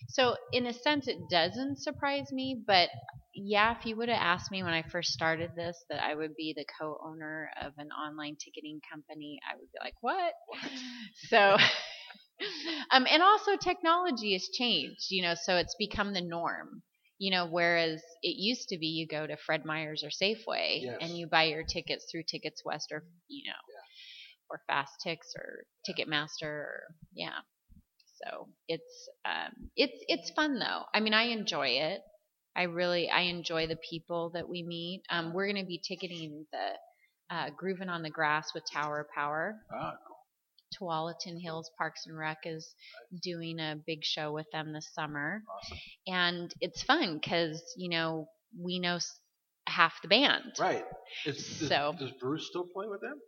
So 0.08 0.36
in 0.52 0.66
a 0.66 0.72
sense, 0.72 1.08
it 1.08 1.28
doesn't 1.30 1.78
surprise 1.82 2.32
me, 2.32 2.60
but 2.66 2.88
yeah, 3.34 3.76
if 3.76 3.84
you 3.86 3.96
would 3.96 4.08
have 4.08 4.20
asked 4.20 4.50
me 4.50 4.62
when 4.62 4.72
I 4.72 4.82
first 4.82 5.12
started 5.12 5.50
this 5.56 5.76
that 5.90 6.02
I 6.02 6.14
would 6.14 6.36
be 6.36 6.54
the 6.56 6.66
co-owner 6.80 7.50
of 7.60 7.72
an 7.78 7.88
online 7.90 8.36
ticketing 8.36 8.80
company, 8.90 9.40
I 9.48 9.56
would 9.56 9.70
be 9.72 9.78
like, 9.80 9.94
what? 10.00 10.34
what? 10.46 10.60
So, 11.28 11.56
um, 12.90 13.06
and 13.10 13.22
also 13.22 13.56
technology 13.56 14.32
has 14.34 14.48
changed, 14.52 15.06
you 15.10 15.22
know, 15.22 15.34
so 15.40 15.56
it's 15.56 15.74
become 15.78 16.12
the 16.12 16.20
norm. 16.20 16.82
You 17.18 17.30
know, 17.30 17.46
whereas 17.46 18.02
it 18.22 18.36
used 18.36 18.68
to 18.70 18.78
be 18.78 18.86
you 18.86 19.06
go 19.06 19.26
to 19.26 19.36
Fred 19.36 19.64
Meyer's 19.64 20.02
or 20.02 20.08
Safeway 20.08 20.82
yes. 20.82 20.98
and 21.00 21.16
you 21.16 21.26
buy 21.26 21.44
your 21.44 21.62
tickets 21.62 22.06
through 22.10 22.24
Tickets 22.28 22.62
West 22.64 22.88
or 22.90 23.04
you 23.28 23.44
know, 23.50 23.52
yeah. 23.52 24.50
or 24.50 24.60
Fast 24.66 24.92
Tix 25.06 25.18
or 25.36 25.64
Ticketmaster 25.88 26.42
or 26.42 26.82
yeah. 27.14 27.38
So 28.22 28.48
it's 28.68 29.08
um, 29.24 29.70
it's 29.76 29.98
it's 30.08 30.30
fun 30.30 30.58
though. 30.58 30.82
I 30.92 31.00
mean, 31.00 31.14
I 31.14 31.24
enjoy 31.24 31.68
it. 31.68 32.00
I 32.56 32.64
really 32.64 33.10
I 33.10 33.22
enjoy 33.22 33.66
the 33.66 33.78
people 33.90 34.30
that 34.34 34.48
we 34.48 34.62
meet. 34.62 35.02
Um, 35.10 35.32
we're 35.32 35.46
going 35.46 35.62
to 35.62 35.68
be 35.68 35.80
ticketing 35.86 36.46
the 36.52 37.34
uh, 37.34 37.50
Grooving 37.56 37.88
on 37.88 38.02
the 38.02 38.10
Grass 38.10 38.52
with 38.54 38.64
Tower 38.72 39.06
Power. 39.14 39.56
Ah, 39.72 39.94
cool. 40.06 40.13
Tualatin 40.81 41.41
Hills 41.41 41.70
Parks 41.79 42.07
and 42.07 42.16
Rec 42.16 42.39
is 42.45 42.75
doing 43.22 43.61
a 43.61 43.77
big 43.87 44.05
show 44.05 44.33
with 44.33 44.47
them 44.53 44.72
this 44.72 44.89
summer. 44.93 45.43
Awesome. 45.49 45.79
And 46.07 46.55
it's 46.61 46.83
fun 46.83 47.18
because, 47.22 47.62
you 47.77 47.89
know, 47.89 48.29
we 48.59 48.79
know 48.79 48.99
half 49.66 49.95
the 50.03 50.09
band. 50.09 50.55
Right. 50.59 50.85
Is, 51.27 51.45
so 51.68 51.95
does 51.99 52.12
Bruce 52.20 52.47
still 52.49 52.66
play 52.72 52.87
with 52.89 53.01
them? 53.01 53.20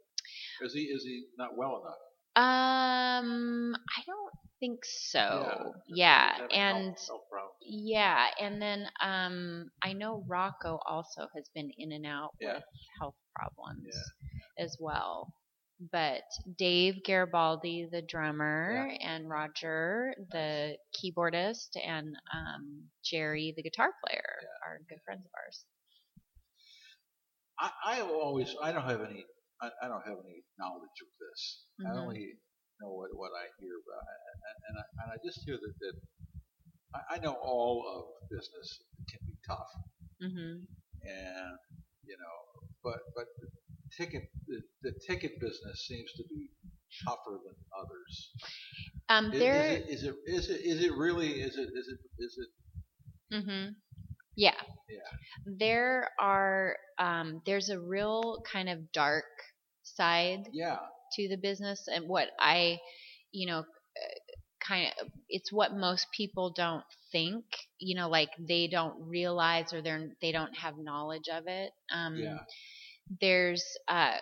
Is 0.62 0.72
he 0.72 0.80
is 0.82 1.04
he 1.04 1.26
not 1.38 1.56
well 1.56 1.82
enough? 1.82 1.96
Um, 2.36 3.74
I 3.74 4.02
don't 4.06 4.32
think 4.60 4.80
so. 4.84 5.72
Yeah, 5.88 6.32
yeah. 6.50 6.74
and 6.74 6.84
health, 6.84 7.22
health 7.32 7.52
yeah, 7.62 8.26
and 8.40 8.60
then 8.60 8.86
um, 9.02 9.70
I 9.82 9.94
know 9.94 10.24
Rocco 10.28 10.78
also 10.86 11.28
has 11.34 11.48
been 11.54 11.70
in 11.78 11.92
and 11.92 12.04
out 12.04 12.32
yeah. 12.40 12.54
with 12.54 12.64
health 13.00 13.14
problems 13.34 13.86
yeah. 13.90 14.64
as 14.64 14.76
well. 14.78 15.32
But 15.92 16.24
Dave 16.56 17.04
Garibaldi, 17.04 17.88
the 17.92 18.00
drummer, 18.00 18.90
and 19.00 19.28
Roger, 19.28 20.14
the 20.32 20.76
keyboardist, 20.96 21.76
and 21.76 22.16
um, 22.32 22.84
Jerry, 23.04 23.52
the 23.54 23.62
guitar 23.62 23.92
player, 24.04 24.24
are 24.64 24.80
good 24.88 25.00
friends 25.04 25.24
of 25.26 25.30
ours. 25.36 25.64
I, 27.60 27.70
I 27.84 28.00
always, 28.00 28.54
I 28.62 28.72
don't 28.72 28.88
have 28.88 29.02
any, 29.02 29.24
I, 29.60 29.68
I 29.82 29.88
don't 29.88 30.00
have 30.00 30.16
any 30.24 30.44
knowledge 30.58 30.98
of 31.02 31.08
this. 31.20 31.64
Mm-hmm. 31.80 31.92
I 31.92 32.00
only 32.00 32.26
know 32.80 32.92
what, 32.92 33.10
what 33.12 33.32
I 33.36 33.44
hear 33.60 33.76
about, 33.76 34.04
and, 34.08 34.56
and, 34.68 34.74
I, 34.78 34.84
and 35.04 35.12
I 35.12 35.16
just 35.24 35.44
hear 35.44 35.56
that, 35.56 35.74
that 35.80 35.96
I, 36.94 37.16
I 37.16 37.18
know 37.18 37.36
all 37.40 37.84
of 37.84 38.28
business 38.30 38.80
can 39.10 39.20
be 39.26 39.36
tough, 39.46 39.72
mm-hmm. 40.24 40.64
and 41.04 41.56
you 42.04 42.16
know, 42.16 42.36
but 42.84 43.00
but 43.14 43.26
ticket 43.96 44.22
the, 44.46 44.60
the 44.82 44.92
ticket 45.06 45.40
business 45.40 45.86
seems 45.86 46.10
to 46.16 46.24
be 46.28 46.48
tougher 47.04 47.40
than 47.44 47.54
others. 47.78 48.30
Um, 49.08 49.32
is, 49.32 49.38
there 49.38 49.62
is, 49.62 49.72
it, 49.72 49.88
is 49.88 50.04
it 50.04 50.14
is 50.26 50.50
it 50.50 50.60
is 50.64 50.84
it 50.84 50.96
really 50.96 51.28
is 51.28 51.56
it 51.56 51.68
is 51.74 51.88
it 51.88 52.22
is 52.22 52.38
it? 52.38 53.34
Mm-hmm. 53.34 53.72
Yeah. 54.36 54.54
Yeah. 54.88 54.98
There 55.58 56.10
are 56.20 56.76
um, 56.98 57.42
there's 57.46 57.70
a 57.70 57.80
real 57.80 58.42
kind 58.50 58.68
of 58.68 58.92
dark 58.92 59.24
side 59.82 60.48
yeah. 60.52 60.76
to 61.14 61.28
the 61.28 61.36
business, 61.36 61.88
and 61.92 62.08
what 62.08 62.28
I, 62.38 62.78
you 63.32 63.46
know, 63.46 63.64
kind 64.66 64.88
of 65.00 65.08
it's 65.28 65.52
what 65.52 65.74
most 65.74 66.06
people 66.16 66.52
don't 66.54 66.84
think 67.12 67.44
you 67.78 67.96
know 67.96 68.08
like 68.08 68.30
they 68.38 68.66
don't 68.66 68.94
realize 69.00 69.72
or 69.72 69.80
they're 69.80 70.08
they 70.20 70.32
don't 70.32 70.56
have 70.56 70.74
knowledge 70.76 71.28
of 71.32 71.44
it 71.46 71.70
um 71.94 72.16
yeah. 72.16 72.38
There's 73.20 73.64
uh 73.88 74.16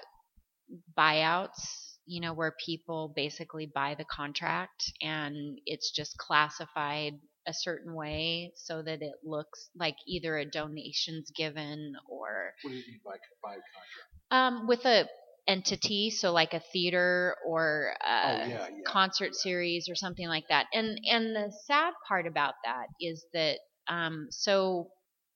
buyouts 0.98 1.96
you 2.06 2.20
know 2.20 2.32
where 2.32 2.54
people 2.64 3.12
basically 3.14 3.70
buy 3.72 3.94
the 3.96 4.04
contract 4.04 4.92
and 5.00 5.58
it's 5.66 5.90
just 5.90 6.16
classified 6.18 7.14
a 7.46 7.52
certain 7.52 7.94
way 7.94 8.52
so 8.56 8.82
that 8.82 9.02
it 9.02 9.14
looks 9.22 9.68
like 9.78 9.96
either 10.06 10.36
a 10.38 10.44
donation's 10.44 11.30
given 11.36 11.94
or 12.08 12.52
what 12.62 12.70
do 12.70 12.76
you 12.76 12.82
mean 12.88 13.00
by, 13.04 13.16
by 13.42 13.54
contract 13.54 14.30
um 14.30 14.66
with 14.66 14.84
a 14.86 15.06
entity, 15.46 16.10
so 16.10 16.32
like 16.32 16.54
a 16.54 16.62
theater 16.72 17.36
or 17.46 17.94
a 18.00 18.06
oh, 18.06 18.46
yeah, 18.46 18.46
yeah, 18.48 18.68
concert 18.86 19.30
yeah. 19.32 19.42
series 19.42 19.88
or 19.88 19.94
something 19.94 20.28
like 20.28 20.44
that. 20.48 20.66
And 20.72 20.98
and 21.10 21.34
the 21.34 21.52
sad 21.66 21.92
part 22.08 22.26
about 22.26 22.54
that 22.64 22.86
is 23.00 23.24
that 23.32 23.58
um, 23.88 24.28
so 24.30 24.90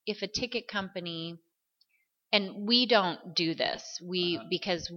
if 0.07 0.23
a 0.23 0.29
ticket 0.29 0.69
company 0.69 1.37
and 2.33 2.67
we 2.67 2.87
don't 2.87 3.35
do 3.35 3.55
this, 3.55 3.83
we 4.05 4.37
uh-huh. 4.37 4.47
because 4.51 4.91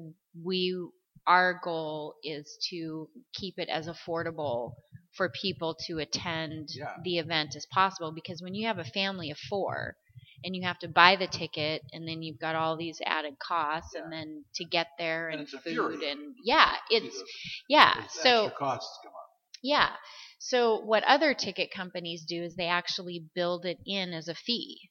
we 0.43 0.75
our 1.27 1.59
goal 1.63 2.15
is 2.23 2.57
to 2.71 3.07
keep 3.34 3.55
it 3.57 3.69
as 3.69 3.88
affordable 3.88 4.73
for 5.15 5.29
people 5.29 5.77
to 5.88 5.99
attend 5.99 6.69
yeah. 6.73 6.93
the 7.03 7.19
event 7.19 7.55
as 7.55 7.65
possible 7.71 8.11
because 8.11 8.41
when 8.41 8.55
you 8.55 8.65
have 8.65 8.79
a 8.79 8.84
family 8.84 9.29
of 9.29 9.38
4 9.38 9.95
and 10.43 10.55
you 10.55 10.63
have 10.63 10.79
to 10.79 10.88
buy 10.88 11.15
the 11.15 11.27
ticket 11.27 11.84
and 11.91 12.07
then 12.07 12.23
you've 12.23 12.39
got 12.39 12.55
all 12.55 12.75
these 12.75 12.99
added 13.05 13.36
costs 13.38 13.91
yeah. 13.93 14.01
and 14.01 14.11
then 14.11 14.43
to 14.55 14.65
get 14.65 14.88
there 14.97 15.29
and, 15.29 15.41
and 15.41 15.49
food 15.63 16.01
and 16.01 16.34
yeah 16.43 16.71
it's 16.89 17.21
yeah 17.69 17.93
so 18.09 18.49
costs 18.57 18.97
come 19.03 19.13
up. 19.13 19.29
yeah 19.61 19.89
so 20.43 20.79
what 20.79 21.03
other 21.03 21.36
ticket 21.36 21.69
companies 21.71 22.25
do 22.27 22.43
is 22.43 22.55
they 22.55 22.65
actually 22.65 23.23
build 23.36 23.63
it 23.63 23.77
in 23.86 24.11
as 24.11 24.27
a 24.27 24.34
fee. 24.34 24.89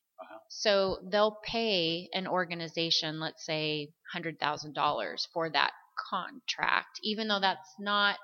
So 0.52 0.98
they'll 1.10 1.38
pay 1.44 2.08
an 2.12 2.26
organization 2.26 3.20
let's 3.20 3.44
say 3.46 3.88
$100000 4.14 5.18
for 5.32 5.48
that 5.50 5.70
contract 6.10 6.98
even 7.02 7.28
though 7.28 7.40
that's 7.40 7.74
not 7.78 8.16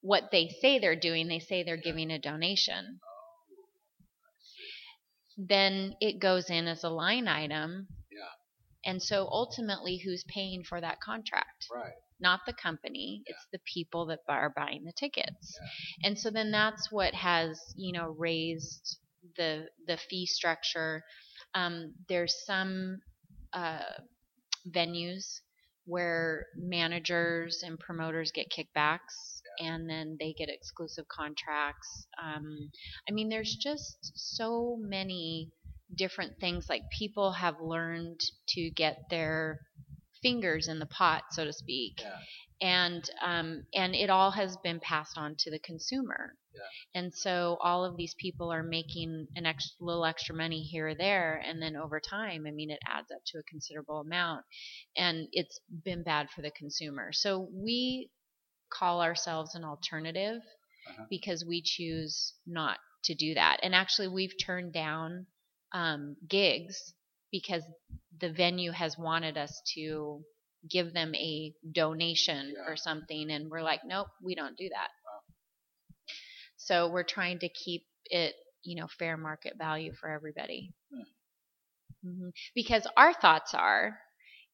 what 0.00 0.24
they 0.32 0.48
say 0.60 0.78
they're 0.78 0.96
doing 0.98 1.28
they 1.28 1.38
say 1.38 1.62
they're 1.62 1.76
giving 1.76 2.10
a 2.10 2.18
donation 2.18 2.98
then 5.36 5.94
it 6.00 6.20
goes 6.20 6.50
in 6.50 6.66
as 6.66 6.84
a 6.84 6.90
line 6.90 7.28
item. 7.28 7.88
Yeah. 8.10 8.90
And 8.90 9.02
so 9.02 9.28
ultimately, 9.30 9.98
who's 10.04 10.24
paying 10.28 10.64
for 10.64 10.80
that 10.80 11.00
contract? 11.00 11.66
Right. 11.72 11.92
Not 12.20 12.40
the 12.46 12.52
company, 12.52 13.22
Yeah. 13.26 13.34
it's 13.34 13.46
the 13.52 13.60
people 13.72 14.06
that 14.06 14.20
are 14.28 14.50
buying 14.54 14.84
the 14.84 14.92
tickets. 14.92 15.58
Yeah. 16.02 16.08
And 16.08 16.18
so 16.18 16.30
then 16.30 16.50
that's 16.50 16.90
what 16.92 17.14
has, 17.14 17.60
you 17.76 17.92
know, 17.92 18.14
raised 18.18 18.98
the 19.36 19.68
the 19.86 19.96
fee 19.96 20.26
structure. 20.26 21.02
Um, 21.54 21.94
there's 22.08 22.34
some 22.46 23.00
uh, 23.52 23.80
venues 24.68 25.40
where 25.84 26.46
managers 26.56 27.62
and 27.66 27.78
promoters 27.78 28.30
get 28.32 28.46
kickbacks 28.50 29.40
yeah. 29.58 29.74
and 29.74 29.90
then 29.90 30.16
they 30.20 30.32
get 30.32 30.48
exclusive 30.48 31.06
contracts. 31.08 32.06
Um, 32.22 32.70
I 33.08 33.12
mean, 33.12 33.28
there's 33.28 33.56
just 33.56 34.12
so 34.14 34.76
many 34.80 35.50
different 35.96 36.38
things. 36.40 36.68
Like 36.68 36.82
people 36.96 37.32
have 37.32 37.56
learned 37.60 38.20
to 38.50 38.70
get 38.70 38.98
their 39.10 39.60
fingers 40.22 40.68
in 40.68 40.78
the 40.78 40.86
pot, 40.86 41.22
so 41.30 41.44
to 41.44 41.52
speak. 41.52 41.94
Yeah. 42.00 42.16
And 42.60 43.10
um, 43.24 43.64
and 43.74 43.94
it 43.94 44.08
all 44.08 44.30
has 44.30 44.56
been 44.62 44.78
passed 44.78 45.18
on 45.18 45.34
to 45.40 45.50
the 45.50 45.58
consumer. 45.58 46.34
Yeah. 46.54 47.00
And 47.00 47.12
so 47.14 47.58
all 47.60 47.84
of 47.84 47.96
these 47.96 48.14
people 48.18 48.52
are 48.52 48.62
making 48.62 49.26
an 49.34 49.46
extra, 49.46 49.74
little 49.84 50.04
extra 50.04 50.34
money 50.34 50.60
here 50.62 50.88
or 50.88 50.94
there, 50.94 51.42
and 51.44 51.60
then 51.60 51.74
over 51.76 51.98
time, 51.98 52.44
I 52.46 52.52
mean, 52.52 52.70
it 52.70 52.78
adds 52.86 53.10
up 53.10 53.22
to 53.26 53.38
a 53.38 53.42
considerable 53.50 54.00
amount, 54.00 54.44
and 54.96 55.26
it's 55.32 55.58
been 55.84 56.04
bad 56.04 56.28
for 56.30 56.42
the 56.42 56.52
consumer. 56.52 57.10
So 57.12 57.48
we 57.52 58.10
call 58.72 59.02
ourselves 59.02 59.54
an 59.54 59.64
alternative 59.64 60.40
Uh-huh. 60.88 61.06
because 61.10 61.44
we 61.48 61.62
choose 61.62 62.34
not 62.46 62.78
to 63.04 63.14
do 63.14 63.34
that. 63.34 63.58
And 63.62 63.74
actually, 63.74 64.08
we've 64.08 64.34
turned 64.44 64.72
down 64.72 65.26
um, 65.72 66.16
gigs 66.28 66.94
because 67.32 67.64
the 68.20 68.32
venue 68.32 68.72
has 68.72 68.98
wanted 68.98 69.38
us 69.38 69.62
to 69.74 70.24
give 70.70 70.92
them 70.94 71.14
a 71.16 71.54
donation 71.72 72.54
Yeah. 72.56 72.64
or 72.68 72.76
something, 72.76 73.30
and 73.32 73.50
we're 73.50 73.62
like, 73.62 73.84
nope, 73.84 74.08
we 74.22 74.34
don't 74.36 74.56
do 74.56 74.68
that. 74.70 74.90
So 76.56 76.88
we're 76.88 77.04
trying 77.04 77.40
to 77.40 77.48
keep 77.50 77.86
it, 78.06 78.34
you 78.64 78.76
know, 78.80 78.88
fair 78.88 79.16
market 79.18 79.56
value 79.58 79.92
for 79.94 80.10
everybody. 80.10 80.72
hmm 82.04 82.30
Because 82.54 82.86
our 82.96 83.12
thoughts 83.12 83.54
are, 83.54 83.98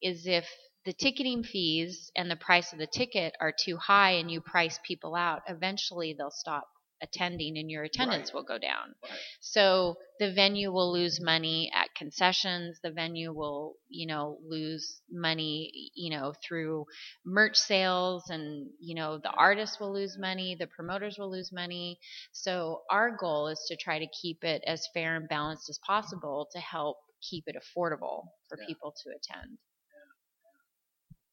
is 0.03 0.26
if 0.26 0.47
the 0.85 0.93
ticketing 0.95 1.45
fees 1.45 2.11
and 2.16 2.31
the 2.31 2.37
price 2.37 2.72
of 2.72 2.79
the 2.79 2.87
ticket 2.87 3.35
are 3.41 3.53
too 3.53 3.76
high 3.76 4.12
and 4.12 4.31
you 4.31 4.41
price 4.41 4.79
people 4.87 5.14
out, 5.14 5.43
eventually 5.49 6.14
they'll 6.14 6.31
stop 6.31 6.68
attending 7.03 7.57
and 7.59 7.71
your 7.71 7.85
attendance 7.85 8.29
Right. 8.31 8.35
will 8.35 8.45
go 8.45 8.59
down. 8.59 8.95
Right. 9.03 9.19
So 9.41 9.97
the 10.19 10.33
venue 10.33 10.73
will 10.73 10.93
lose 10.93 11.21
money 11.21 11.71
at 11.75 11.95
concessions. 11.95 12.79
The 12.83 12.91
venue 12.91 13.33
will, 13.33 13.77
you 13.89 14.07
know, 14.07 14.39
lose 14.47 15.01
money, 15.11 15.91
you 15.95 16.11
know, 16.17 16.35
through 16.47 16.87
merch 17.25 17.57
sales 17.57 18.25
and, 18.31 18.71
you 18.81 18.95
know, 18.95 19.19
the 19.19 19.31
artists 19.31 19.79
will 19.81 19.93
lose 19.93 20.17
money, 20.19 20.57
the 20.59 20.67
promoters 20.67 21.17
will 21.19 21.31
lose 21.31 21.53
money. 21.53 21.99
So 22.33 22.83
our 22.91 23.17
goal 23.17 23.49
is 23.49 23.65
to 23.69 23.77
try 23.77 23.99
to 23.99 24.07
keep 24.21 24.45
it 24.45 24.63
as 24.67 24.87
fair 24.95 25.17
and 25.17 25.29
balanced 25.29 25.69
as 25.71 25.79
possible 25.87 26.49
to 26.53 26.59
help 26.61 26.99
keep 27.23 27.45
it 27.47 27.57
affordable 27.57 28.25
for 28.49 28.59
Yeah. 28.59 28.67
people 28.67 28.93
to 29.05 29.11
attend. 29.11 29.59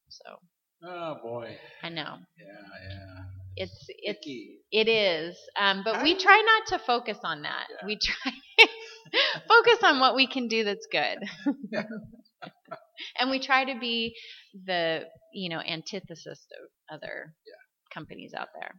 So 0.08 0.40
Oh 0.82 1.14
boy. 1.22 1.58
I 1.82 1.88
know 1.88 2.18
Yeah, 2.38 2.44
yeah. 2.88 3.24
It's 3.56 3.86
it's 3.88 4.18
Icky. 4.20 4.58
It 4.70 4.88
is, 4.88 5.36
um, 5.58 5.82
but 5.84 6.02
we 6.02 6.16
try 6.16 6.42
not 6.44 6.78
to 6.78 6.84
focus 6.84 7.18
on 7.24 7.42
that. 7.42 7.66
Yeah. 7.70 7.86
We 7.86 7.98
try 7.98 8.32
focus 9.48 9.78
on 9.82 10.00
what 10.00 10.14
we 10.14 10.26
can 10.26 10.48
do 10.48 10.64
that's 10.64 10.86
good, 10.90 11.18
Yeah. 11.72 11.82
and 13.18 13.30
we 13.30 13.38
try 13.40 13.64
to 13.72 13.78
be 13.78 14.14
the 14.66 15.04
you 15.32 15.48
know 15.48 15.60
antithesis 15.60 16.46
of 16.90 16.96
other 16.96 17.34
companies 17.92 18.32
out 18.36 18.48
there. 18.58 18.72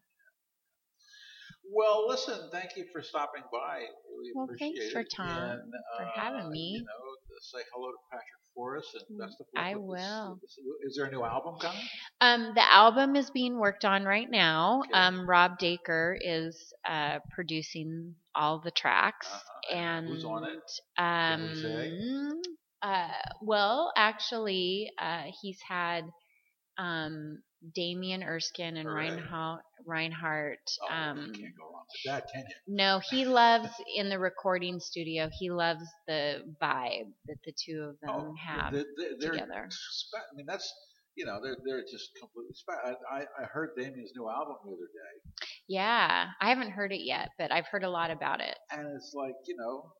Well, 1.73 2.07
listen, 2.07 2.49
thank 2.51 2.77
you 2.77 2.85
for 2.93 3.01
stopping 3.01 3.43
by. 3.51 3.79
We 4.17 4.31
Well, 4.35 4.45
appreciate 4.45 4.77
thanks 4.77 4.93
for 4.93 4.99
it. 5.01 5.07
Tom, 5.15 5.27
and, 5.27 5.61
for 5.97 6.05
uh, 6.05 6.09
having 6.15 6.49
me. 6.49 6.79
You 6.79 6.85
know, 6.85 7.37
say 7.51 7.59
hello 7.73 7.91
to 7.91 7.97
Patrick 8.09 8.46
Forrest 8.57 8.97
and 9.07 9.19
best 9.19 9.39
of 9.39 9.45
luck. 9.55 9.63
I 9.63 9.73
this- 9.73 9.81
will. 9.83 10.39
this- 10.41 10.57
Is 10.81 10.95
there 10.97 11.05
a 11.05 11.11
new 11.11 11.23
album 11.23 11.55
coming? 11.61 11.81
Um, 12.21 12.53
the 12.55 12.73
album 12.73 13.15
is 13.15 13.29
being 13.29 13.57
worked 13.59 13.85
on 13.85 14.03
right 14.03 14.29
now. 14.29 14.81
Okay. 14.81 14.91
Um, 14.93 15.29
Rob 15.29 15.59
Dacre 15.59 16.17
is 16.19 16.73
uh, 16.89 17.19
producing 17.29 18.15
all 18.33 18.59
the 18.59 18.71
tracks, 18.71 19.27
Uh-huh. 19.31 19.77
and 19.77 20.07
Who's 20.07 20.25
on 20.25 20.43
it? 20.45 20.71
Um, 20.97 22.41
uh, 22.81 23.07
well, 23.41 23.91
actually, 23.95 24.91
uh, 24.99 25.25
he's 25.41 25.59
had 25.61 26.05
um, 26.79 27.41
Damian 27.73 28.23
Erskine 28.23 28.77
and 28.77 28.87
Hooray. 28.87 29.09
Reinhardt. 29.11 29.61
Reinhardt. 29.85 30.59
Oh, 30.83 30.93
Um, 30.93 31.17
can't 31.33 31.55
go 31.57 31.63
wrong 31.71 31.85
with 31.91 32.11
that, 32.11 32.27
can 32.33 32.41
you? 32.47 32.55
no, 32.75 32.99
he 33.09 33.25
loves 33.25 33.69
in 33.95 34.09
the 34.09 34.19
recording 34.19 34.79
studio. 34.79 35.29
He 35.31 35.49
loves 35.49 35.83
the 36.07 36.43
vibe 36.61 37.11
that 37.25 37.37
the 37.45 37.53
two 37.53 37.81
of 37.83 37.99
them 38.01 38.09
Oh, 38.09 38.35
have 38.35 38.73
they- 38.73 38.83
they- 38.97 39.15
they're 39.19 39.31
together. 39.31 39.69
I 40.15 40.35
mean, 40.35 40.45
that's 40.45 40.71
you 41.15 41.25
know, 41.25 41.41
they're 41.41 41.57
they're 41.65 41.81
just 41.81 42.13
completely. 42.19 42.53
I, 42.69 42.93
I 43.11 43.25
I 43.39 43.45
heard 43.45 43.71
Damian's 43.75 44.11
new 44.15 44.29
album 44.29 44.55
the 44.63 44.71
other 44.71 44.85
day, 44.85 45.47
Yeah, 45.67 46.29
I 46.39 46.49
haven't 46.49 46.69
heard 46.71 46.91
it 46.91 47.01
yet, 47.01 47.29
but 47.39 47.51
I've 47.51 47.65
heard 47.67 47.83
a 47.83 47.89
lot 47.89 48.11
about 48.11 48.39
it. 48.39 48.55
and 48.71 48.85
it's 48.95 49.13
like 49.15 49.33
you 49.47 49.55
know, 49.57 49.91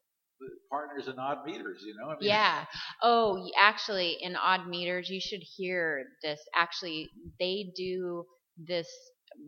partners 0.70 1.08
in 1.08 1.20
odd 1.20 1.46
meters. 1.46 1.82
You 1.86 1.96
know, 2.00 2.10
I 2.10 2.14
mean, 2.20 2.28
Yeah. 2.28 2.66
Oh, 3.02 3.48
actually, 3.58 4.18
in 4.22 4.36
odd 4.36 4.68
meters, 4.68 5.10
you 5.10 5.20
should 5.22 5.42
hear 5.58 6.06
this. 6.24 6.40
Actually, 6.56 7.10
they 7.40 7.72
do 7.76 8.26
this 8.58 8.88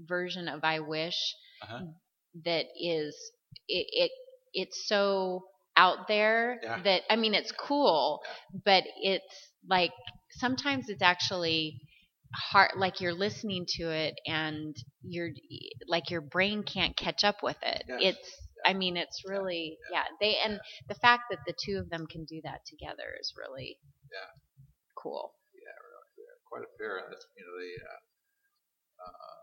version 0.05 0.47
of 0.47 0.63
"I 0.63 0.79
Wish" 0.79 1.17
Uh-huh. 1.63 1.81
that 2.45 2.65
is 2.79 3.15
it. 3.67 3.87
it 3.91 4.11
it's 4.53 4.87
so 4.87 5.45
out 5.77 6.07
there 6.07 6.59
Yeah. 6.63 6.81
that 6.83 7.03
I 7.09 7.15
mean, 7.15 7.33
it's 7.33 7.51
cool, 7.51 8.21
but 8.65 8.83
it's 9.01 9.51
like 9.67 9.91
sometimes 10.31 10.89
it's 10.89 11.01
actually 11.03 11.81
hard. 12.33 12.71
Like 12.77 12.99
you're 13.01 13.13
listening 13.13 13.65
to 13.77 13.89
it 13.91 14.15
and 14.25 14.75
you're 15.03 15.29
like 15.87 16.09
your 16.09 16.21
brain 16.21 16.63
can't 16.63 16.95
catch 16.97 17.23
up 17.23 17.37
with 17.43 17.57
it. 17.61 17.83
Yes. 17.87 18.01
It's 18.15 18.48
I 18.65 18.73
mean, 18.73 18.97
it's 18.97 19.23
really 19.25 19.77
yeah. 19.91 20.05
They 20.19 20.37
and 20.43 20.59
the 20.87 20.95
fact 20.95 21.23
that 21.31 21.39
the 21.47 21.53
two 21.65 21.77
of 21.79 21.89
them 21.89 22.05
can 22.07 22.25
do 22.25 22.41
that 22.43 22.61
together 22.67 23.15
is 23.19 23.33
really 23.37 23.77
Yeah. 24.11 24.31
cool. 24.97 25.33
Yeah, 25.53 25.75
really, 25.79 26.09
yeah. 26.27 26.35
quite 26.49 26.63
a 26.63 26.71
pair. 26.77 27.03
That's, 27.09 27.25
you 27.37 27.45
know, 27.45 27.55
they. 27.59 27.73
Uh, 27.83 28.01
uh, 29.05 29.39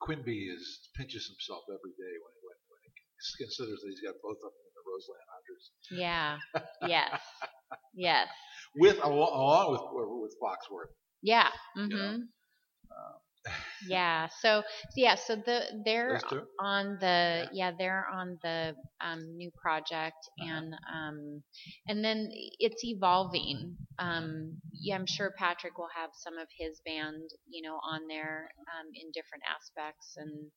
Quimby 0.00 0.46
is 0.48 0.88
pinches 0.96 1.26
himself 1.26 1.64
every 1.68 1.90
day 1.98 2.14
when 2.22 2.32
he 2.36 2.42
when, 2.46 2.58
when 2.70 2.80
he 2.86 2.92
considers 3.44 3.80
that 3.82 3.88
he's 3.90 4.00
got 4.04 4.14
both 4.22 4.38
of 4.44 4.52
them 4.54 4.64
in 4.66 4.74
the 4.76 4.84
Roseland 4.86 5.26
Hunters, 5.32 5.64
Yeah. 5.90 6.38
yes. 6.86 7.20
Yes. 7.94 8.28
with 8.76 8.98
along, 9.02 9.32
along 9.32 9.66
with 9.72 9.82
with 10.22 10.34
Foxworth. 10.40 10.92
Yeah. 11.22 11.50
You 11.76 11.88
know, 11.88 11.96
Mhm. 11.96 12.14
Um, 12.92 13.18
Yeah. 13.86 14.28
So, 14.40 14.62
so 14.62 14.94
yeah. 14.96 15.14
So 15.16 15.36
the 15.36 15.82
they're 15.84 16.20
on 16.60 16.98
the 17.00 17.46
yeah 17.52 17.72
they're 17.78 18.06
on 18.12 18.38
the 18.42 18.74
um, 19.00 19.36
new 19.36 19.50
project 19.60 20.16
Uh-huh. 20.40 20.48
and 20.58 20.74
um, 20.92 21.42
and 21.88 22.04
then 22.04 22.28
it's 22.58 22.84
evolving. 22.84 23.76
Um, 23.98 24.58
yeah, 24.72 24.94
I'm 24.96 25.06
sure 25.06 25.32
Patrick 25.38 25.78
will 25.78 25.88
have 25.94 26.10
some 26.14 26.38
of 26.38 26.48
his 26.58 26.80
band 26.84 27.30
you 27.48 27.62
know 27.62 27.76
on 27.82 28.06
there 28.08 28.50
um, 28.78 28.86
in 28.94 29.10
different 29.12 29.44
aspects 29.48 30.14
and 30.16 30.50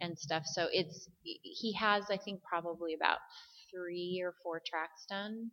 and 0.00 0.18
stuff. 0.18 0.42
So 0.46 0.68
it's 0.72 1.08
he 1.22 1.72
has 1.74 2.04
I 2.10 2.16
think 2.16 2.42
probably 2.42 2.94
about 2.94 3.18
three 3.72 4.22
or 4.24 4.34
four 4.42 4.60
tracks 4.66 5.06
done. 5.08 5.50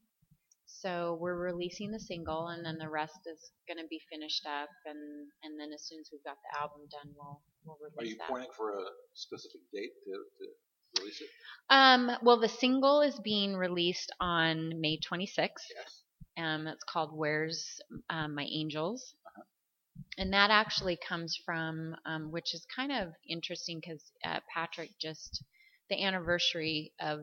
So 0.81 1.17
we're 1.19 1.35
releasing 1.37 1.91
the 1.91 1.99
single, 1.99 2.47
and 2.47 2.65
then 2.65 2.77
the 2.77 2.89
rest 2.89 3.19
is 3.25 3.51
going 3.67 3.77
to 3.77 3.87
be 3.89 4.01
finished 4.11 4.45
up, 4.45 4.69
and 4.85 5.27
and 5.43 5.59
then 5.59 5.71
as 5.73 5.87
soon 5.87 5.99
as 5.99 6.09
we've 6.11 6.23
got 6.23 6.37
the 6.43 6.59
album 6.59 6.81
done, 6.91 7.13
we'll 7.15 7.41
we'll 7.65 7.77
release 7.81 7.95
it. 7.95 8.01
Are 8.01 8.09
you 8.09 8.17
that. 8.17 8.29
pointing 8.29 8.51
for 8.57 8.71
a 8.77 8.83
specific 9.13 9.61
date 9.73 9.91
to, 10.05 10.11
to 10.11 11.01
release 11.01 11.21
it? 11.21 11.29
Um, 11.69 12.11
well, 12.23 12.39
the 12.39 12.49
single 12.49 13.01
is 13.01 13.19
being 13.19 13.55
released 13.55 14.11
on 14.19 14.79
May 14.81 14.99
26th. 14.99 15.37
Yes. 15.75 16.03
Um, 16.37 16.67
it's 16.67 16.83
called 16.83 17.11
"Where's 17.15 17.79
um, 18.09 18.35
My 18.35 18.47
Angels," 18.51 19.15
Uh-huh. 19.25 19.43
and 20.17 20.33
that 20.33 20.49
actually 20.49 20.97
comes 21.07 21.37
from, 21.45 21.95
um, 22.05 22.31
which 22.31 22.53
is 22.53 22.65
kind 22.75 22.91
of 22.91 23.13
interesting 23.29 23.79
because 23.79 24.03
uh, 24.25 24.39
Patrick 24.53 24.89
just 24.99 25.43
the 25.89 26.03
anniversary 26.03 26.93
of 26.99 27.19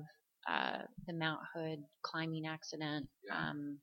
uh, 0.49 0.79
the 1.07 1.13
Mount 1.15 1.41
Hood 1.55 1.81
climbing 2.03 2.47
accident 2.47 3.09
Yeah. 3.25 3.51
um, 3.51 3.79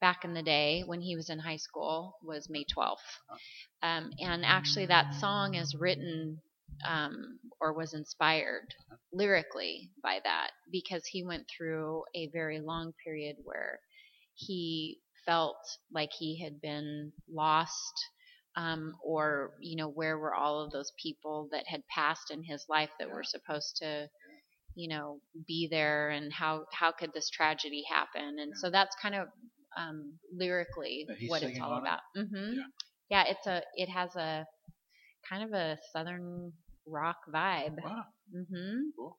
back 0.00 0.24
in 0.24 0.34
the 0.34 0.42
day 0.42 0.82
when 0.86 1.00
he 1.00 1.16
was 1.16 1.30
in 1.30 1.38
high 1.38 1.56
school 1.56 2.16
was 2.22 2.48
May 2.50 2.64
12th, 2.64 2.98
Uh-huh. 3.30 3.38
um, 3.82 4.12
and 4.20 4.44
actually 4.44 4.86
that 4.86 5.14
song 5.14 5.54
is 5.54 5.74
written 5.74 6.40
um, 6.86 7.38
or 7.60 7.72
was 7.72 7.94
inspired 7.94 8.74
lyrically 9.12 9.90
by 10.02 10.20
that 10.24 10.50
because 10.70 11.04
he 11.06 11.24
went 11.24 11.46
through 11.48 12.04
a 12.14 12.28
very 12.28 12.60
long 12.60 12.92
period 13.04 13.36
where 13.44 13.80
he 14.34 15.00
felt 15.26 15.56
like 15.92 16.10
he 16.12 16.42
had 16.42 16.60
been 16.60 17.12
lost 17.28 17.94
um, 18.56 18.94
or 19.04 19.52
you 19.60 19.76
know 19.76 19.88
where 19.88 20.18
were 20.18 20.34
all 20.34 20.60
of 20.60 20.72
those 20.72 20.92
people 21.02 21.48
that 21.52 21.64
had 21.66 21.82
passed 21.88 22.30
in 22.30 22.42
his 22.42 22.64
life 22.68 22.90
that 22.98 23.10
were 23.10 23.22
supposed 23.24 23.76
to 23.76 24.08
you 24.74 24.88
know 24.88 25.20
be 25.46 25.68
there 25.70 26.10
and 26.10 26.32
how 26.32 26.64
how 26.72 26.92
could 26.92 27.10
this 27.12 27.28
tragedy 27.30 27.82
happen 27.90 28.38
and 28.38 28.52
yeah. 28.54 28.60
so 28.60 28.70
that's 28.70 28.94
kind 29.00 29.14
of 29.14 29.28
um, 29.76 30.14
lyrically 30.32 31.06
what 31.28 31.42
it's 31.42 31.60
all 31.60 31.78
about 31.78 32.00
it? 32.14 32.20
mm-hmm. 32.20 32.54
yeah. 32.54 32.62
yeah. 33.08 33.24
it's 33.28 33.46
a 33.46 33.62
it 33.74 33.88
has 33.88 34.14
a 34.16 34.44
kind 35.28 35.44
of 35.44 35.52
a 35.52 35.78
southern 35.92 36.52
rock 36.86 37.18
vibe 37.32 37.76
wow. 37.84 38.02
mm-hmm. 38.34 38.78
cool. 38.96 39.16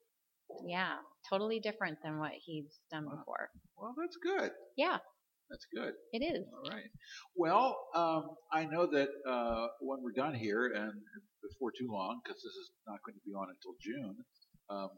yeah 0.66 0.96
totally 1.30 1.60
different 1.60 1.98
than 2.04 2.20
what 2.20 2.32
he's 2.44 2.80
done 2.92 3.06
wow. 3.06 3.16
before 3.16 3.50
well 3.78 3.94
that's 3.98 4.18
good 4.22 4.52
yeah 4.78 4.98
that's 5.52 5.68
good. 5.76 5.94
It 6.14 6.24
is. 6.24 6.48
All 6.54 6.72
right. 6.72 6.88
Well, 7.36 7.76
um, 7.94 8.38
I 8.54 8.64
know 8.64 8.88
that 8.88 9.10
uh, 9.28 9.68
when 9.82 10.00
we're 10.02 10.16
done 10.16 10.34
here, 10.34 10.72
and 10.74 10.94
before 11.44 11.72
too 11.78 11.92
long, 11.92 12.22
because 12.24 12.38
this 12.38 12.54
is 12.56 12.72
not 12.88 13.00
going 13.06 13.16
to 13.16 13.26
be 13.28 13.34
on 13.36 13.48
until 13.52 13.76
June, 13.84 14.16
um, 14.70 14.90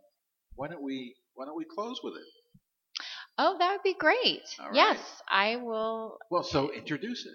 why 0.56 0.68
don't 0.68 0.82
we 0.82 1.16
why 1.36 1.46
don't 1.46 1.58
we 1.58 1.66
close 1.66 2.00
with 2.04 2.16
it? 2.16 3.04
Oh, 3.38 3.56
that 3.58 3.72
would 3.72 3.84
be 3.84 3.96
great. 3.96 4.44
Right. 4.60 4.70
Yes, 4.74 5.00
I 5.30 5.56
will. 5.56 6.18
Well, 6.30 6.44
so 6.44 6.72
introduce 6.72 7.26
it, 7.26 7.34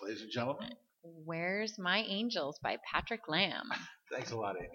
ladies 0.00 0.22
and 0.22 0.30
gentlemen. 0.30 0.70
Where's 1.02 1.78
My 1.78 2.04
Angels 2.08 2.60
by 2.62 2.78
Patrick 2.90 3.28
Lamb. 3.28 3.68
Thanks 4.12 4.30
a 4.30 4.36
lot, 4.36 4.54
Amy. 4.56 4.68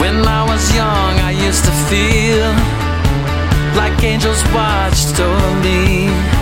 When 0.00 0.26
I 0.26 0.44
was 0.48 0.74
young, 0.74 1.20
I 1.20 1.30
used 1.30 1.64
to 1.64 1.70
feel 1.88 2.50
like 3.76 4.02
angels 4.02 4.42
watched 4.52 5.20
over 5.20 5.60
me. 5.62 6.35